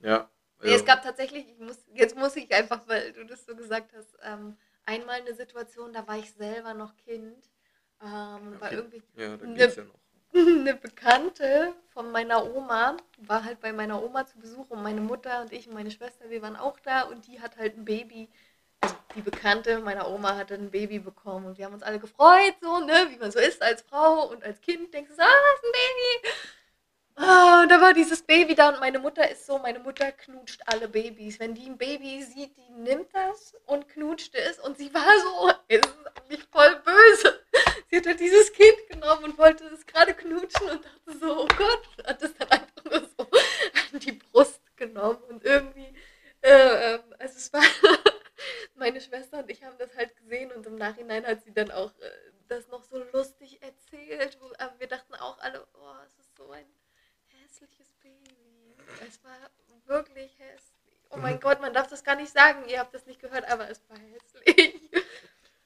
Ja. 0.00 0.30
Nee, 0.62 0.74
es 0.74 0.84
gab 0.84 1.02
tatsächlich, 1.02 1.46
ich 1.48 1.58
muss, 1.58 1.78
jetzt 1.94 2.14
muss 2.16 2.36
ich 2.36 2.52
einfach, 2.52 2.86
weil 2.86 3.12
du 3.14 3.24
das 3.24 3.44
so 3.46 3.56
gesagt 3.56 3.92
hast, 3.94 4.14
ähm, 4.22 4.56
einmal 4.84 5.20
eine 5.20 5.34
Situation, 5.34 5.92
da 5.92 6.06
war 6.06 6.18
ich 6.18 6.30
selber 6.32 6.74
noch 6.74 6.96
Kind. 6.98 7.49
Ähm, 8.02 8.52
und 8.52 8.60
war 8.60 8.68
Okay. 8.68 8.76
irgendwie 8.76 9.02
ja, 9.16 9.36
da 9.36 9.46
geht's 9.46 9.76
ja 9.76 9.84
noch. 9.84 9.94
eine 10.34 10.74
Bekannte 10.74 11.74
von 11.92 12.10
meiner 12.12 12.44
Oma 12.54 12.96
war 13.18 13.44
halt 13.44 13.60
bei 13.60 13.72
meiner 13.72 14.02
Oma 14.02 14.26
zu 14.26 14.38
Besuch 14.38 14.70
und 14.70 14.82
meine 14.82 15.00
Mutter 15.00 15.42
und 15.42 15.52
ich 15.52 15.66
und 15.68 15.74
meine 15.74 15.90
Schwester, 15.90 16.30
wir 16.30 16.40
waren 16.42 16.56
auch 16.56 16.78
da 16.80 17.02
und 17.02 17.26
die 17.26 17.40
hat 17.40 17.56
halt 17.58 17.76
ein 17.76 17.84
Baby, 17.84 18.28
also 18.80 18.94
die 19.16 19.22
Bekannte 19.22 19.80
meiner 19.80 20.08
Oma 20.08 20.36
hatte 20.36 20.54
ein 20.54 20.70
Baby 20.70 21.00
bekommen 21.00 21.46
und 21.46 21.58
wir 21.58 21.64
haben 21.66 21.74
uns 21.74 21.82
alle 21.82 21.98
gefreut, 21.98 22.54
so, 22.62 22.78
ne, 22.80 23.08
wie 23.10 23.16
man 23.18 23.30
so 23.32 23.38
ist 23.40 23.60
als 23.62 23.82
Frau 23.82 24.28
und 24.30 24.44
als 24.44 24.60
Kind, 24.60 24.94
denkst 24.94 25.10
du 25.10 25.16
so, 25.16 25.22
ah, 25.22 25.54
ist 25.56 25.64
ein 25.64 25.72
Baby. 25.72 26.34
Ah, 27.16 27.62
und 27.62 27.68
da 27.70 27.80
war 27.80 27.92
dieses 27.92 28.22
Baby 28.22 28.54
da 28.54 28.70
und 28.70 28.80
meine 28.80 28.98
Mutter 28.98 29.28
ist 29.30 29.46
so, 29.46 29.58
meine 29.58 29.78
Mutter 29.80 30.10
knutscht 30.12 30.62
alle 30.66 30.88
Babys. 30.88 31.38
Wenn 31.38 31.54
die 31.54 31.66
ein 31.66 31.76
Baby 31.76 32.22
sieht, 32.22 32.56
die 32.56 32.70
nimmt 32.72 33.14
das 33.14 33.54
und 33.66 33.88
knutscht 33.88 34.34
es 34.34 34.58
und 34.58 34.78
sie 34.78 34.92
war 34.94 35.06
so, 35.20 35.50
es 35.68 35.78
ist 35.80 35.96
eigentlich 36.16 36.42
voll 36.50 36.76
böse. 36.84 37.40
Sie 37.90 37.96
hat 37.96 38.06
halt 38.06 38.20
dieses 38.20 38.52
Kind 38.52 38.88
genommen 38.88 39.24
und 39.24 39.38
wollte 39.38 39.64
es 39.66 39.84
gerade 39.84 40.14
knutschen 40.14 40.70
und 40.70 40.84
dachte 40.84 41.18
so, 41.18 41.42
oh 41.42 41.48
Gott, 41.56 42.06
hat 42.06 42.22
es 42.22 42.32
dann 42.36 42.48
einfach 42.48 42.84
nur 42.84 43.00
so 43.00 43.28
an 43.92 43.98
die 43.98 44.12
Brust 44.12 44.60
genommen 44.76 45.20
und 45.24 45.44
irgendwie, 45.44 45.92
äh, 46.40 46.94
ähm, 46.94 47.00
also 47.18 47.36
es 47.36 47.52
war, 47.52 47.62
meine 48.76 49.00
Schwester 49.00 49.38
und 49.38 49.50
ich 49.50 49.64
haben 49.64 49.76
das 49.78 49.96
halt 49.96 50.16
gesehen 50.16 50.52
und 50.52 50.66
im 50.66 50.76
Nachhinein 50.76 51.26
hat 51.26 51.42
sie 51.42 51.52
dann 51.52 51.72
auch 51.72 51.90
äh, 51.98 52.10
das 52.46 52.68
noch 52.68 52.84
so 52.84 53.02
lustig 53.12 53.60
erzählt, 53.60 54.38
wo, 54.40 54.52
aber 54.58 54.78
wir 54.78 54.86
dachten 54.86 55.14
auch 55.14 55.38
alle, 55.40 55.66
oh, 55.74 55.94
es 56.06 56.16
ist 56.18 56.36
so 56.36 56.48
ein 56.52 56.66
hässliches 57.42 57.92
Baby. 58.02 58.76
Es 59.06 59.22
war 59.24 59.50
wirklich 59.86 60.38
hässlich. 60.38 60.70
Oh 61.10 61.16
mein 61.16 61.40
Gott, 61.40 61.60
man 61.60 61.72
darf 61.72 61.88
das 61.88 62.04
gar 62.04 62.14
nicht 62.14 62.32
sagen. 62.32 62.68
Ihr 62.68 62.78
habt 62.78 62.94
das 62.94 63.06
nicht 63.06 63.20
gehört, 63.20 63.50
aber 63.50 63.68
es 63.68 63.82
war 63.88 63.98
hässlich. 63.98 64.80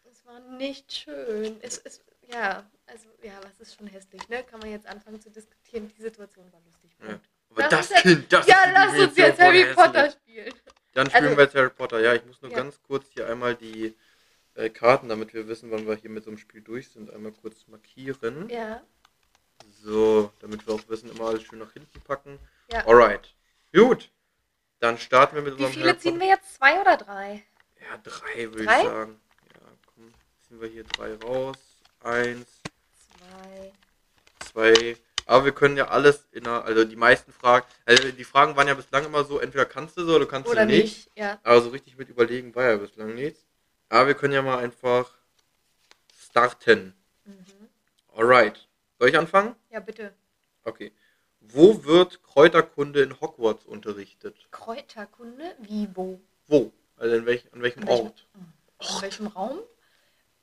Es 0.07 0.25
war 0.27 0.41
nicht 0.41 0.91
schön. 0.91 1.59
Es 1.61 1.77
ist, 1.77 2.03
ja, 2.33 2.65
also, 2.87 3.09
ja, 3.23 3.33
was 3.43 3.59
ist 3.61 3.77
schon 3.77 3.87
hässlich, 3.87 4.27
ne? 4.29 4.43
Kann 4.45 4.61
man 4.61 4.71
jetzt 4.71 4.87
anfangen 4.87 5.21
zu 5.21 5.31
diskutieren. 5.31 5.91
Die 5.97 6.03
Situation 6.03 6.51
war 6.53 6.61
lustig. 6.61 6.91
Ja. 7.03 7.19
Aber 7.51 7.69
das 7.69 7.89
jetzt- 7.91 8.03
Kind, 8.03 8.33
das 8.33 8.47
Ja, 8.47 8.57
lass 8.73 8.99
uns 8.99 9.17
jetzt 9.17 9.41
Harry 9.41 9.59
hässlich. 9.61 9.77
Potter 9.77 10.11
spielen. 10.11 10.55
Dann 10.95 11.07
spielen 11.09 11.25
Also- 11.25 11.37
wir 11.37 11.45
jetzt 11.45 11.55
Harry 11.55 11.71
Potter. 11.71 12.01
Ja, 12.01 12.15
ich 12.15 12.25
muss 12.25 12.41
nur 12.43 12.51
Ja. 12.51 12.57
ganz 12.59 12.81
kurz 12.83 13.09
hier 13.11 13.29
einmal 13.29 13.55
die 13.55 13.95
äh, 14.57 14.71
Karten, 14.71 15.09
damit 15.09 15.35
wir 15.35 15.49
wissen, 15.49 15.73
wann 15.73 15.85
wir 15.85 15.97
hier 15.97 16.11
mit 16.11 16.23
so 16.23 16.31
einem 16.31 16.39
Spiel 16.39 16.61
durch 16.61 16.89
sind, 16.89 17.13
einmal 17.13 17.33
kurz 17.33 17.67
markieren. 17.67 18.49
Ja, 18.49 18.83
So, 19.83 20.33
damit 20.41 20.65
wir 20.67 20.75
auch 20.75 20.89
wissen, 20.89 21.11
immer 21.11 21.25
alles 21.27 21.43
schön 21.43 21.59
nach 21.59 21.73
hinten 21.73 22.01
packen. 22.03 22.39
ja. 22.71 22.87
Alright. 22.87 23.35
Gut. 23.73 24.11
Dann 24.79 24.97
starten 24.99 25.35
wir 25.37 25.43
mit 25.43 25.59
Wie 25.59 25.65
unserem 25.65 25.73
viele 25.83 25.99
ziehen 25.99 26.21
wir 26.21 26.27
jetzt? 26.29 26.55
Zwei 26.55 26.81
oder 26.81 26.97
drei? 26.97 27.43
Ja, 27.81 27.97
drei 27.99 28.45
würde 28.53 28.63
ich 28.63 28.69
sagen. 28.71 29.21
Ja, 29.55 29.61
komm, 29.93 30.13
ziehen 30.47 30.61
wir 30.61 30.69
hier 30.69 30.85
drei 30.85 31.15
raus. 31.17 31.57
Eins, 32.05 32.47
Zwei. 33.19 33.73
zwei. 34.53 34.97
Aber 35.27 35.47
wir 35.47 35.53
können 35.53 35.79
ja 35.79 35.89
alles 35.89 36.27
in 36.33 36.47
einer, 36.47 36.63
also 36.65 36.85
die 36.85 36.97
meisten 36.97 37.33
Fragen, 37.33 37.67
also 37.87 38.11
die 38.13 38.25
Fragen 38.25 38.55
waren 38.57 38.69
ja 38.69 38.75
bislang 38.75 39.07
immer 39.07 39.25
so, 39.25 39.39
entweder 39.41 39.65
kannst 39.65 39.97
du 39.97 40.05
so 40.05 40.17
oder 40.17 40.27
kannst 40.27 40.51
Oder 40.51 40.67
du 40.67 40.73
nicht. 40.73 40.83
nicht? 41.07 41.11
Ja. 41.17 41.41
Aber 41.43 41.63
so 41.63 41.71
richtig 41.71 41.97
mit 41.97 42.11
überlegen 42.11 42.55
war 42.55 42.65
ja 42.71 42.77
bislang 42.77 43.15
nichts. 43.15 43.41
Aber 43.89 44.09
wir 44.09 44.15
können 44.15 44.35
ja 44.35 44.43
mal 44.43 44.59
einfach 44.59 45.11
starten. 46.29 46.95
Mhm. 47.25 47.35
Alright. 48.15 48.69
Soll 48.99 49.09
ich 49.09 49.17
anfangen? 49.17 49.55
Ja, 49.71 49.81
bitte. 49.81 50.13
Okay. 50.65 50.93
Wo 51.41 51.85
wird 51.85 52.23
Kräuterkunde 52.23 53.03
in 53.03 53.19
Hogwarts 53.21 53.65
unterrichtet? 53.65 54.37
Kräuterkunde? 54.51 55.57
Wie, 55.61 55.89
wo? 55.95 56.21
Wo? 56.49 56.71
Also 56.99 57.17
in 57.17 57.25
welch, 57.27 57.45
an 57.53 57.63
welchem 57.63 57.83
An 57.83 57.89
welchem- 57.89 58.05
Ort? 58.07 58.27
In 58.81 59.03
welchem 59.03 59.27
Raum? 59.29 59.59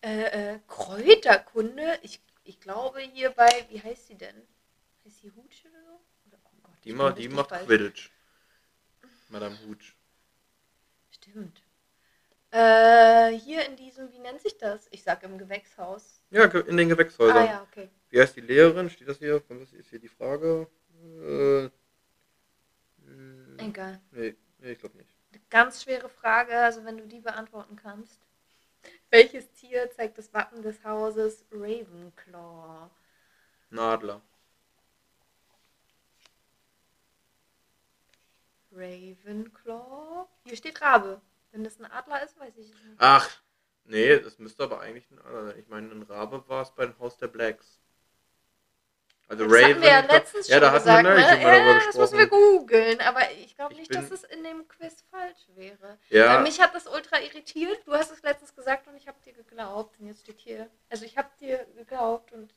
Äh, 0.01 0.53
äh, 0.53 0.59
Kräuterkunde? 0.67 1.99
Ich, 2.01 2.21
ich 2.43 2.59
glaube 2.59 2.99
hier 3.01 3.29
bei, 3.31 3.49
wie 3.69 3.81
heißt 3.81 4.07
sie 4.07 4.15
denn? 4.15 4.35
Heißt 5.05 5.21
sie 5.21 5.31
Hutsch 5.31 5.65
oder 5.65 5.83
so? 5.83 6.01
Oder, 6.27 6.39
oh 6.43 6.49
Gott, 6.63 6.73
Die, 6.83 6.93
ma, 6.93 7.11
die 7.11 7.29
macht 7.29 7.49
falsch. 7.49 7.65
Quidditch. 7.65 8.09
Madame 9.29 9.57
Hooch. 9.65 9.95
Stimmt. 11.11 11.63
Äh, 12.51 13.31
hier 13.37 13.65
in 13.65 13.77
diesem, 13.77 14.11
wie 14.11 14.19
nennt 14.19 14.41
sich 14.41 14.57
das? 14.57 14.87
Ich 14.91 15.03
sag 15.03 15.23
im 15.23 15.37
Gewächshaus. 15.37 16.21
Ja, 16.31 16.45
in 16.45 16.75
den 16.75 16.89
Gewächshäusern. 16.89 17.37
Ah 17.37 17.45
ja, 17.45 17.61
okay. 17.61 17.89
Wie 18.09 18.19
heißt 18.19 18.35
die 18.35 18.41
Lehrerin? 18.41 18.89
Steht 18.89 19.07
das 19.07 19.19
hier? 19.19 19.41
Was 19.47 19.71
ist 19.71 19.89
hier 19.89 19.99
die 19.99 20.09
Frage? 20.09 20.67
Äh, 21.01 21.65
äh, 21.65 21.69
Egal. 23.57 24.01
nee, 24.11 24.35
nee, 24.59 24.71
ich 24.73 24.79
glaube 24.79 24.97
nicht. 24.97 25.09
Eine 25.31 25.41
ganz 25.49 25.83
schwere 25.83 26.09
Frage, 26.09 26.57
also 26.57 26.83
wenn 26.83 26.97
du 26.97 27.07
die 27.07 27.21
beantworten 27.21 27.77
kannst. 27.77 28.19
Welches 29.11 29.51
Tier 29.51 29.91
zeigt 29.91 30.17
das 30.17 30.33
Wappen 30.33 30.63
des 30.63 30.83
Hauses 30.85 31.43
Ravenclaw? 31.51 32.89
Nadler. 33.69 34.21
Ravenclaw? 38.71 40.27
Hier 40.45 40.55
steht 40.55 40.81
Rabe. 40.81 41.21
Wenn 41.51 41.65
das 41.65 41.77
ein 41.77 41.91
Adler 41.91 42.23
ist, 42.23 42.39
weiß 42.39 42.55
ich 42.57 42.67
nicht. 42.69 42.95
Ach, 42.99 43.29
nee, 43.83 44.17
das 44.17 44.39
müsste 44.39 44.63
aber 44.63 44.79
eigentlich 44.79 45.11
ein 45.11 45.19
anderer 45.19 45.47
sein. 45.47 45.59
Ich 45.59 45.67
meine, 45.67 45.91
ein 45.91 46.03
Rabe 46.03 46.47
war 46.47 46.61
es 46.61 46.71
beim 46.71 46.97
Haus 46.97 47.17
der 47.17 47.27
Blacks. 47.27 47.80
Also 49.31 49.47
Das 49.47 49.63
hatten 49.63 49.81
wir 49.81 49.87
ja 49.87 49.99
letztens 50.01 50.47
ja, 50.49 50.59
da 50.59 50.73
hatten 50.73 50.85
wir 50.85 51.01
gesagt, 51.03 51.03
ne? 51.03 51.09
mal 51.09 51.21
darüber 51.21 51.71
Ja, 51.71 51.73
das 51.85 51.97
müssen 51.97 52.17
wir 52.17 52.27
gesprochen. 52.27 52.57
googeln, 52.59 52.99
aber 52.99 53.31
ich 53.41 53.55
glaube 53.55 53.71
Ich 53.71 53.79
nicht, 53.79 53.95
dass 53.95 54.11
es 54.11 54.25
in 54.25 54.43
dem 54.43 54.67
Quiz 54.67 55.05
falsch 55.09 55.47
wäre. 55.55 55.97
Ja, 56.09 56.35
Weil 56.35 56.43
mich 56.43 56.59
hat 56.59 56.75
das 56.75 56.85
ultra 56.85 57.21
irritiert. 57.21 57.79
Du 57.85 57.93
hast 57.93 58.11
es 58.11 58.21
letztens 58.23 58.53
gesagt 58.53 58.89
und 58.89 58.97
ich 58.97 59.07
habe 59.07 59.17
dir 59.25 59.31
geglaubt. 59.31 59.97
Und 60.01 60.07
jetzt 60.07 60.23
steht 60.23 60.41
hier. 60.41 60.67
Also 60.89 61.05
ich 61.05 61.17
habe 61.17 61.29
dir 61.39 61.65
geglaubt 61.77 62.33
und. 62.33 62.53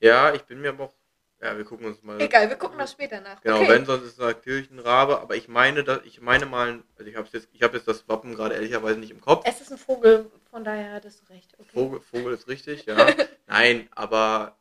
ja, 0.00 0.32
ich 0.32 0.42
bin 0.44 0.62
mir 0.62 0.70
aber 0.70 0.84
auch. 0.84 0.94
Ja, 1.42 1.54
wir 1.54 1.64
gucken 1.66 1.84
uns 1.84 2.02
mal. 2.02 2.18
Egal, 2.18 2.48
wir 2.48 2.56
gucken 2.56 2.78
das 2.78 2.92
später 2.92 3.20
nach. 3.20 3.42
Genau, 3.42 3.58
okay. 3.58 3.68
wenn 3.68 3.84
sonst 3.84 4.04
ist 4.04 4.18
es 4.18 4.70
ein 4.70 4.78
Rabe, 4.78 5.20
aber 5.20 5.36
ich 5.36 5.48
meine, 5.48 5.84
dass 5.84 6.00
ich 6.04 6.22
meine 6.22 6.46
mal, 6.46 6.82
also 6.96 7.10
ich 7.10 7.14
habe 7.14 7.28
jetzt, 7.30 7.48
ich 7.52 7.62
habe 7.62 7.76
jetzt 7.76 7.86
das 7.86 8.08
Wappen 8.08 8.34
gerade 8.34 8.54
ehrlicherweise 8.54 8.98
nicht 8.98 9.10
im 9.10 9.20
Kopf. 9.20 9.44
Es 9.46 9.60
ist 9.60 9.70
ein 9.70 9.76
Vogel, 9.76 10.30
von 10.50 10.64
daher 10.64 10.92
hattest 10.92 11.20
du 11.20 11.34
recht. 11.34 11.52
Okay. 11.58 11.68
Vogel, 11.74 12.00
Vogel 12.00 12.32
ist 12.32 12.48
richtig, 12.48 12.86
ja. 12.86 12.96
Nein, 13.46 13.86
aber 13.94 14.56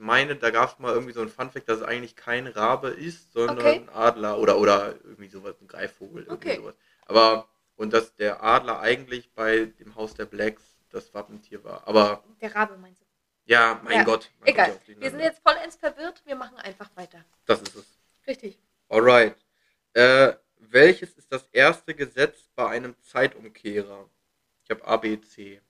meine, 0.00 0.36
da 0.36 0.50
gab 0.50 0.72
es 0.72 0.78
mal 0.78 0.92
irgendwie 0.94 1.12
so 1.12 1.20
ein 1.22 1.28
Funfact, 1.28 1.68
dass 1.68 1.78
es 1.78 1.84
eigentlich 1.84 2.16
kein 2.16 2.46
Rabe 2.46 2.88
ist, 2.90 3.32
sondern 3.32 3.58
Okay. 3.66 3.80
ein 3.84 3.88
Adler 3.90 4.38
oder 4.38 4.58
oder 4.58 4.94
irgendwie 5.04 5.28
sowas, 5.28 5.56
ein 5.60 5.68
Greifvogel, 5.68 6.24
irgendwie 6.24 6.48
Okay. 6.48 6.56
sowas. 6.56 6.74
Aber 7.06 7.48
und 7.76 7.92
dass 7.92 8.14
der 8.16 8.42
Adler 8.42 8.80
eigentlich 8.80 9.32
bei 9.34 9.66
dem 9.66 9.94
Haus 9.96 10.14
der 10.14 10.26
Blacks 10.26 10.76
das 10.90 11.14
Wappentier 11.14 11.64
war. 11.64 11.86
Aber 11.88 12.24
Der 12.40 12.54
Rabe 12.54 12.76
meinst 12.76 13.00
du? 13.02 13.06
ja, 13.46 13.80
mein 13.84 13.98
Ja, 13.98 14.04
Gott. 14.04 14.30
man 14.40 14.48
Egal. 14.48 14.68
ja 14.68 14.94
Wir 15.00 15.10
sind 15.10 15.20
jetzt 15.20 15.42
vollends 15.42 15.76
verwirrt. 15.76 16.22
Wir 16.26 16.36
machen 16.36 16.56
einfach 16.58 16.90
weiter. 16.96 17.24
Das 17.46 17.62
ist 17.62 17.74
es. 17.74 17.98
Richtig. 18.26 18.58
Alright. 18.88 19.36
Äh, 19.94 20.34
welches 20.58 21.12
ist 21.14 21.32
das 21.32 21.46
erste 21.52 21.94
Gesetz 21.94 22.48
bei 22.54 22.68
einem 22.68 22.94
Zeitumkehrer? 23.02 24.08
Ich 24.64 24.70
habe 24.70 24.86
A, 24.86 24.96
B, 24.96 25.20
C. 25.20 25.60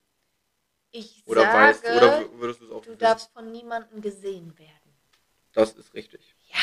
Ich 0.92 1.22
Oder 1.26 1.42
sage, 1.42 1.59
weißt 1.59 1.85
oder 1.96 2.33
würdest 2.40 2.61
du 2.61 2.64
es 2.66 2.70
auch 2.72 2.83
du 2.83 2.88
wissen? 2.90 2.98
darfst 2.98 3.33
von 3.33 3.50
niemandem 3.53 4.00
gesehen 4.00 4.59
werden. 4.59 4.94
Das 5.53 5.72
ist 5.72 5.94
richtig. 5.94 6.35
Ja. 6.48 6.59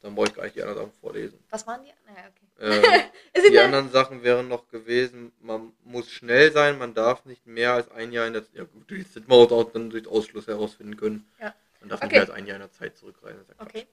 Dann 0.00 0.14
brauche 0.14 0.28
ich 0.28 0.34
gar 0.34 0.44
nicht 0.44 0.56
die 0.56 0.62
anderen 0.62 0.88
Sachen 0.90 1.00
vorlesen. 1.00 1.42
Was 1.50 1.66
waren 1.66 1.82
die? 1.84 1.92
Naja, 2.06 2.28
okay. 2.28 3.10
Ähm, 3.34 3.42
die 3.52 3.58
anderen 3.58 3.90
Sachen 3.90 4.22
wären 4.22 4.48
noch 4.48 4.68
gewesen, 4.68 5.32
man 5.40 5.72
muss 5.84 6.10
schnell 6.10 6.52
sein, 6.52 6.78
man 6.78 6.94
darf 6.94 7.24
nicht 7.24 7.46
mehr 7.46 7.72
als 7.72 7.90
ein 7.90 8.12
Jahr 8.12 8.26
in 8.26 8.34
der 8.34 8.44
Ja 8.52 8.64
gut, 8.64 8.90
das 8.90 9.14
hätten 9.14 9.28
wir 9.28 9.34
auch 9.36 9.72
dann 9.72 9.90
durch 9.90 10.06
Ausschluss 10.06 10.46
herausfinden 10.46 10.96
können. 10.96 11.30
Ja. 11.40 11.54
Man 11.80 11.88
darf 11.88 11.98
Okay. 12.00 12.06
nicht 12.06 12.12
mehr 12.12 12.20
als 12.22 12.30
ein 12.30 12.46
Jahr 12.46 12.56
in 12.56 12.62
der 12.62 12.72
Zeit 12.72 12.96
zurückreisen. 12.96 13.44
Okay. 13.58 13.86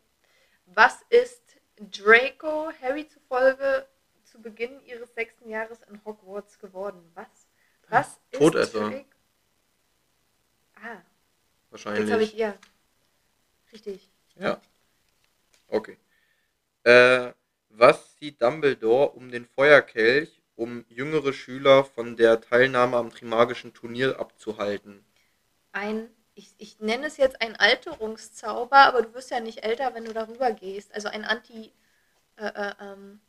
Was 0.67 1.01
ist 1.09 1.41
Draco 1.77 2.71
Harry 2.81 3.07
zufolge 3.07 3.87
zu 4.23 4.41
Beginn 4.41 4.81
ihres 4.85 5.13
sechsten 5.13 5.49
Jahres 5.49 5.79
in 5.89 6.03
Hogwarts 6.05 6.59
geworden? 6.59 7.11
Was? 7.15 7.27
Was 7.89 8.19
ist 8.31 8.39
Todesser. 8.39 8.89
Draco? 8.89 9.05
Ah, 10.83 11.01
jetzt 11.97 12.11
habe 12.11 12.23
Wahrscheinlich. 12.23 12.33
ich 12.33 12.33
ja. 12.33 12.57
Richtig. 13.71 14.09
Ja. 14.35 14.61
Okay. 15.67 15.97
Äh, 16.83 17.31
was 17.69 18.15
sieht 18.17 18.41
Dumbledore 18.41 19.11
um 19.11 19.31
den 19.31 19.45
Feuerkelch, 19.45 20.41
um 20.55 20.85
jüngere 20.89 21.33
Schüler 21.33 21.85
von 21.85 22.17
der 22.17 22.41
Teilnahme 22.41 22.97
am 22.97 23.09
Trimagischen 23.09 23.73
Turnier 23.73 24.19
abzuhalten? 24.19 25.03
Ein, 25.71 26.09
ich, 26.35 26.53
ich 26.57 26.79
nenne 26.79 27.07
es 27.07 27.17
jetzt 27.17 27.41
ein 27.41 27.55
Alterungszauber, 27.55 28.77
aber 28.77 29.01
du 29.01 29.13
wirst 29.13 29.31
ja 29.31 29.39
nicht 29.39 29.63
älter, 29.63 29.95
wenn 29.95 30.05
du 30.05 30.13
darüber 30.13 30.51
gehst. 30.51 30.93
Also 30.93 31.07
ein 31.07 31.25
Anti, 31.25 31.71
äh, 32.35 32.45
äh, 32.45 32.73
ähm, 32.81 33.19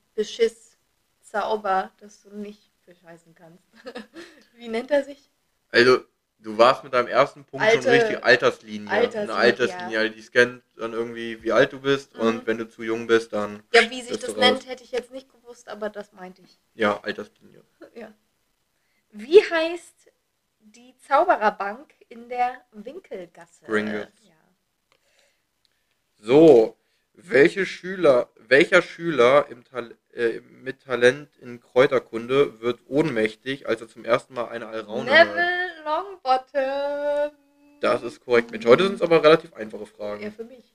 dass 2.01 2.23
du 2.23 2.31
nicht 2.31 2.71
bescheißen 2.85 3.35
kannst. 3.35 3.65
Wie 4.55 4.69
nennt 4.69 4.91
er 4.91 5.05
sich? 5.05 5.31
Also, 5.71 6.05
du 6.45 6.57
warst 6.59 6.85
mit 6.85 6.93
deinem 6.95 7.09
ersten 7.09 7.45
Punkt 7.45 7.67
Alte- 7.67 7.83
schon 7.83 7.91
richtig 7.91 8.23
Alterslinie. 8.25 8.91
Alterslinie, 8.91 9.25
Eine 9.35 9.35
Alterslinie, 9.35 9.99
also 9.99 10.15
die 10.15 10.23
scannt 10.23 10.63
dann 10.77 10.93
irgendwie, 10.93 11.43
wie 11.43 11.53
alt 11.53 11.73
du 11.73 11.81
bist 11.81 12.15
Mhm. 12.15 12.21
und 12.21 12.47
wenn 12.47 12.59
du 12.59 12.69
zu 12.69 12.83
jung 12.83 13.07
bist, 13.07 13.33
dann, 13.33 13.63
Ja, 13.73 13.91
wie 13.91 14.03
sich 14.03 14.19
das 14.19 14.37
nennt, 14.37 14.67
hätte 14.69 14.85
ich 14.85 14.93
jetzt 14.93 15.11
nicht 15.11 15.31
gewusst, 15.33 15.69
aber 15.69 15.91
das 15.91 16.13
meinte 16.13 16.43
ich. 16.43 16.59
ja, 16.75 17.01
Alterslinie. 17.03 17.63
Ja. 17.95 18.13
Wie 19.11 19.41
heißt 19.41 20.11
die 20.61 20.95
Zaubererbank 21.07 21.95
in 22.09 22.29
der 22.29 22.61
Winkelgasse? 22.73 23.65
Gringotts. 23.67 24.25
Ja. 24.25 24.35
So, 26.17 26.77
welche 27.13 27.65
Schüler, 27.67 28.29
welcher 28.37 28.83
Schüler 28.83 29.47
im 29.51 29.63
Tal 29.65 29.97
äh, 30.13 30.41
mit 30.41 30.83
Talent 30.83 31.37
in 31.37 31.61
Kräuterkunde 31.61 32.61
wird 32.61 32.81
ohnmächtig, 32.87 33.69
als 33.69 33.81
er 33.81 33.89
zum 33.89 34.05
ersten 34.05 34.35
Mal 34.35 34.49
eine 34.49 34.67
Alraune? 34.67 35.05
Neville 35.11 35.74
Longbottom. 35.85 37.33
Das 37.81 38.03
ist 38.03 38.25
korrekt, 38.25 38.51
Mensch. 38.51 38.65
Heute 38.67 38.85
sind 38.85 38.95
es 38.95 39.03
aber 39.03 39.23
relativ 39.23 39.53
einfache 39.55 39.83
Ja, 39.83 39.87
Fragen. 39.87 40.33
für 40.33 40.45
mich. 40.45 40.75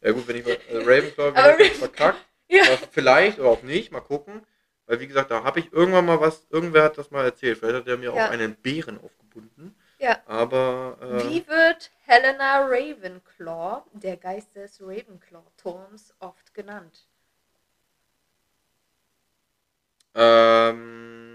Ja 0.00 0.12
gut, 0.12 0.26
wenn 0.26 0.36
ich 0.36 0.44
mal, 0.44 0.52
äh, 0.68 0.76
Ravenclaw 0.78 1.32
wieder 1.34 1.74
verkackt, 1.76 2.24
Ja. 2.48 2.64
vielleicht 2.90 3.38
oder 3.38 3.48
auch 3.50 3.62
nicht, 3.62 3.92
mal 3.92 4.00
gucken. 4.00 4.44
Weil 4.86 4.98
wie 4.98 5.06
gesagt, 5.06 5.30
da 5.30 5.44
habe 5.44 5.60
ich 5.60 5.72
irgendwann 5.72 6.04
mal 6.06 6.20
was, 6.20 6.46
irgendwer 6.50 6.82
hat 6.84 6.98
das 6.98 7.10
mal 7.12 7.24
erzählt. 7.24 7.58
Vielleicht 7.58 7.76
hat 7.76 7.86
er 7.86 7.96
mir 7.96 8.12
Ja. 8.14 8.26
auch 8.26 8.30
einen 8.30 8.56
Bären 8.56 8.98
aufgebunden. 9.00 9.76
Ja. 9.98 10.18
Aber 10.26 10.96
äh, 11.00 11.24
Wie 11.28 11.46
wird 11.46 11.90
Helena 12.06 12.66
Ravenclaw, 12.66 13.82
der 13.92 14.16
Geist 14.16 14.56
des 14.56 14.80
Ravenclaw-Turms, 14.80 16.14
oft 16.18 16.52
genannt? 16.54 17.06
Ähm, 20.14 21.29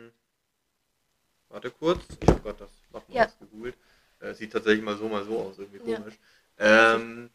warte 1.55 1.71
kurz. 1.71 2.05
Ich 2.21 2.27
habe 2.27 2.41
gerade 2.41 2.59
das 2.59 2.71
Wappen 2.91 3.13
Ja. 3.13 3.27
gegoogelt. 3.39 3.77
Äh, 4.19 4.33
sieht 4.33 4.51
tatsächlich 4.51 4.83
mal 4.83 4.97
so, 4.97 5.07
mal 5.07 5.23
so 5.23 5.39
aus. 5.39 5.57
Irgendwie 5.57 5.89
Ja. 5.89 5.97
komisch. 5.99 6.19
Ähm, 6.57 7.29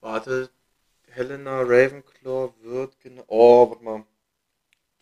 warte. 0.00 0.50
Helena 1.08 1.62
Ravenclaw 1.62 2.54
wird 2.62 3.00
genau. 3.00 3.24
Oh, 3.26 3.70
warte 3.70 3.82
mal. 3.82 4.06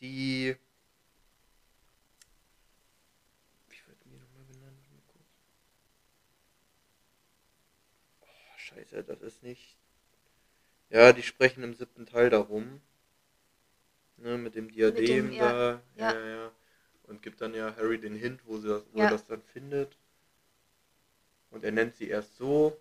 Die. 0.00 0.56
Wie 3.68 3.86
wird 3.86 4.04
die 4.04 4.16
nochmal 4.16 4.46
genannt? 4.46 4.80
Mal 4.90 5.02
kurz. 5.12 5.26
Oh, 8.22 8.56
scheiße, 8.56 9.04
das 9.04 9.20
ist 9.20 9.42
nicht. 9.42 9.76
Ja, 10.88 11.12
die 11.12 11.22
sprechen 11.22 11.62
im 11.62 11.74
siebten 11.74 12.06
Teil 12.06 12.30
darum. 12.30 12.80
Ne, 14.16 14.38
mit 14.38 14.54
dem 14.54 14.70
Diadem 14.70 15.32
ja, 15.32 15.38
da. 15.38 15.82
Ja, 15.96 16.12
ja. 16.12 16.12
ja, 16.14 16.26
ja. 16.28 16.52
Und 17.08 17.22
gibt 17.22 17.40
dann 17.40 17.54
ja 17.54 17.74
Harry 17.76 17.98
den 17.98 18.14
Hint, 18.14 18.40
wo, 18.44 18.58
sie 18.58 18.68
das, 18.68 18.84
wo 18.92 18.98
Ja. 18.98 19.04
er 19.04 19.10
das 19.10 19.24
dann 19.24 19.42
findet. 19.42 19.96
Und 21.50 21.64
er 21.64 21.72
nennt 21.72 21.96
sie 21.96 22.08
erst 22.08 22.36
so. 22.36 22.78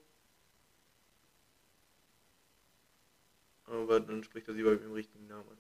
Aber 3.66 4.00
dann 4.00 4.24
spricht 4.24 4.48
er 4.48 4.54
sie 4.54 4.64
bei 4.64 4.76
dem 4.76 4.92
richtigen 4.92 5.28
Namen 5.28 5.50
an. 5.50 5.58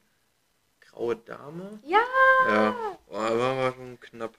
Graue 0.81 1.15
Dame? 1.15 1.79
Ja! 1.83 2.03
Ja, 2.47 2.97
oh, 3.07 3.13
war 3.13 3.73
schon 3.73 3.99
knapp. 3.99 4.37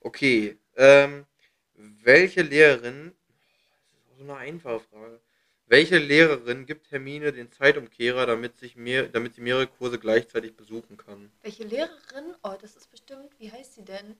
Okay, 0.00 0.58
ähm, 0.76 1.26
welche 1.74 2.42
Lehrerin, 2.42 3.12
das 3.28 3.98
ist 3.98 4.12
auch 4.12 4.16
so 4.18 4.22
eine 4.24 4.36
einfache 4.36 4.80
Frage, 4.80 5.20
welche 5.68 5.98
Lehrerin 5.98 6.66
gibt 6.66 6.90
Hermine 6.90 7.32
den 7.32 7.50
Zeitumkehrer, 7.52 8.26
damit, 8.26 8.58
sich 8.58 8.76
mehr, 8.76 9.04
damit 9.08 9.34
sie 9.34 9.40
mehrere 9.40 9.66
Kurse 9.66 9.98
gleichzeitig 9.98 10.56
besuchen 10.56 10.96
kann? 10.96 11.30
Welche 11.42 11.64
Lehrerin? 11.64 12.34
Oh, 12.42 12.54
das 12.60 12.76
ist 12.76 12.90
bestimmt. 12.90 13.30
Wie 13.38 13.50
heißt 13.52 13.74
sie 13.74 13.84
denn? 13.84 14.16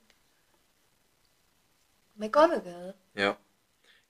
McGonagall. 2.16 2.94
Ja. 3.14 3.36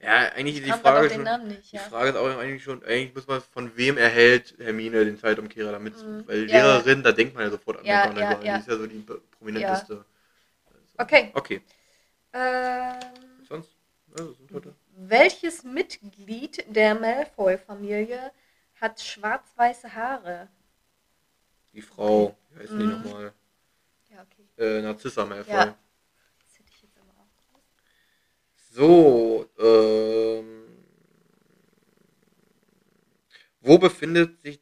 Ja, 0.01 0.30
eigentlich 0.34 0.59
ist 0.59 0.66
die 0.66 0.72
Frage 0.72 1.01
auf 1.01 1.09
den 1.09 1.16
schon, 1.16 1.24
Namen 1.24 1.49
nicht, 1.49 1.72
die 1.72 1.76
ja. 1.76 1.82
Frage 1.82 2.11
ist 2.11 2.16
auch 2.16 2.39
eigentlich 2.39 2.62
schon, 2.62 2.84
eigentlich 2.84 3.14
muss 3.14 3.26
man, 3.26 3.41
von 3.43 3.76
wem 3.76 3.99
erhält 3.99 4.55
Hermine 4.59 5.05
den 5.05 5.18
Zeitumkehrer, 5.18 5.72
damit, 5.72 5.95
Mhm. 5.95 6.24
weil 6.26 6.45
Ja, 6.47 6.78
Lehrerin, 6.78 7.03
da 7.03 7.12
denkt 7.12 7.34
man 7.34 7.45
ja 7.45 7.51
sofort 7.51 7.78
an 7.78 7.86
Ja, 7.86 8.05
McGonagall, 8.07 8.45
die 8.45 8.61
ist 8.61 8.68
ja 8.68 8.76
so 8.76 8.86
die 8.86 9.05
prominenteste. 9.39 10.05
Okay. 11.01 11.32
Okay, 11.34 11.61
Ähm, 12.34 12.99
sonst, 13.49 13.70
das 14.14 14.36
sind 14.39 14.53
heute. 14.53 14.74
Welches 14.99 15.62
Mitglied 15.62 16.64
der 16.74 16.94
Malfoy-Familie 16.94 18.32
hat 18.80 19.01
schwarz-weiße 19.01 19.94
Haare? 19.94 20.49
Die 21.72 21.82
Frau, 21.82 22.36
wie 22.51 22.59
heißt 22.61 22.72
die 22.72 22.84
Mhm. 22.84 22.90
nochmal? 22.90 23.32
Ja, 24.11 24.22
okay. 24.22 24.49
Äh, 24.57 24.82
Narzissa 24.82 25.24
Malfoy. 25.24 25.55
Ja. 25.55 25.78
Das 26.44 26.59
hätte 26.59 26.72
ich 26.74 26.82
jetzt 26.82 26.99
aber 26.99 27.12
auch 27.12 27.32
gewusst. 27.46 27.72
So, 28.72 29.49
ähm, 29.59 30.64
wo 33.61 33.78
befindet 33.78 34.40
sich 34.42 34.61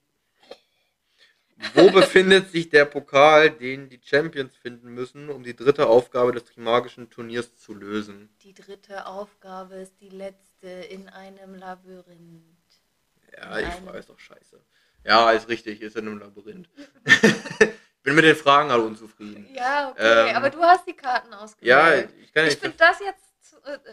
wo 1.75 1.91
befindet 1.91 2.51
sich 2.51 2.69
der 2.69 2.85
Pokal, 2.85 3.51
den 3.51 3.89
die 3.89 4.01
Champions 4.05 4.55
finden 4.57 4.91
müssen, 4.95 5.31
um 5.31 5.43
die 5.43 5.55
dritte 5.57 5.87
Aufgabe 5.87 6.33
des 6.33 6.45
Trimagischen 6.45 7.11
Turniers 7.11 7.57
zu 7.57 7.75
lösen? 7.75 8.29
Die 8.43 8.55
dritte 8.55 9.07
Aufgabe 9.07 9.77
ist 9.77 10.01
die 10.01 10.09
letzte 10.09 10.69
in 10.69 11.09
einem 11.09 11.55
Labyrinth. 11.55 12.43
Ja, 13.37 13.59
ich 13.59 13.67
Nein. 13.67 13.87
weiß 13.87 14.07
doch 14.07 14.19
scheiße. 14.19 14.61
Ja, 15.05 15.31
ist 15.33 15.49
richtig, 15.49 15.81
ist 15.83 15.97
in 15.97 16.09
einem 16.09 16.19
Labyrinth. 16.19 16.69
Bin 18.03 18.15
mit 18.15 18.25
den 18.25 18.37
Fragen 18.37 18.71
alle 18.71 18.83
unzufrieden. 18.83 19.49
Ja, 19.53 19.91
okay, 19.91 20.31
Ähm, 20.31 20.37
aber 20.37 20.51
du 20.51 20.61
hast 20.63 20.87
die 20.87 20.95
Karten 20.95 21.33
Ja, 21.33 21.39
ausgewählt. 21.41 22.11
ich 22.23 22.33
kann 22.33 22.45
ich 22.45 22.51
nicht. 22.51 22.61
finde 22.61 22.77
das 22.79 23.01
jetzt, 23.01 23.26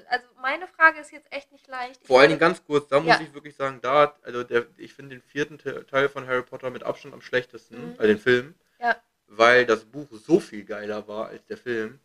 also 0.09 0.25
meine 0.41 0.67
Frage 0.67 0.99
ist 0.99 1.11
jetzt 1.11 1.31
echt 1.31 1.51
nicht 1.51 1.67
leicht. 1.67 1.99
Ich 2.01 2.07
Vor 2.07 2.19
allen 2.19 2.29
Dingen 2.29 2.39
ganz 2.39 2.63
kurz, 2.65 2.87
da 2.87 2.99
muss 2.99 3.07
Ja. 3.15 3.21
ich 3.21 3.33
wirklich 3.33 3.55
sagen, 3.55 3.79
da, 3.81 4.01
hat- 4.01 4.23
also 4.23 4.43
der, 4.43 4.65
ich 4.77 4.93
finde 4.93 5.15
den 5.15 5.21
vierten 5.21 5.57
Te- 5.57 5.85
Teil 5.87 6.09
von 6.09 6.27
Harry 6.27 6.43
Potter 6.43 6.69
mit 6.69 6.83
Abstand 6.83 7.13
am 7.13 7.21
schlechtesten, 7.21 7.77
Mhm. 7.77 7.91
also 7.97 8.03
den 8.07 8.19
Film, 8.19 8.55
Ja. 8.79 8.95
weil 9.27 9.65
das 9.65 9.85
Buch 9.85 10.07
so 10.11 10.39
viel 10.39 10.63
geiler 10.63 11.07
war 11.07 11.27
als 11.29 11.45
der 11.45 11.57
Film. 11.57 11.99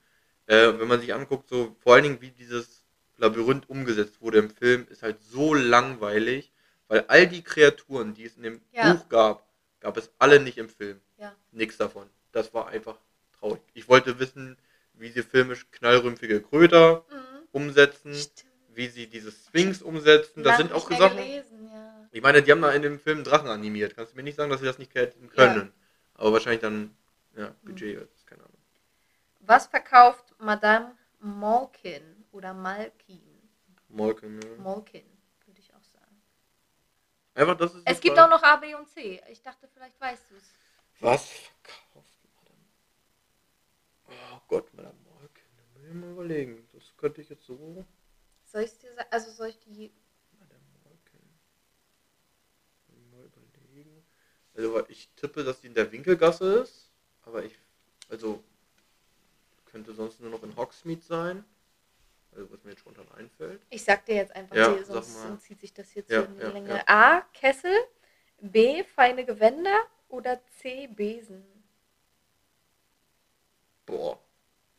Äh, 0.46 0.78
wenn 0.78 0.88
man 0.88 1.00
sich 1.00 1.12
anguckt, 1.12 1.48
so 1.48 1.76
vor 1.80 1.94
allen 1.94 2.04
Dingen 2.04 2.20
wie 2.22 2.30
dieses 2.30 2.82
Labyrinth 3.18 3.68
umgesetzt 3.68 4.20
wurde 4.20 4.38
im 4.38 4.50
Film, 4.50 4.86
ist 4.90 5.02
halt 5.02 5.20
so 5.22 5.52
langweilig, 5.54 6.52
weil 6.86 7.04
all 7.08 7.26
die 7.26 7.42
Kreaturen, 7.42 8.14
die 8.14 8.24
es 8.24 8.36
in 8.36 8.44
dem 8.44 8.60
Ja. 8.72 8.92
Buch 8.94 9.08
gab, 9.08 9.46
gab 9.80 9.96
es 9.96 10.10
alle 10.18 10.40
nicht 10.40 10.56
im 10.56 10.68
Film. 10.68 11.00
Ja. 11.18 11.34
Nix 11.52 11.76
davon. 11.76 12.08
Das 12.32 12.54
war 12.54 12.68
einfach 12.68 12.96
traurig. 13.38 13.60
Ich 13.74 13.88
wollte 13.88 14.18
wissen, 14.18 14.56
wie 14.94 15.10
sie 15.10 15.22
filmisch 15.22 15.66
knallrümpfige 15.70 16.40
Kröter 16.40 17.04
Mhm. 17.10 17.27
Umsetzen 17.52 18.14
Stimmt. 18.14 18.44
wie 18.74 18.88
sie 18.88 19.06
diese 19.08 19.32
Sphinx 19.32 19.82
umsetzen. 19.82 20.42
Das 20.42 20.56
sind 20.58 20.72
auch 20.72 20.90
Sachen. 20.90 21.16
Gelesen, 21.16 21.66
ja. 21.72 22.08
Ich 22.12 22.22
meine, 22.22 22.42
die 22.42 22.50
haben 22.52 22.62
da 22.62 22.72
in 22.72 22.82
dem 22.82 22.98
Film 22.98 23.24
Drachen 23.24 23.48
animiert. 23.48 23.94
Kannst 23.96 24.12
du 24.12 24.16
mir 24.16 24.22
nicht 24.22 24.36
sagen, 24.36 24.50
dass 24.50 24.60
sie 24.60 24.66
das 24.66 24.78
nicht 24.78 24.92
können. 24.92 25.72
Aber 26.14 26.32
wahrscheinlich 26.32 26.60
dann, 26.60 26.96
ja, 27.36 27.54
Budget, 27.62 28.00
Mhm. 28.00 28.08
keine 28.26 28.42
Ahnung. 28.42 28.58
Was 29.40 29.66
verkauft 29.66 30.34
Madame 30.38 30.94
Malkin 31.20 32.24
oder 32.32 32.52
Malkin? 32.54 33.22
Molken, 33.88 34.38
ne? 34.38 34.46
Malkin, 34.58 35.04
würde 35.46 35.60
ich 35.60 35.72
auch 35.74 35.82
sagen. 35.84 36.22
Einfach, 37.34 37.56
das 37.56 37.74
ist. 37.74 37.82
Es 37.86 38.00
gibt 38.00 38.16
Frage. 38.16 38.34
auch 38.34 38.38
noch 38.38 38.42
A, 38.42 38.56
B 38.56 38.74
und 38.74 38.86
C. 38.88 39.22
Ich 39.30 39.40
dachte, 39.42 39.66
vielleicht 39.72 39.98
weißt 40.00 40.30
du 40.30 40.36
es. 40.36 40.52
Was 41.00 41.28
verkauft 41.28 42.18
Madame? 42.36 42.60
Oh 44.34 44.40
Gott, 44.48 44.74
Madame 44.74 44.97
ich 45.88 45.94
mal 45.94 46.10
überlegen. 46.10 46.68
Das 46.72 46.96
könnte 46.96 47.20
ich 47.20 47.28
jetzt 47.28 47.44
so. 47.44 47.84
Soll 48.44 48.62
ich 48.62 48.78
dir 48.78 48.94
sagen? 48.94 49.08
Also 49.10 49.30
soll 49.30 49.48
ich 49.48 49.58
die. 49.60 49.92
Madame 50.38 50.62
Molken. 50.84 51.20
Mal 53.10 53.24
überlegen. 53.26 54.04
Also, 54.54 54.88
ich 54.88 55.08
tippe, 55.16 55.44
dass 55.44 55.60
die 55.60 55.68
in 55.68 55.74
der 55.74 55.90
Winkelgasse 55.92 56.60
ist. 56.60 56.90
Aber 57.22 57.44
ich. 57.44 57.58
Also. 58.08 58.42
Könnte 59.66 59.92
sonst 59.92 60.20
nur 60.20 60.30
noch 60.30 60.42
in 60.42 60.56
Hogsmeade 60.56 61.02
sein. 61.02 61.44
Also, 62.32 62.50
was 62.50 62.64
mir 62.64 62.70
jetzt 62.70 62.80
spontan 62.80 63.06
einfällt. 63.12 63.60
Ich 63.70 63.84
sag 63.84 64.04
dir 64.06 64.16
jetzt 64.16 64.34
einfach, 64.34 64.56
Ja, 64.56 64.74
die, 64.74 64.82
sonst, 64.84 65.20
sonst 65.22 65.42
zieht 65.44 65.60
sich 65.60 65.74
das 65.74 65.92
jetzt 65.94 66.10
Ja, 66.10 66.22
in 66.22 66.34
die 66.36 66.40
ja, 66.40 66.48
Länge. 66.50 66.68
ja. 66.70 66.84
A. 66.86 67.20
Kessel. 67.32 67.74
B. 68.40 68.82
Feine 68.84 69.24
Gewänder. 69.26 69.78
Oder 70.08 70.40
C. 70.46 70.86
Besen. 70.86 71.44
Boah, 73.84 74.18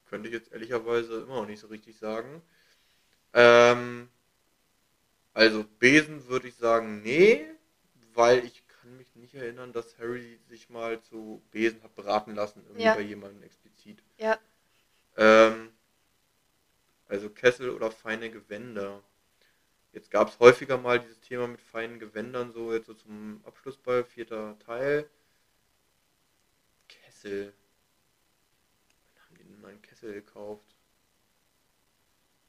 könnte 0.10 0.28
ich 0.28 0.34
jetzt 0.34 0.52
ehrlicherweise 0.52 1.22
immer 1.22 1.36
noch 1.36 1.46
nicht 1.46 1.60
so 1.60 1.68
richtig 1.68 1.98
sagen. 1.98 2.42
Ähm, 3.34 4.10
also 5.34 5.64
Besen 5.64 6.28
würde 6.28 6.48
ich 6.48 6.56
sagen, 6.56 7.02
nee, 7.02 7.46
weil 8.14 8.44
ich 8.44 8.68
kann 8.68 8.98
mich 8.98 9.16
nicht 9.16 9.36
erinnern, 9.36 9.72
dass 9.72 9.98
Harry 10.00 10.40
sich 10.48 10.70
mal 10.70 11.02
zu 11.02 11.42
Besen 11.52 11.82
hat 11.84 11.96
beraten 11.96 12.36
lassen, 12.36 12.64
irgendwie 12.66 12.84
Ja. 12.84 12.96
bei 12.96 13.02
jemandem 13.02 13.44
explizit. 13.44 14.04
Ja. 14.18 14.38
Ähm, 15.18 15.72
also 17.08 17.30
Kessel 17.30 17.70
oder 17.70 17.92
feine 17.92 18.30
Gewänder. 18.30 19.04
Jetzt 19.92 20.12
gab 20.12 20.30
es 20.30 20.40
häufiger 20.40 20.78
mal 20.78 21.00
dieses 21.00 21.20
Thema 21.20 21.48
mit 21.48 21.62
feinen 21.62 22.00
Gewändern, 22.00 22.52
so 22.52 22.74
jetzt 22.74 22.86
so 22.88 22.94
zum 22.94 23.42
Abschluss 23.46 23.78
bei 23.78 24.04
vierter 24.04 24.58
Teil. 24.60 25.10
Kessel. 26.88 27.54
Kessel 30.00 30.14
gekauft? 30.14 30.64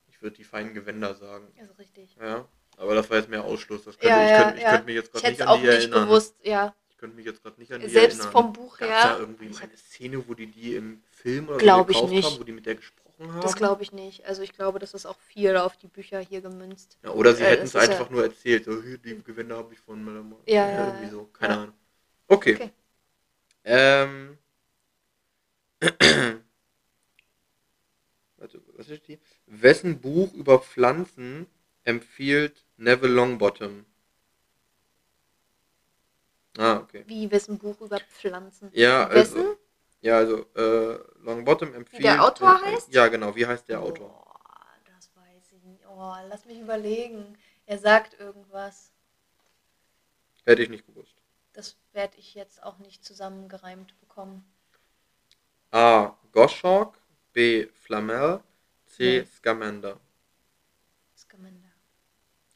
Ich 0.08 0.22
würde 0.22 0.36
die 0.36 0.44
feinen 0.44 0.74
Gewänder 0.74 1.14
sagen. 1.14 1.48
Also 1.58 1.72
richtig. 1.74 2.16
Ja, 2.20 2.46
aber 2.76 2.94
das 2.94 3.08
war 3.10 3.16
jetzt 3.18 3.28
mehr 3.28 3.44
Ausschluss. 3.44 3.84
Das 3.84 3.98
könnte, 3.98 4.14
Ja, 4.14 4.24
ich, 4.24 4.30
ja, 4.30 4.42
könnte, 4.44 4.56
ich 4.58 4.62
ja. 4.62 4.70
könnte 4.70 4.86
mich 4.86 4.94
jetzt 4.94 5.12
gerade 5.12 5.30
nicht 5.30 5.42
an 5.42 5.60
die 5.60 5.66
nicht 5.66 5.74
erinnern. 5.76 6.04
gewusst, 6.08 6.34
ja. 6.42 6.74
Ich 6.90 6.96
könnte 6.98 7.16
mich 7.16 7.24
jetzt 7.26 7.42
gerade 7.42 7.58
nicht 7.60 7.72
an 7.72 7.80
die 7.80 7.88
Selbst 7.88 8.18
erinnern. 8.18 8.32
vom 8.32 8.52
Buch 8.52 8.76
Gab's 8.78 8.92
her. 8.92 9.12
da 9.14 9.18
irgendwie 9.18 9.46
eine 9.46 9.76
Szene, 9.76 10.28
wo 10.28 10.34
die 10.34 10.46
die 10.46 10.74
im 10.76 11.02
Film 11.10 11.48
oder 11.48 11.58
so 11.78 11.84
gekauft 11.84 12.10
nicht. 12.10 12.24
haben, 12.30 12.38
wo 12.40 12.44
die 12.44 12.52
mit 12.52 12.66
der 12.66 12.74
gesprochen 12.74 13.32
haben? 13.32 13.40
Das 13.40 13.56
glaube 13.56 13.82
ich 13.82 13.92
nicht. 13.92 14.24
Also 14.26 14.42
ich 14.42 14.52
glaube, 14.52 14.78
das 14.78 14.92
ist 14.92 15.06
auch 15.06 15.18
viel 15.18 15.56
auf 15.56 15.76
die 15.78 15.88
Bücher 15.88 16.20
hier 16.20 16.42
gemünzt. 16.42 16.98
Ja, 17.02 17.10
oder 17.10 17.34
sie 17.34 17.42
Äh, 17.42 17.50
hätten 17.52 17.62
es 17.64 17.74
ist 17.74 17.76
einfach 17.80 18.06
ja- 18.06 18.12
nur 18.12 18.22
erzählt. 18.24 18.66
So, 18.66 18.80
die 18.80 19.22
Gewinner 19.22 19.56
habe 19.56 19.72
ich 19.72 19.80
von 19.80 20.04
Melamar. 20.04 20.38
Ja, 20.46 20.68
ja, 20.70 20.86
irgendwie 20.88 21.08
so. 21.10 21.24
Keine. 21.32 21.54
Ahnung. 21.58 21.74
Okay. 22.28 22.54
Okay. 22.54 22.70
Ähm. 23.64 24.38
Was 28.80 28.88
ist 28.88 29.06
die? 29.08 29.20
Wessen 29.44 30.00
Buch 30.00 30.32
über 30.32 30.58
Pflanzen 30.58 31.46
empfiehlt 31.84 32.64
Neville 32.78 33.12
Longbottom? 33.12 33.84
Ah, 36.56 36.78
okay. 36.78 37.04
Wie 37.06 37.30
wessen 37.30 37.58
Buch 37.58 37.78
über 37.82 37.98
Pflanzen? 38.00 38.70
Ja, 38.72 39.10
Wessen? 39.10 39.36
also. 39.36 39.58
Ja, 40.00 40.16
also, 40.16 40.46
äh, 40.54 40.98
Longbottom 41.18 41.74
empfiehlt. 41.74 42.04
der 42.04 42.24
Autor 42.24 42.54
äh, 42.54 42.72
heißt? 42.72 42.90
Ja, 42.94 43.08
genau. 43.08 43.36
Wie 43.36 43.46
heißt 43.46 43.68
der 43.68 43.82
Autor? 43.82 44.08
Boah, 44.08 44.78
das 44.86 45.10
weiß 45.14 45.52
ich 45.52 45.62
nicht. 45.64 45.84
Oh, 45.86 46.14
lass 46.30 46.46
mich 46.46 46.58
überlegen. 46.58 47.36
Er 47.66 47.76
sagt 47.76 48.18
irgendwas. 48.18 48.92
Hätte 50.46 50.62
ich 50.62 50.70
nicht 50.70 50.86
gewusst. 50.86 51.16
Das 51.52 51.76
werde 51.92 52.16
ich 52.16 52.34
jetzt 52.34 52.62
auch 52.62 52.78
nicht 52.78 53.04
zusammengereimt 53.04 54.00
bekommen. 54.00 54.42
A. 55.70 56.16
Goshawk. 56.32 56.98
B. 57.34 57.66
Flamel. 57.74 58.42
C. 59.00 59.24
Scamander. 59.36 59.98
Scamander. 61.16 61.68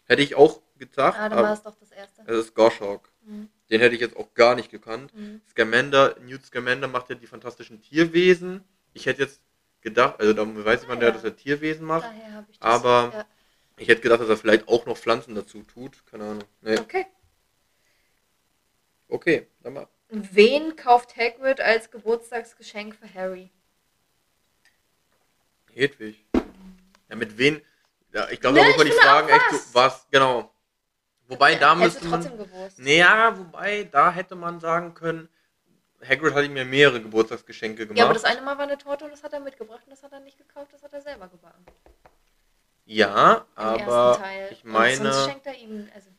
Hätte 0.04 0.22
ich 0.22 0.34
auch 0.34 0.60
gedacht, 0.76 1.18
Ah, 1.18 1.28
dann 1.30 1.42
war 1.42 1.52
es 1.54 1.62
doch 1.62 1.74
das 1.76 1.90
erste. 1.90 2.22
es 2.26 2.36
ist 2.46 2.54
Goshawk. 2.54 3.10
Mhm. 3.22 3.48
Den 3.70 3.80
hätte 3.80 3.94
ich 3.94 4.00
jetzt 4.02 4.16
auch 4.16 4.34
gar 4.34 4.54
nicht 4.54 4.70
gekannt. 4.70 5.14
Mhm. 5.14 5.40
Scamander, 5.48 6.18
Newt 6.20 6.44
Scamander 6.44 6.86
macht 6.88 7.08
ja 7.08 7.14
die 7.14 7.26
fantastischen 7.26 7.80
Tierwesen. 7.80 8.62
Ich 8.92 9.06
hätte 9.06 9.22
jetzt 9.22 9.40
gedacht, 9.80 10.20
also 10.20 10.34
da 10.34 10.42
weiß 10.64 10.86
man 10.86 10.98
Ah, 10.98 11.00
ja, 11.00 11.06
ja. 11.08 11.12
dass 11.14 11.24
er 11.24 11.34
Tierwesen 11.36 11.86
macht. 11.86 12.06
Ich 12.50 12.58
das. 12.58 12.68
Aber- 12.68 13.10
Ja. 13.14 13.26
Ich 13.76 13.88
hätte 13.88 14.02
gedacht, 14.02 14.20
dass 14.20 14.28
er 14.28 14.36
vielleicht 14.36 14.68
auch 14.68 14.86
noch 14.86 14.96
Pflanzen 14.96 15.34
dazu 15.34 15.62
tut. 15.64 16.06
Keine 16.06 16.24
Ahnung. 16.24 16.44
Nee. 16.60 16.78
Okay. 16.78 17.06
Okay, 19.08 19.48
dann 19.62 19.72
mal. 19.72 19.88
Wen 20.10 20.76
kauft 20.76 21.16
Hagrid 21.16 21.60
als 21.60 21.90
Geburtstagsgeschenk 21.90 22.94
für 22.94 23.12
Harry? 23.14 23.50
Hedwig. 25.72 26.23
Ja, 27.14 27.18
mit 27.18 27.38
wen? 27.38 27.62
Ja, 28.12 28.28
ich 28.28 28.40
glaube, 28.40 28.58
da 28.58 28.64
muss 28.64 28.76
man 28.76 28.86
finde 28.86 29.02
Fragen 29.02 29.28
echt 29.28 29.52
was. 29.52 29.72
so. 29.72 29.74
Was? 29.74 30.06
Genau. 30.10 30.50
Wobei, 31.28 31.54
da 31.54 31.78
Hättest 31.78 32.02
müsste 32.02 32.26
du 32.26 32.32
man. 32.32 32.70
Naja, 32.76 33.38
wobei, 33.38 33.84
da 33.84 34.12
hätte 34.12 34.34
man 34.34 34.60
sagen 34.60 34.94
können, 34.94 35.28
Hagrid 36.06 36.34
hat 36.34 36.44
ihm 36.44 36.56
ja 36.56 36.64
mehrere 36.64 37.00
Geburtstagsgeschenke 37.00 37.86
gemacht. 37.86 37.98
Ja, 37.98 38.04
aber 38.04 38.14
das 38.14 38.24
eine 38.24 38.42
Mal 38.42 38.58
war 38.58 38.64
eine 38.64 38.76
Torte 38.76 39.04
und 39.04 39.12
das 39.12 39.22
hat 39.22 39.32
er 39.32 39.40
mitgebracht 39.40 39.80
und 39.86 39.92
das 39.92 40.02
hat 40.02 40.12
er 40.12 40.20
nicht 40.20 40.36
gekauft, 40.36 40.72
das 40.72 40.82
hat 40.82 40.92
er 40.92 41.00
selber 41.00 41.28
gebacken. 41.28 41.64
Ja, 42.84 43.46
Im 43.56 43.62
aber 43.62 44.22
ich 44.50 44.64
Und 44.64 44.72
meine, 44.72 45.12
sonst 45.12 45.24
schenkt 45.24 45.46
er 45.46 45.56
ihm, 45.56 45.88
also 45.94 46.10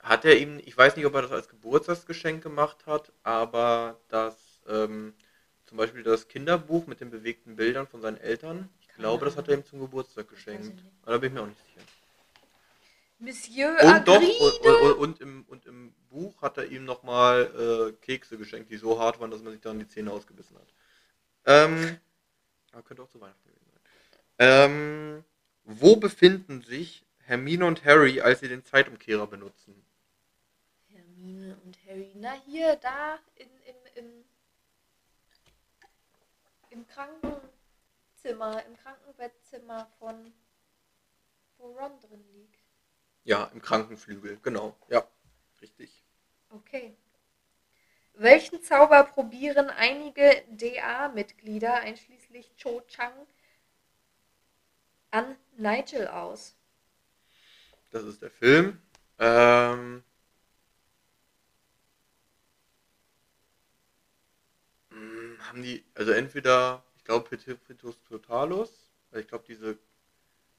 hat 0.00 0.24
er 0.24 0.38
ihm, 0.38 0.60
ich 0.64 0.76
weiß 0.76 0.96
nicht, 0.96 1.06
ob 1.06 1.14
er 1.14 1.22
das 1.22 1.32
als 1.32 1.48
Geburtstagsgeschenk 1.48 2.42
gemacht 2.42 2.86
hat, 2.86 3.12
aber 3.22 4.00
das, 4.08 4.34
ähm, 4.66 5.14
zum 5.66 5.78
Beispiel 5.78 6.02
das 6.02 6.26
Kinderbuch 6.26 6.86
mit 6.86 7.00
den 7.00 7.10
bewegten 7.10 7.54
Bildern 7.54 7.86
von 7.86 8.00
seinen 8.00 8.16
Eltern, 8.16 8.68
glaube, 8.98 9.24
das 9.24 9.36
hat 9.36 9.48
er 9.48 9.54
ihm 9.54 9.64
zum 9.64 9.80
Geburtstag 9.80 10.28
geschenkt. 10.28 10.82
Aber 11.02 11.12
da 11.12 11.18
bin 11.18 11.28
ich 11.28 11.34
mir 11.34 11.42
auch 11.42 11.46
nicht 11.46 11.60
sicher. 11.64 11.86
Monsieur 13.20 13.70
Und 13.82 14.06
doch, 14.06 14.14
Agride. 14.16 14.38
und, 14.38 14.82
und, 14.82 14.98
und, 14.98 15.20
im, 15.20 15.44
und 15.48 15.66
im 15.66 15.92
Buch 16.08 16.40
hat 16.40 16.56
er 16.56 16.66
ihm 16.66 16.84
nochmal 16.84 17.90
äh, 17.90 17.92
Kekse 18.04 18.38
geschenkt, 18.38 18.70
die 18.70 18.76
so 18.76 19.00
hart 19.00 19.18
waren, 19.18 19.30
dass 19.30 19.42
man 19.42 19.52
sich 19.52 19.60
dann 19.60 19.78
die 19.78 19.88
Zähne 19.88 20.12
ausgebissen 20.12 20.56
hat. 20.56 20.68
Ähm, 21.46 21.98
aber 22.72 22.82
könnte 22.82 23.02
auch 23.02 23.08
zu 23.08 23.20
Weihnachten 23.20 23.42
gewesen 23.48 23.66
sein. 23.72 23.80
Ähm, 24.38 25.24
wo 25.64 25.96
befinden 25.96 26.62
sich 26.62 27.04
Hermine 27.18 27.66
und 27.66 27.84
Harry, 27.84 28.20
als 28.20 28.40
sie 28.40 28.48
den 28.48 28.64
Zeitumkehrer 28.64 29.26
benutzen? 29.26 29.84
Hermine 30.88 31.58
und 31.64 31.76
Harry. 31.86 32.12
Na 32.14 32.34
hier, 32.46 32.76
da 32.76 33.18
in, 33.34 33.48
im, 33.66 33.76
im, 33.96 34.24
im 36.70 36.86
Krankenzimmer, 38.18 38.64
im 38.66 38.76
Krankenbettzimmer 38.76 39.86
von 39.98 40.32
wo 41.58 41.66
Ron 41.78 42.00
drin 42.00 42.24
liegt. 42.32 42.58
Ja, 43.24 43.44
im 43.52 43.62
Krankenflügel, 43.62 44.38
genau. 44.42 44.76
Ja, 44.88 45.06
richtig. 45.60 46.04
Okay. 46.50 46.96
Welchen 48.14 48.60
Zauber 48.62 49.04
probieren 49.04 49.70
einige 49.70 50.44
DA-Mitglieder, 50.50 51.74
einschließlich 51.74 52.56
Cho 52.56 52.80
Chang, 52.88 53.12
an 55.12 55.36
Nigel 55.56 56.08
aus? 56.08 56.56
Das 57.90 58.04
ist 58.04 58.22
der 58.22 58.30
Film. 58.30 58.80
Ähm, 59.18 60.02
mh, 64.90 65.48
haben 65.48 65.62
die, 65.62 65.84
also 65.94 66.12
entweder, 66.12 66.84
glaube, 67.08 67.28
Petitus 67.28 67.96
Totalus, 68.08 68.70
ich 69.12 69.26
glaube, 69.26 69.44
diese, 69.48 69.78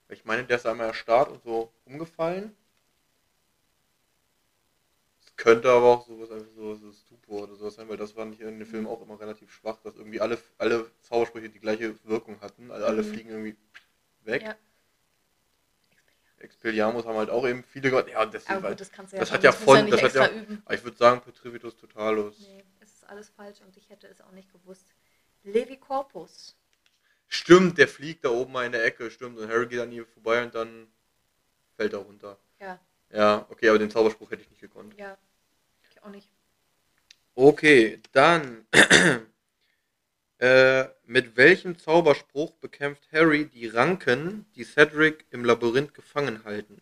ich 0.10 0.26
meine, 0.26 0.43
der 0.43 0.58
ist 0.58 0.66
einmal 0.66 0.88
erstarrt 0.88 1.30
und 1.30 1.43
so 1.43 1.72
umgefallen. 1.86 2.56
Es 5.22 5.36
könnte 5.38 5.70
aber 5.72 5.86
auch 5.86 6.06
sowas, 6.08 6.32
einfach 6.32 6.52
so, 6.56 6.76
so 6.76 6.91
Stupor 6.91 7.43
oder 7.43 7.56
sowas 7.56 7.76
sein, 7.76 7.88
weil 7.88 7.97
das 7.97 8.14
fand 8.14 8.34
ich 8.34 8.41
in 8.41 8.58
den 8.60 8.66
Filmen 8.66 8.88
auch 8.88 9.02
immer 9.02 9.20
relativ 9.20 9.52
schwach, 9.54 9.78
dass 9.84 9.95
irgendwie 9.95 10.20
alle, 10.20 10.38
alle 10.58 10.89
Zaubersprüche 11.04 11.50
die 11.50 11.60
gleiche 11.60 11.95
Wirkung 12.04 12.41
hatten. 12.41 12.72
Also 12.72 12.86
alle 12.88 13.04
Mhm. 13.04 13.14
fliegen 13.14 13.30
irgendwie 13.30 13.56
weg. 14.24 14.41
Ja. 14.41 14.56
Expelliarmus 16.39 17.06
haben 17.06 17.18
halt 17.18 17.30
auch 17.30 17.45
eben 17.45 17.64
viele 17.64 17.89
gemacht. 17.89 18.08
Ja, 18.10 18.26
deswegen, 18.26 18.58
Aber 18.60 18.70
gut, 18.70 18.80
das 18.82 18.91
kannst 18.91 19.12
du 19.14 19.18
ja 19.18 19.20
das 19.20 19.32
hat 19.32 19.43
ja 19.43 19.52
nicht 19.82 19.93
das 19.93 20.02
hat 20.04 20.14
ja- 20.16 20.30
üben. 20.32 20.62
aber 20.66 20.74
ich 20.74 20.84
würde 20.84 20.97
sagen, 20.97 21.22
Petrivitus 21.22 21.76
Totalus. 21.78 22.39
Nee, 22.39 22.64
es 22.80 22.93
ist 22.93 23.04
alles 23.04 23.30
falsch 23.30 23.60
und 23.62 23.76
ich 23.78 23.89
hätte 23.89 24.08
es 24.08 24.22
auch 24.22 24.32
nicht 24.32 24.50
gewusst. 24.52 24.95
Levi 25.44 25.78
Corpus. 25.78 26.56
Stimmt, 27.28 27.78
der 27.78 27.88
fliegt 27.88 28.26
da 28.26 28.30
oben 28.30 28.52
mal 28.54 28.66
in 28.66 28.72
der 28.72 28.84
Ecke, 28.84 29.12
stimmt. 29.12 29.38
Und 29.38 29.50
Harry 29.50 29.68
geht 29.68 29.80
an 29.80 29.92
ihm 29.92 30.06
vorbei 30.06 30.44
und 30.44 30.56
dann 30.56 30.88
fällt 31.76 31.94
er 31.94 32.00
runter. 32.00 32.38
Ja, 32.60 32.80
Ja, 33.12 33.46
okay, 33.50 33.70
aber 33.70 33.80
den 33.80 33.92
Zauberspruch 33.92 34.32
hätte 34.32 34.42
ich 34.42 34.50
nicht 34.50 34.62
gekonnt. 34.62 34.94
ja. 34.98 35.18
Ich 35.92 36.04
auch 36.04 36.10
nicht. 36.10 36.30
Okay, 37.36 38.02
dann. 38.12 38.66
äh, 40.40 40.86
mit 41.06 41.38
welchem 41.38 41.78
Zauberspruch 41.78 42.52
bekämpft 42.54 43.12
Harry 43.12 43.46
die 43.46 43.68
Ranken, 43.68 44.46
die 44.56 44.64
Cedric 44.64 45.26
im 45.32 45.46
Labyrinth 45.46 45.94
gefangen 45.94 46.44
halten? 46.44 46.82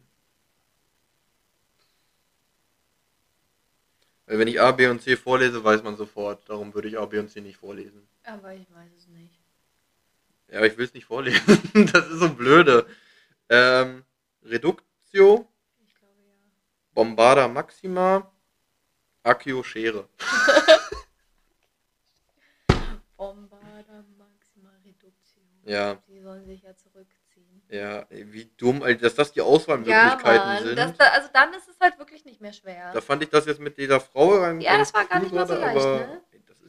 Weil 4.25 4.39
wenn 4.39 4.47
ich 4.47 4.59
A, 4.59 4.71
B 4.71 4.87
und 4.87 5.01
C 5.01 5.15
vorlese, 5.15 5.63
weiß 5.63 5.83
man 5.83 5.95
sofort. 5.95 6.47
Darum 6.49 6.73
würde 6.73 6.89
ich 6.89 6.97
A, 6.99 7.05
B 7.05 7.17
und 7.19 7.29
C 7.29 7.39
nicht 7.39 7.57
vorlesen. 7.57 8.07
Aber 8.27 8.53
ich 8.53 8.67
weiß 8.73 8.91
es 8.97 9.07
nicht. 9.07 9.39
Ja, 10.49 10.57
aber 10.57 10.67
ich 10.67 10.77
will 10.77 10.85
es 10.85 10.93
nicht 10.93 11.05
vorlesen. 11.05 11.41
das 11.93 12.07
ist 12.07 12.19
so 12.19 12.29
blöde. 12.29 12.85
Ähm, 13.49 14.03
Reductio, 14.43 15.47
Ich 15.85 15.95
glaube 15.95 16.13
ja. 16.25 16.33
Bombarda 16.93 17.47
Maxima, 17.47 18.29
Accio 19.23 19.63
Schere. 19.63 20.09
Bombarda 23.17 24.03
Maxima 24.17 24.69
Reduktio. 24.83 25.41
Ja. 25.63 25.95
Die 26.07 26.19
sollen 26.19 26.45
sich 26.45 26.61
ja 26.63 26.75
zurückziehen. 26.75 27.61
Ja, 27.69 28.05
wie 28.09 28.49
dumm, 28.57 28.83
Alter, 28.83 29.03
dass 29.03 29.15
das 29.15 29.31
die 29.31 29.39
Ja, 29.39 29.45
Auswahlmöglichkeiten 29.45 30.47
Mann. 30.47 30.63
sind. 30.63 30.75
Das, 30.77 30.97
da, 30.97 31.05
also 31.11 31.29
dann 31.33 31.53
ist 31.53 31.67
es 31.67 31.79
halt 31.79 31.97
wirklich 31.99 32.23
nicht 32.25 32.39
mehr 32.41 32.53
schwer. 32.53 32.91
Da 32.93 33.01
fand 33.01 33.23
ich 33.23 33.29
das 33.29 33.45
jetzt 33.45 33.59
mit 33.59 33.77
dieser 33.77 33.99
Frau 33.99 34.35
rein. 34.35 34.61
Ja, 34.61 34.77
das 34.77 34.93
war 34.93 35.05
gar 35.05 35.19
nicht 35.19 35.33
mal 35.33 35.47
so 35.47 35.55
leicht, 35.55 35.75
ne? 35.85 36.21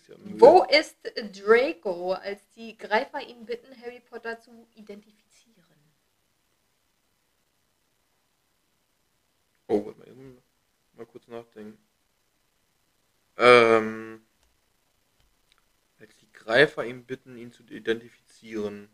Ja. 0.09 0.17
Wo 0.19 0.65
ist 0.65 0.97
Draco, 1.33 2.13
als 2.13 2.41
die 2.57 2.77
Greifer 2.77 3.21
ihn 3.21 3.45
bitten, 3.45 3.69
Harry 3.81 4.01
Potter 4.01 4.41
zu 4.41 4.67
identifizieren? 4.75 5.65
Oh, 9.67 9.85
warte 9.85 9.99
mal, 10.01 10.15
muss 10.15 10.43
mal 10.95 11.07
kurz 11.07 11.29
nachdenken. 11.29 11.79
Ähm, 13.37 14.27
als 15.99 16.17
die 16.17 16.33
Greifer 16.33 16.85
ihn 16.85 17.05
bitten, 17.05 17.37
ihn 17.37 17.53
zu 17.53 17.63
identifizieren. 17.65 18.89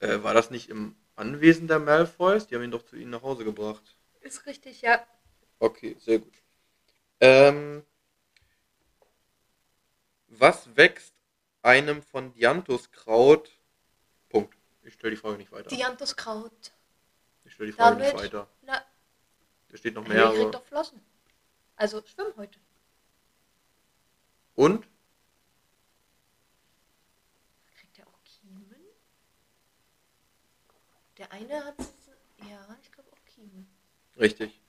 Äh, 0.00 0.22
war 0.22 0.34
das 0.34 0.50
nicht 0.50 0.68
im 0.68 0.96
Anwesen 1.14 1.68
der 1.68 1.78
Malfoys? 1.78 2.46
Die 2.46 2.54
haben 2.54 2.62
ihn 2.62 2.70
doch 2.70 2.84
zu 2.84 2.96
ihnen 2.96 3.10
nach 3.10 3.22
Hause 3.22 3.44
gebracht. 3.44 3.96
Ist 4.20 4.46
richtig, 4.46 4.82
ja. 4.82 5.06
Okay, 5.58 5.96
sehr 5.98 6.20
gut. 6.20 6.34
Ähm, 7.20 7.84
wächst 10.76 11.14
einem 11.62 12.02
von 12.02 12.32
Dianthuskraut. 12.32 13.50
Punkt. 14.28 14.56
Ich 14.82 14.94
stelle 14.94 15.12
die 15.12 15.16
Frage 15.20 15.36
nicht 15.38 15.52
weiter. 15.52 15.68
Dianthuskraut. 15.68 16.72
Ich 17.44 17.52
stelle 17.54 17.70
die 17.70 17.76
Frage 17.76 17.96
Damit. 17.96 18.14
nicht 18.14 18.24
weiter. 18.24 18.48
Na, 18.62 18.82
Da 19.68 19.76
steht 19.76 19.94
noch 19.94 20.06
mehr. 20.06 20.26
Aber... 20.26 20.50
doch 20.50 20.64
Flossen. 20.64 21.00
Also 21.76 22.02
schwimm 22.04 22.32
heute. 22.36 22.58
Und? 24.54 24.86
Kriegt 27.76 27.98
er 27.98 28.06
auch 28.08 28.22
Kiemen? 28.24 28.74
Der 31.16 31.30
eine 31.32 31.64
hat. 31.64 31.76
Ja, 32.48 32.76
ich 32.82 32.90
glaube 32.92 33.10
auch 33.12 33.24
Kiemen. 33.26 33.68
Richtig. 34.18 34.60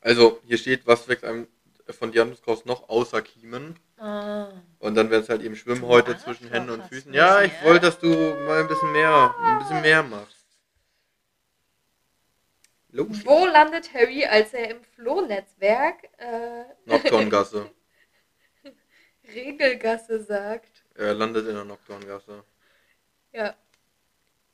Also, 0.00 0.40
hier 0.44 0.58
steht, 0.58 0.86
was 0.86 1.08
wächst 1.08 1.24
einem 1.24 1.48
von 1.88 2.12
Dianthuskraut 2.12 2.66
noch 2.66 2.88
außer 2.88 3.22
Kiemen. 3.22 3.78
Ah. 4.02 4.48
Und 4.80 4.96
dann 4.96 5.10
wäre 5.10 5.22
es 5.22 5.28
halt 5.28 5.42
eben 5.42 5.54
Schwimmen 5.54 5.82
heute 5.86 6.12
Arschloch 6.14 6.34
zwischen 6.34 6.48
Händen 6.50 6.70
und 6.70 6.84
Füßen. 6.86 7.14
Ja, 7.14 7.42
ich 7.42 7.52
wollte, 7.62 7.86
dass 7.86 8.00
du 8.00 8.08
mal 8.08 8.60
ein 8.60 8.66
bisschen 8.66 8.90
mehr, 8.90 9.32
ein 9.40 9.58
bisschen 9.60 9.80
mehr 9.80 10.02
machst. 10.02 10.44
Logisch. 12.88 13.24
Wo 13.24 13.46
landet 13.46 13.94
Harry, 13.94 14.24
als 14.24 14.52
er 14.54 14.70
im 14.72 14.82
Flohnetzwerk 14.82 16.08
äh, 16.18 16.64
Nocturngasse. 16.84 17.70
Regelgasse 19.34 20.20
sagt? 20.24 20.82
Er 20.96 21.14
landet 21.14 21.46
in 21.46 21.54
der 21.54 21.64
Nocturngasse. 21.64 22.42
Ja, 23.32 23.54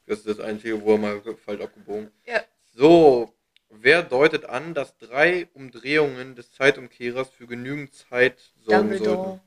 Das 0.06 0.18
ist 0.18 0.28
das 0.28 0.40
Einzige, 0.40 0.80
wo 0.82 0.92
er 0.92 0.98
mal 0.98 1.22
falsch 1.44 1.62
abgebogen. 1.62 2.12
ja. 2.26 2.42
So, 2.74 3.34
wer 3.70 4.02
deutet 4.02 4.44
an, 4.46 4.74
dass 4.74 4.96
drei 4.98 5.46
Umdrehungen 5.54 6.34
des 6.36 6.52
Zeitumkehrers 6.52 7.30
für 7.30 7.46
genügend 7.46 7.94
Zeit 7.94 8.52
sorgen 8.58 8.94
Dumbledore. 8.94 8.94
sollten? 8.94 9.40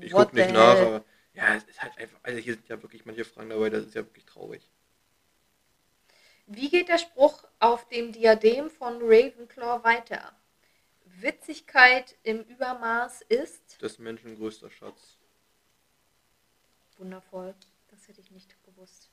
Ich 0.00 0.14
What 0.14 0.14
guck 0.14 0.34
nicht 0.34 0.50
nach, 0.50 0.80
hell? 0.80 0.80
aber 0.80 1.04
ja, 1.34 1.54
es 1.56 1.64
ist 1.64 1.82
halt 1.82 1.98
einfach, 1.98 2.18
also 2.22 2.38
hier 2.40 2.54
sind 2.54 2.68
ja 2.68 2.82
wirklich 2.82 3.06
manche 3.06 3.24
Fragen 3.26 3.50
dabei, 3.50 3.70
das 3.70 3.86
ist 3.86 3.94
ja 3.96 4.04
wirklich 4.04 4.26
traurig. 4.26 4.70
Wie 6.46 6.68
geht 6.68 6.90
der 6.90 6.98
Spruch 6.98 7.44
auf 7.60 7.88
dem 7.88 8.12
Diadem 8.12 8.68
von 8.68 8.98
Ravenclaw 9.00 9.82
weiter? 9.84 10.36
Witzigkeit 11.04 12.16
im 12.24 12.42
Übermaß 12.42 13.22
ist 13.22 13.80
Das 13.80 13.98
Menschen 13.98 14.36
größter 14.36 14.70
Schatz. 14.70 15.18
wundervoll. 16.98 17.54
Das 17.88 18.06
hätte 18.06 18.20
ich 18.20 18.30
nicht 18.30 18.62
gewusst. 18.64 19.09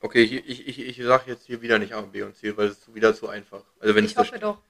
Okay, 0.00 0.22
ich, 0.22 0.68
ich, 0.68 0.78
ich 0.78 1.04
sag 1.04 1.26
jetzt 1.26 1.46
hier 1.46 1.60
wieder 1.62 1.78
nicht 1.78 1.92
A, 1.92 2.00
B 2.02 2.22
und 2.22 2.36
C, 2.36 2.56
weil 2.56 2.68
es 2.68 2.78
ist 2.78 2.94
wieder 2.94 3.14
zu 3.14 3.28
einfach. 3.28 3.62
Also 3.78 3.94
wenn 3.94 4.04
Ich 4.04 4.12
es 4.12 4.16
hoffe 4.18 4.38
doch. 4.38 4.60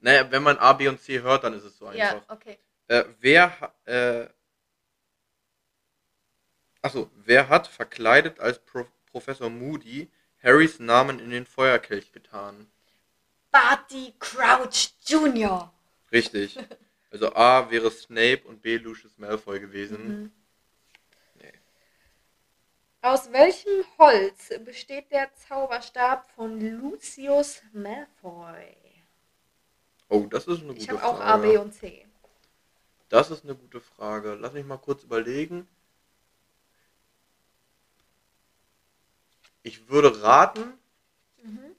Naja, 0.00 0.30
wenn 0.30 0.42
man 0.42 0.58
A, 0.58 0.72
B 0.74 0.88
und 0.88 1.00
C 1.00 1.20
hört, 1.20 1.44
dann 1.44 1.54
ist 1.54 1.64
es 1.64 1.76
so 1.78 1.90
Ja, 1.92 2.10
einfach. 2.12 2.28
okay. 2.28 2.58
Äh, 2.88 3.04
wer, 3.20 3.74
äh, 3.84 4.28
achso, 6.82 7.10
wer 7.16 7.48
hat 7.48 7.66
verkleidet 7.66 8.40
als 8.40 8.58
Pro 8.64 8.86
Professor 9.10 9.50
Moody 9.50 10.10
Harrys 10.42 10.78
Namen 10.78 11.18
in 11.18 11.30
den 11.30 11.46
Feuerkelch 11.46 12.12
getan? 12.12 12.70
Barty 13.50 14.14
Crouch 14.18 14.90
Jr. 15.06 15.72
Richtig. 16.12 16.58
Also 17.10 17.34
A 17.34 17.70
wäre 17.70 17.90
Snape 17.90 18.42
und 18.44 18.60
B 18.60 18.76
Lucius 18.76 19.16
Malfoy 19.16 19.60
gewesen. 19.60 20.24
Mhm. 20.24 20.32
Aus 23.00 23.30
welchem 23.32 23.84
Holz 23.98 24.50
besteht 24.64 25.10
der 25.12 25.32
Zauberstab 25.34 26.28
von 26.32 26.60
Lucius 26.60 27.62
Malfoy? 27.72 28.74
Oh, 30.08 30.26
das 30.28 30.46
ist 30.48 30.60
eine 30.60 30.68
gute 30.74 30.80
Ich 30.82 30.88
habe 30.90 31.04
auch 31.04 31.18
Frage. 31.18 31.24
A, 31.24 31.36
B 31.36 31.56
und 31.58 31.72
C. 31.72 32.06
Das 33.08 33.30
ist 33.30 33.44
eine 33.44 33.54
gute 33.54 33.80
Frage. 33.80 34.34
Lass 34.34 34.52
mich 34.52 34.64
mal 34.66 34.78
kurz 34.78 35.04
überlegen. 35.04 35.68
Ich 39.62 39.88
würde 39.88 40.22
raten, 40.22 40.74
Mhm. 41.42 41.76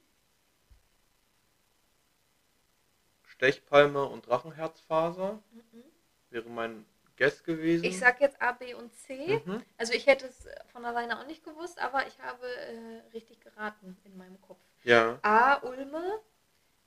Stechpalme 3.24 4.06
und 4.06 4.28
Drachenherzfaser 4.28 5.42
Mhm. 5.52 5.84
wäre 6.30 6.50
mein 6.50 6.86
Guess 7.20 7.44
gewesen. 7.44 7.84
Ich 7.84 8.00
sag 8.00 8.22
jetzt 8.22 8.42
A, 8.42 8.54
B 8.54 8.74
und 8.74 8.94
C. 8.96 9.42
Mhm. 9.46 9.62
Also 9.78 9.92
ich 9.94 10.08
hätte 10.08 10.26
es 10.28 10.48
von 10.72 10.86
alleine 10.86 11.20
auch 11.20 11.28
nicht 11.28 11.44
gewusst, 11.44 11.78
aber 11.80 12.08
ich 12.08 12.18
habe 12.20 12.48
äh, 12.48 13.02
richtig 13.14 13.42
geraten 13.42 13.98
in 14.06 14.16
meinem 14.18 14.40
Kopf. 14.42 14.62
Ja. 14.84 15.20
A. 15.22 15.56
Ulme, 15.68 16.22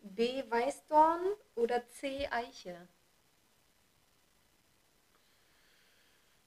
B. 0.01 0.43
Weißdorn 0.49 1.21
oder 1.55 1.87
C. 1.87 2.27
Eiche. 2.31 2.89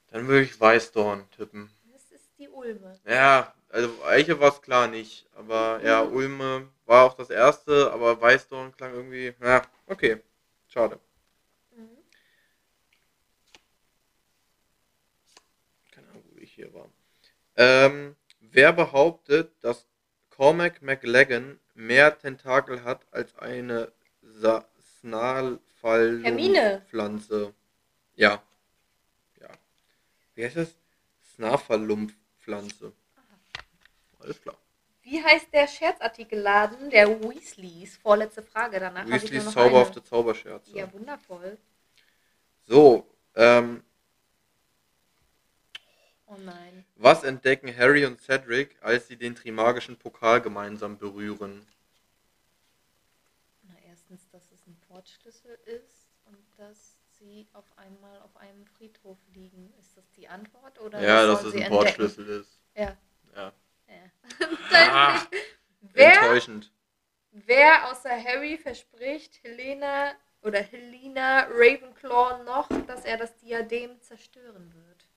Dann 0.08 0.28
würde 0.28 0.42
ich 0.46 0.60
Weißdorn 0.60 1.30
tippen. 1.30 1.70
Das 1.94 2.12
ist 2.12 2.32
die 2.40 2.50
Ulme. 2.50 3.00
Ja, 3.06 3.54
also 3.70 4.04
Eiche 4.06 4.40
war 4.40 4.50
es 4.52 4.62
klar 4.64 4.88
nicht. 4.88 5.28
Aber 5.36 5.80
ja, 5.84 6.04
Mhm. 6.04 6.14
Ulme 6.16 6.70
war 6.86 7.06
auch 7.06 7.14
das 7.14 7.30
erste, 7.30 7.92
aber 7.92 8.20
Weißdorn 8.20 8.72
klang 8.76 8.94
irgendwie. 8.94 9.36
Ja, 9.42 9.62
okay. 9.86 10.22
Schade. 10.68 11.00
Mhm. 11.76 11.98
Keine 15.92 16.10
Ahnung, 16.10 16.24
wo 16.34 16.38
ich 16.40 16.52
hier 16.54 16.74
war. 16.74 16.90
Ähm, 17.58 18.16
wer 18.40 18.74
behauptet, 18.74 19.54
dass 19.62 19.88
Cormac 20.30 20.82
McLagan 20.82 21.60
mehr 21.74 22.18
Tentakel 22.18 22.84
hat 22.84 23.06
als 23.12 23.38
eine. 23.38 23.94
Snarfallumpfpflanze? 25.00 27.54
Ja. 28.16 28.42
Ja. 29.40 29.50
Wie 30.34 30.44
heißt 30.44 30.58
das? 30.58 30.76
Snarfallumpfpflanze. 31.36 32.92
Alles 34.20 34.42
klar. 34.42 34.58
Wie 35.04 35.24
heißt 35.24 35.54
der 35.54 35.68
Scherzartikelladen 35.68 36.90
der 36.90 37.22
Weasleys? 37.22 37.96
Vorletzte 37.98 38.42
Frage, 38.42 38.80
danach 38.80 39.04
habe 39.04 39.18
ich 39.18 39.24
nur 39.24 39.34
Weasleys 39.34 39.54
zauberhafte. 39.54 40.04
Zauberscherze. 40.04 40.76
Ja, 40.76 40.92
wundervoll. 40.92 41.60
So, 42.64 43.08
ähm, 43.36 43.84
Oh 46.36 46.42
nein. 46.44 46.86
was 46.96 47.24
entdecken 47.24 47.76
Harry 47.76 48.06
und 48.06 48.20
Cedric, 48.22 48.76
als 48.82 49.08
sie 49.08 49.16
den 49.16 49.36
Trimagischen 49.36 49.98
Pokal 49.98 50.42
gemeinsam 50.42 50.98
berühren? 50.98 51.66
Na, 53.64 53.76
erstens, 53.88 54.28
dass 54.30 54.52
es 54.52 54.66
ein 54.68 54.76
Portschlüssel 54.88 55.58
ist 55.66 56.10
und 56.26 56.38
dass 56.58 56.98
sie 57.18 57.48
auf 57.54 57.66
einmal 57.78 58.20
auf 58.22 58.36
einem 58.38 58.66
Friedhof 58.66 59.18
liegen. 59.34 59.74
Ist 59.80 59.96
das 59.96 60.12
die 60.12 60.28
Antwort? 60.28 60.80
Oder 60.80 61.02
ja, 61.02 61.26
dass 61.26 61.44
es 61.44 61.54
ein 61.54 61.62
entdecken? 61.62 61.76
Portschlüssel 61.76 62.28
ist. 62.28 62.60
Ja. 62.76 62.98
Ja. 63.36 63.54
ja. 63.88 64.48
Ah, 64.72 65.22
wer, 65.94 66.22
enttäuschend. 66.22 66.72
wer 67.32 67.90
außer 67.90 68.10
Harry 68.10 68.58
verspricht 68.58 69.42
Helena 69.44 70.14
oder 70.42 70.62
Helena 70.62 71.48
Ravenclaw 71.50 72.44
noch, 72.44 72.68
dass 72.88 73.06
er 73.06 73.18
das 73.18 73.36
Diadem 73.38 74.02
zerstören 74.02 74.74
wird? 74.74 75.08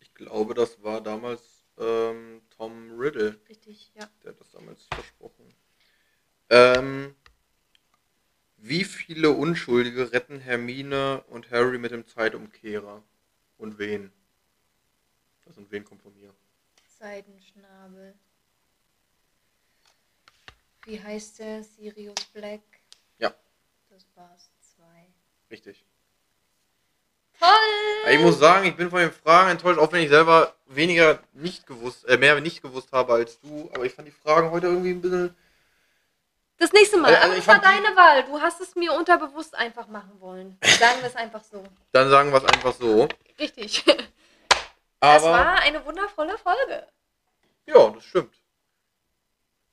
Ich 0.00 0.09
glaube, 0.20 0.54
das 0.54 0.82
war 0.82 1.00
damals 1.00 1.64
ähm, 1.78 2.42
Tom 2.50 2.98
Riddle, 2.98 3.40
Richtig, 3.48 3.90
ja. 3.94 4.08
der 4.22 4.32
hat 4.32 4.40
das 4.40 4.50
damals 4.52 4.86
versprochen. 4.92 5.54
Ähm, 6.50 7.14
wie 8.58 8.84
viele 8.84 9.30
Unschuldige 9.30 10.12
retten 10.12 10.38
Hermine 10.38 11.22
und 11.28 11.50
Harry 11.50 11.78
mit 11.78 11.92
dem 11.92 12.06
Zeitumkehrer? 12.06 13.02
Und 13.56 13.78
wen? 13.78 14.12
Das 15.46 15.56
und 15.56 15.70
wen 15.70 15.84
kommt 15.84 16.02
von 16.02 16.14
mir? 16.14 16.34
Seidenschnabel. 16.98 18.14
Wie 20.84 21.02
heißt 21.02 21.38
der? 21.38 21.62
Sirius 21.62 22.24
Black? 22.32 22.62
Ja. 23.18 23.34
Das 23.88 24.06
war's. 24.14 24.50
Zwei. 24.60 25.08
Richtig. 25.50 25.84
Ich 28.10 28.20
muss 28.20 28.38
sagen, 28.38 28.66
ich 28.66 28.76
bin 28.76 28.90
von 28.90 29.00
den 29.00 29.12
Fragen 29.12 29.50
enttäuscht, 29.50 29.78
auch 29.78 29.92
wenn 29.92 30.02
ich 30.02 30.08
selber 30.08 30.54
weniger 30.66 31.18
nicht 31.32 31.66
gewusst, 31.66 32.08
äh, 32.08 32.16
mehr 32.16 32.40
nicht 32.40 32.62
gewusst 32.62 32.92
habe 32.92 33.14
als 33.14 33.40
du. 33.40 33.70
Aber 33.74 33.84
ich 33.84 33.94
fand 33.94 34.08
die 34.08 34.12
Fragen 34.12 34.50
heute 34.50 34.66
irgendwie 34.66 34.90
ein 34.90 35.00
bisschen. 35.00 35.36
Das 36.58 36.72
nächste 36.72 36.98
Mal. 36.98 37.14
Also, 37.14 37.24
Aber 37.24 37.32
ich 37.34 37.40
es 37.40 37.46
war 37.46 37.60
deine 37.60 37.96
Wahl. 37.96 38.24
Du 38.24 38.40
hast 38.40 38.60
es 38.60 38.74
mir 38.74 38.92
unterbewusst 38.92 39.54
einfach 39.54 39.88
machen 39.88 40.12
wollen. 40.20 40.58
Sagen 40.78 41.00
wir 41.00 41.08
es 41.08 41.16
einfach 41.16 41.42
so. 41.42 41.64
Dann 41.92 42.10
sagen 42.10 42.30
wir 42.30 42.38
es 42.38 42.44
einfach 42.44 42.74
so. 42.74 43.08
Richtig. 43.38 43.84
Aber 45.00 45.14
das 45.14 45.24
war 45.24 45.60
eine 45.60 45.84
wundervolle 45.86 46.36
Folge. 46.36 46.86
ja, 47.66 47.88
das 47.88 48.04
stimmt. 48.04 48.34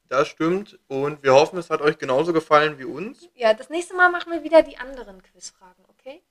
Das 0.08 0.28
stimmt. 0.30 0.80
Und 0.88 1.22
wir 1.24 1.34
hoffen, 1.34 1.60
es 1.60 1.70
hat 1.70 1.82
euch 1.82 1.98
genauso 1.98 2.32
gefallen 2.32 2.78
wie 2.78 2.86
uns. 2.86 3.28
Ja, 3.36 3.54
das 3.54 3.70
nächste 3.70 3.94
Mal 3.94 4.10
machen 4.10 4.32
wir 4.32 4.44
wieder 4.44 4.64
die 4.64 4.78
anderen 4.78 5.22
Quizfragen, 5.22 5.84
okay? 5.90 6.22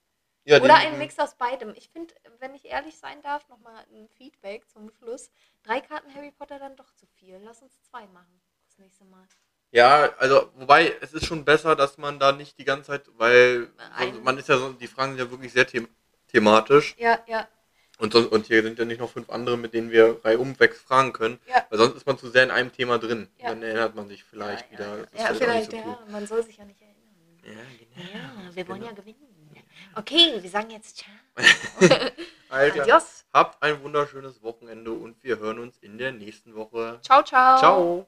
Ja, 0.47 0.57
Oder 0.59 0.79
den- 0.79 0.93
ein 0.93 0.99
Mix 0.99 1.19
aus 1.19 1.35
beidem. 1.35 1.75
Ich 1.77 1.89
finde, 1.89 2.15
wenn 2.39 2.55
ich 2.55 2.65
ehrlich 2.65 2.97
sein 2.97 3.21
darf, 3.23 3.49
nochmal 3.49 3.85
ein 3.93 4.09
Feedback 4.17 4.69
zum 4.71 4.91
Schluss. 4.93 5.29
Drei 5.65 5.81
Karten 5.81 6.15
Harry 6.15 6.31
Potter 6.31 6.59
dann 6.61 6.77
doch 6.77 6.93
zu 6.95 7.05
viel. 7.19 7.41
Lass 7.45 7.63
uns 7.63 7.83
zwei 7.83 8.07
machen. 8.07 8.41
Das 8.69 8.79
nächste 8.79 9.05
Mal. 9.05 9.27
Ja, 9.73 10.15
also, 10.19 10.51
wobei, 10.55 10.95
es 11.01 11.13
ist 11.13 11.27
schon 11.27 11.45
besser, 11.45 11.75
dass 11.75 11.99
man 11.99 12.21
da 12.21 12.31
nicht 12.31 12.57
die 12.59 12.65
ganze 12.65 12.93
Zeit, 12.93 13.11
weil 13.19 13.69
sonst- 13.99 14.23
man 14.23 14.39
ist 14.39 14.49
ja 14.49 14.57
so, 14.57 14.73
die 14.73 14.87
Fragen 14.87 15.13
sind 15.17 15.25
ja 15.27 15.31
wirklich 15.31 15.53
sehr 15.53 15.67
them 15.67 15.89
thematisch. 16.29 16.95
Ja, 16.99 17.19
ja. 17.27 17.49
Und, 17.99 18.13
sonst, 18.13 18.31
und 18.31 18.47
hier 18.47 18.63
sind 18.63 18.79
ja 18.79 18.85
nicht 18.85 19.01
noch 19.01 19.11
fünf 19.11 19.31
andere, 19.31 19.57
mit 19.57 19.73
denen 19.75 19.91
wir 19.91 20.21
reihum 20.25 20.59
weg 20.61 20.75
fragen 20.77 21.13
können. 21.13 21.41
Ja. 21.49 21.67
Weil 21.71 21.79
sonst 21.79 21.97
ist 21.97 22.07
man 22.07 22.19
zu 22.19 22.29
sehr 22.31 22.45
in 22.45 22.51
einem 22.51 22.71
Thema 22.73 22.99
drin. 22.99 23.29
Ja. 23.39 23.49
Dann 23.49 23.63
erinnert 23.63 23.95
man 23.95 24.07
sich 24.07 24.23
vielleicht 24.23 24.67
ja, 24.67 24.73
wieder. 24.73 24.99
Ja, 25.15 25.35
vielleicht 25.35 25.71
so 25.73 25.77
ja. 25.79 25.99
Man 26.09 26.27
soll 26.27 26.43
sich 26.45 26.59
ja 26.59 26.65
nicht 26.65 26.81
erinnern. 26.81 26.97
cool. 27.43 27.53
Ja, 27.53 27.61
genau. 27.79 28.45
Ja, 28.49 28.55
wir 28.55 28.69
wollen 28.69 28.81
Genau. 28.81 28.91
ja 28.93 28.97
gewinnen. 28.97 29.36
Okay, 29.95 30.43
wir 30.43 30.51
sagen 30.51 30.70
jetzt 30.70 30.99
ciao. 30.99 31.11
Alter, 32.49 32.83
Adios. 32.83 33.24
habt 33.33 33.62
ein 33.62 33.83
wunderschönes 33.83 34.43
Wochenende 34.43 34.93
und 34.93 35.22
wir 35.24 35.39
hören 35.39 35.59
uns 35.59 35.79
in 35.79 35.99
der 35.99 36.12
nächsten 36.12 36.55
Woche. 36.55 36.99
Ciao, 37.03 37.22
ciao. 37.22 37.59
Ciao. 37.59 38.07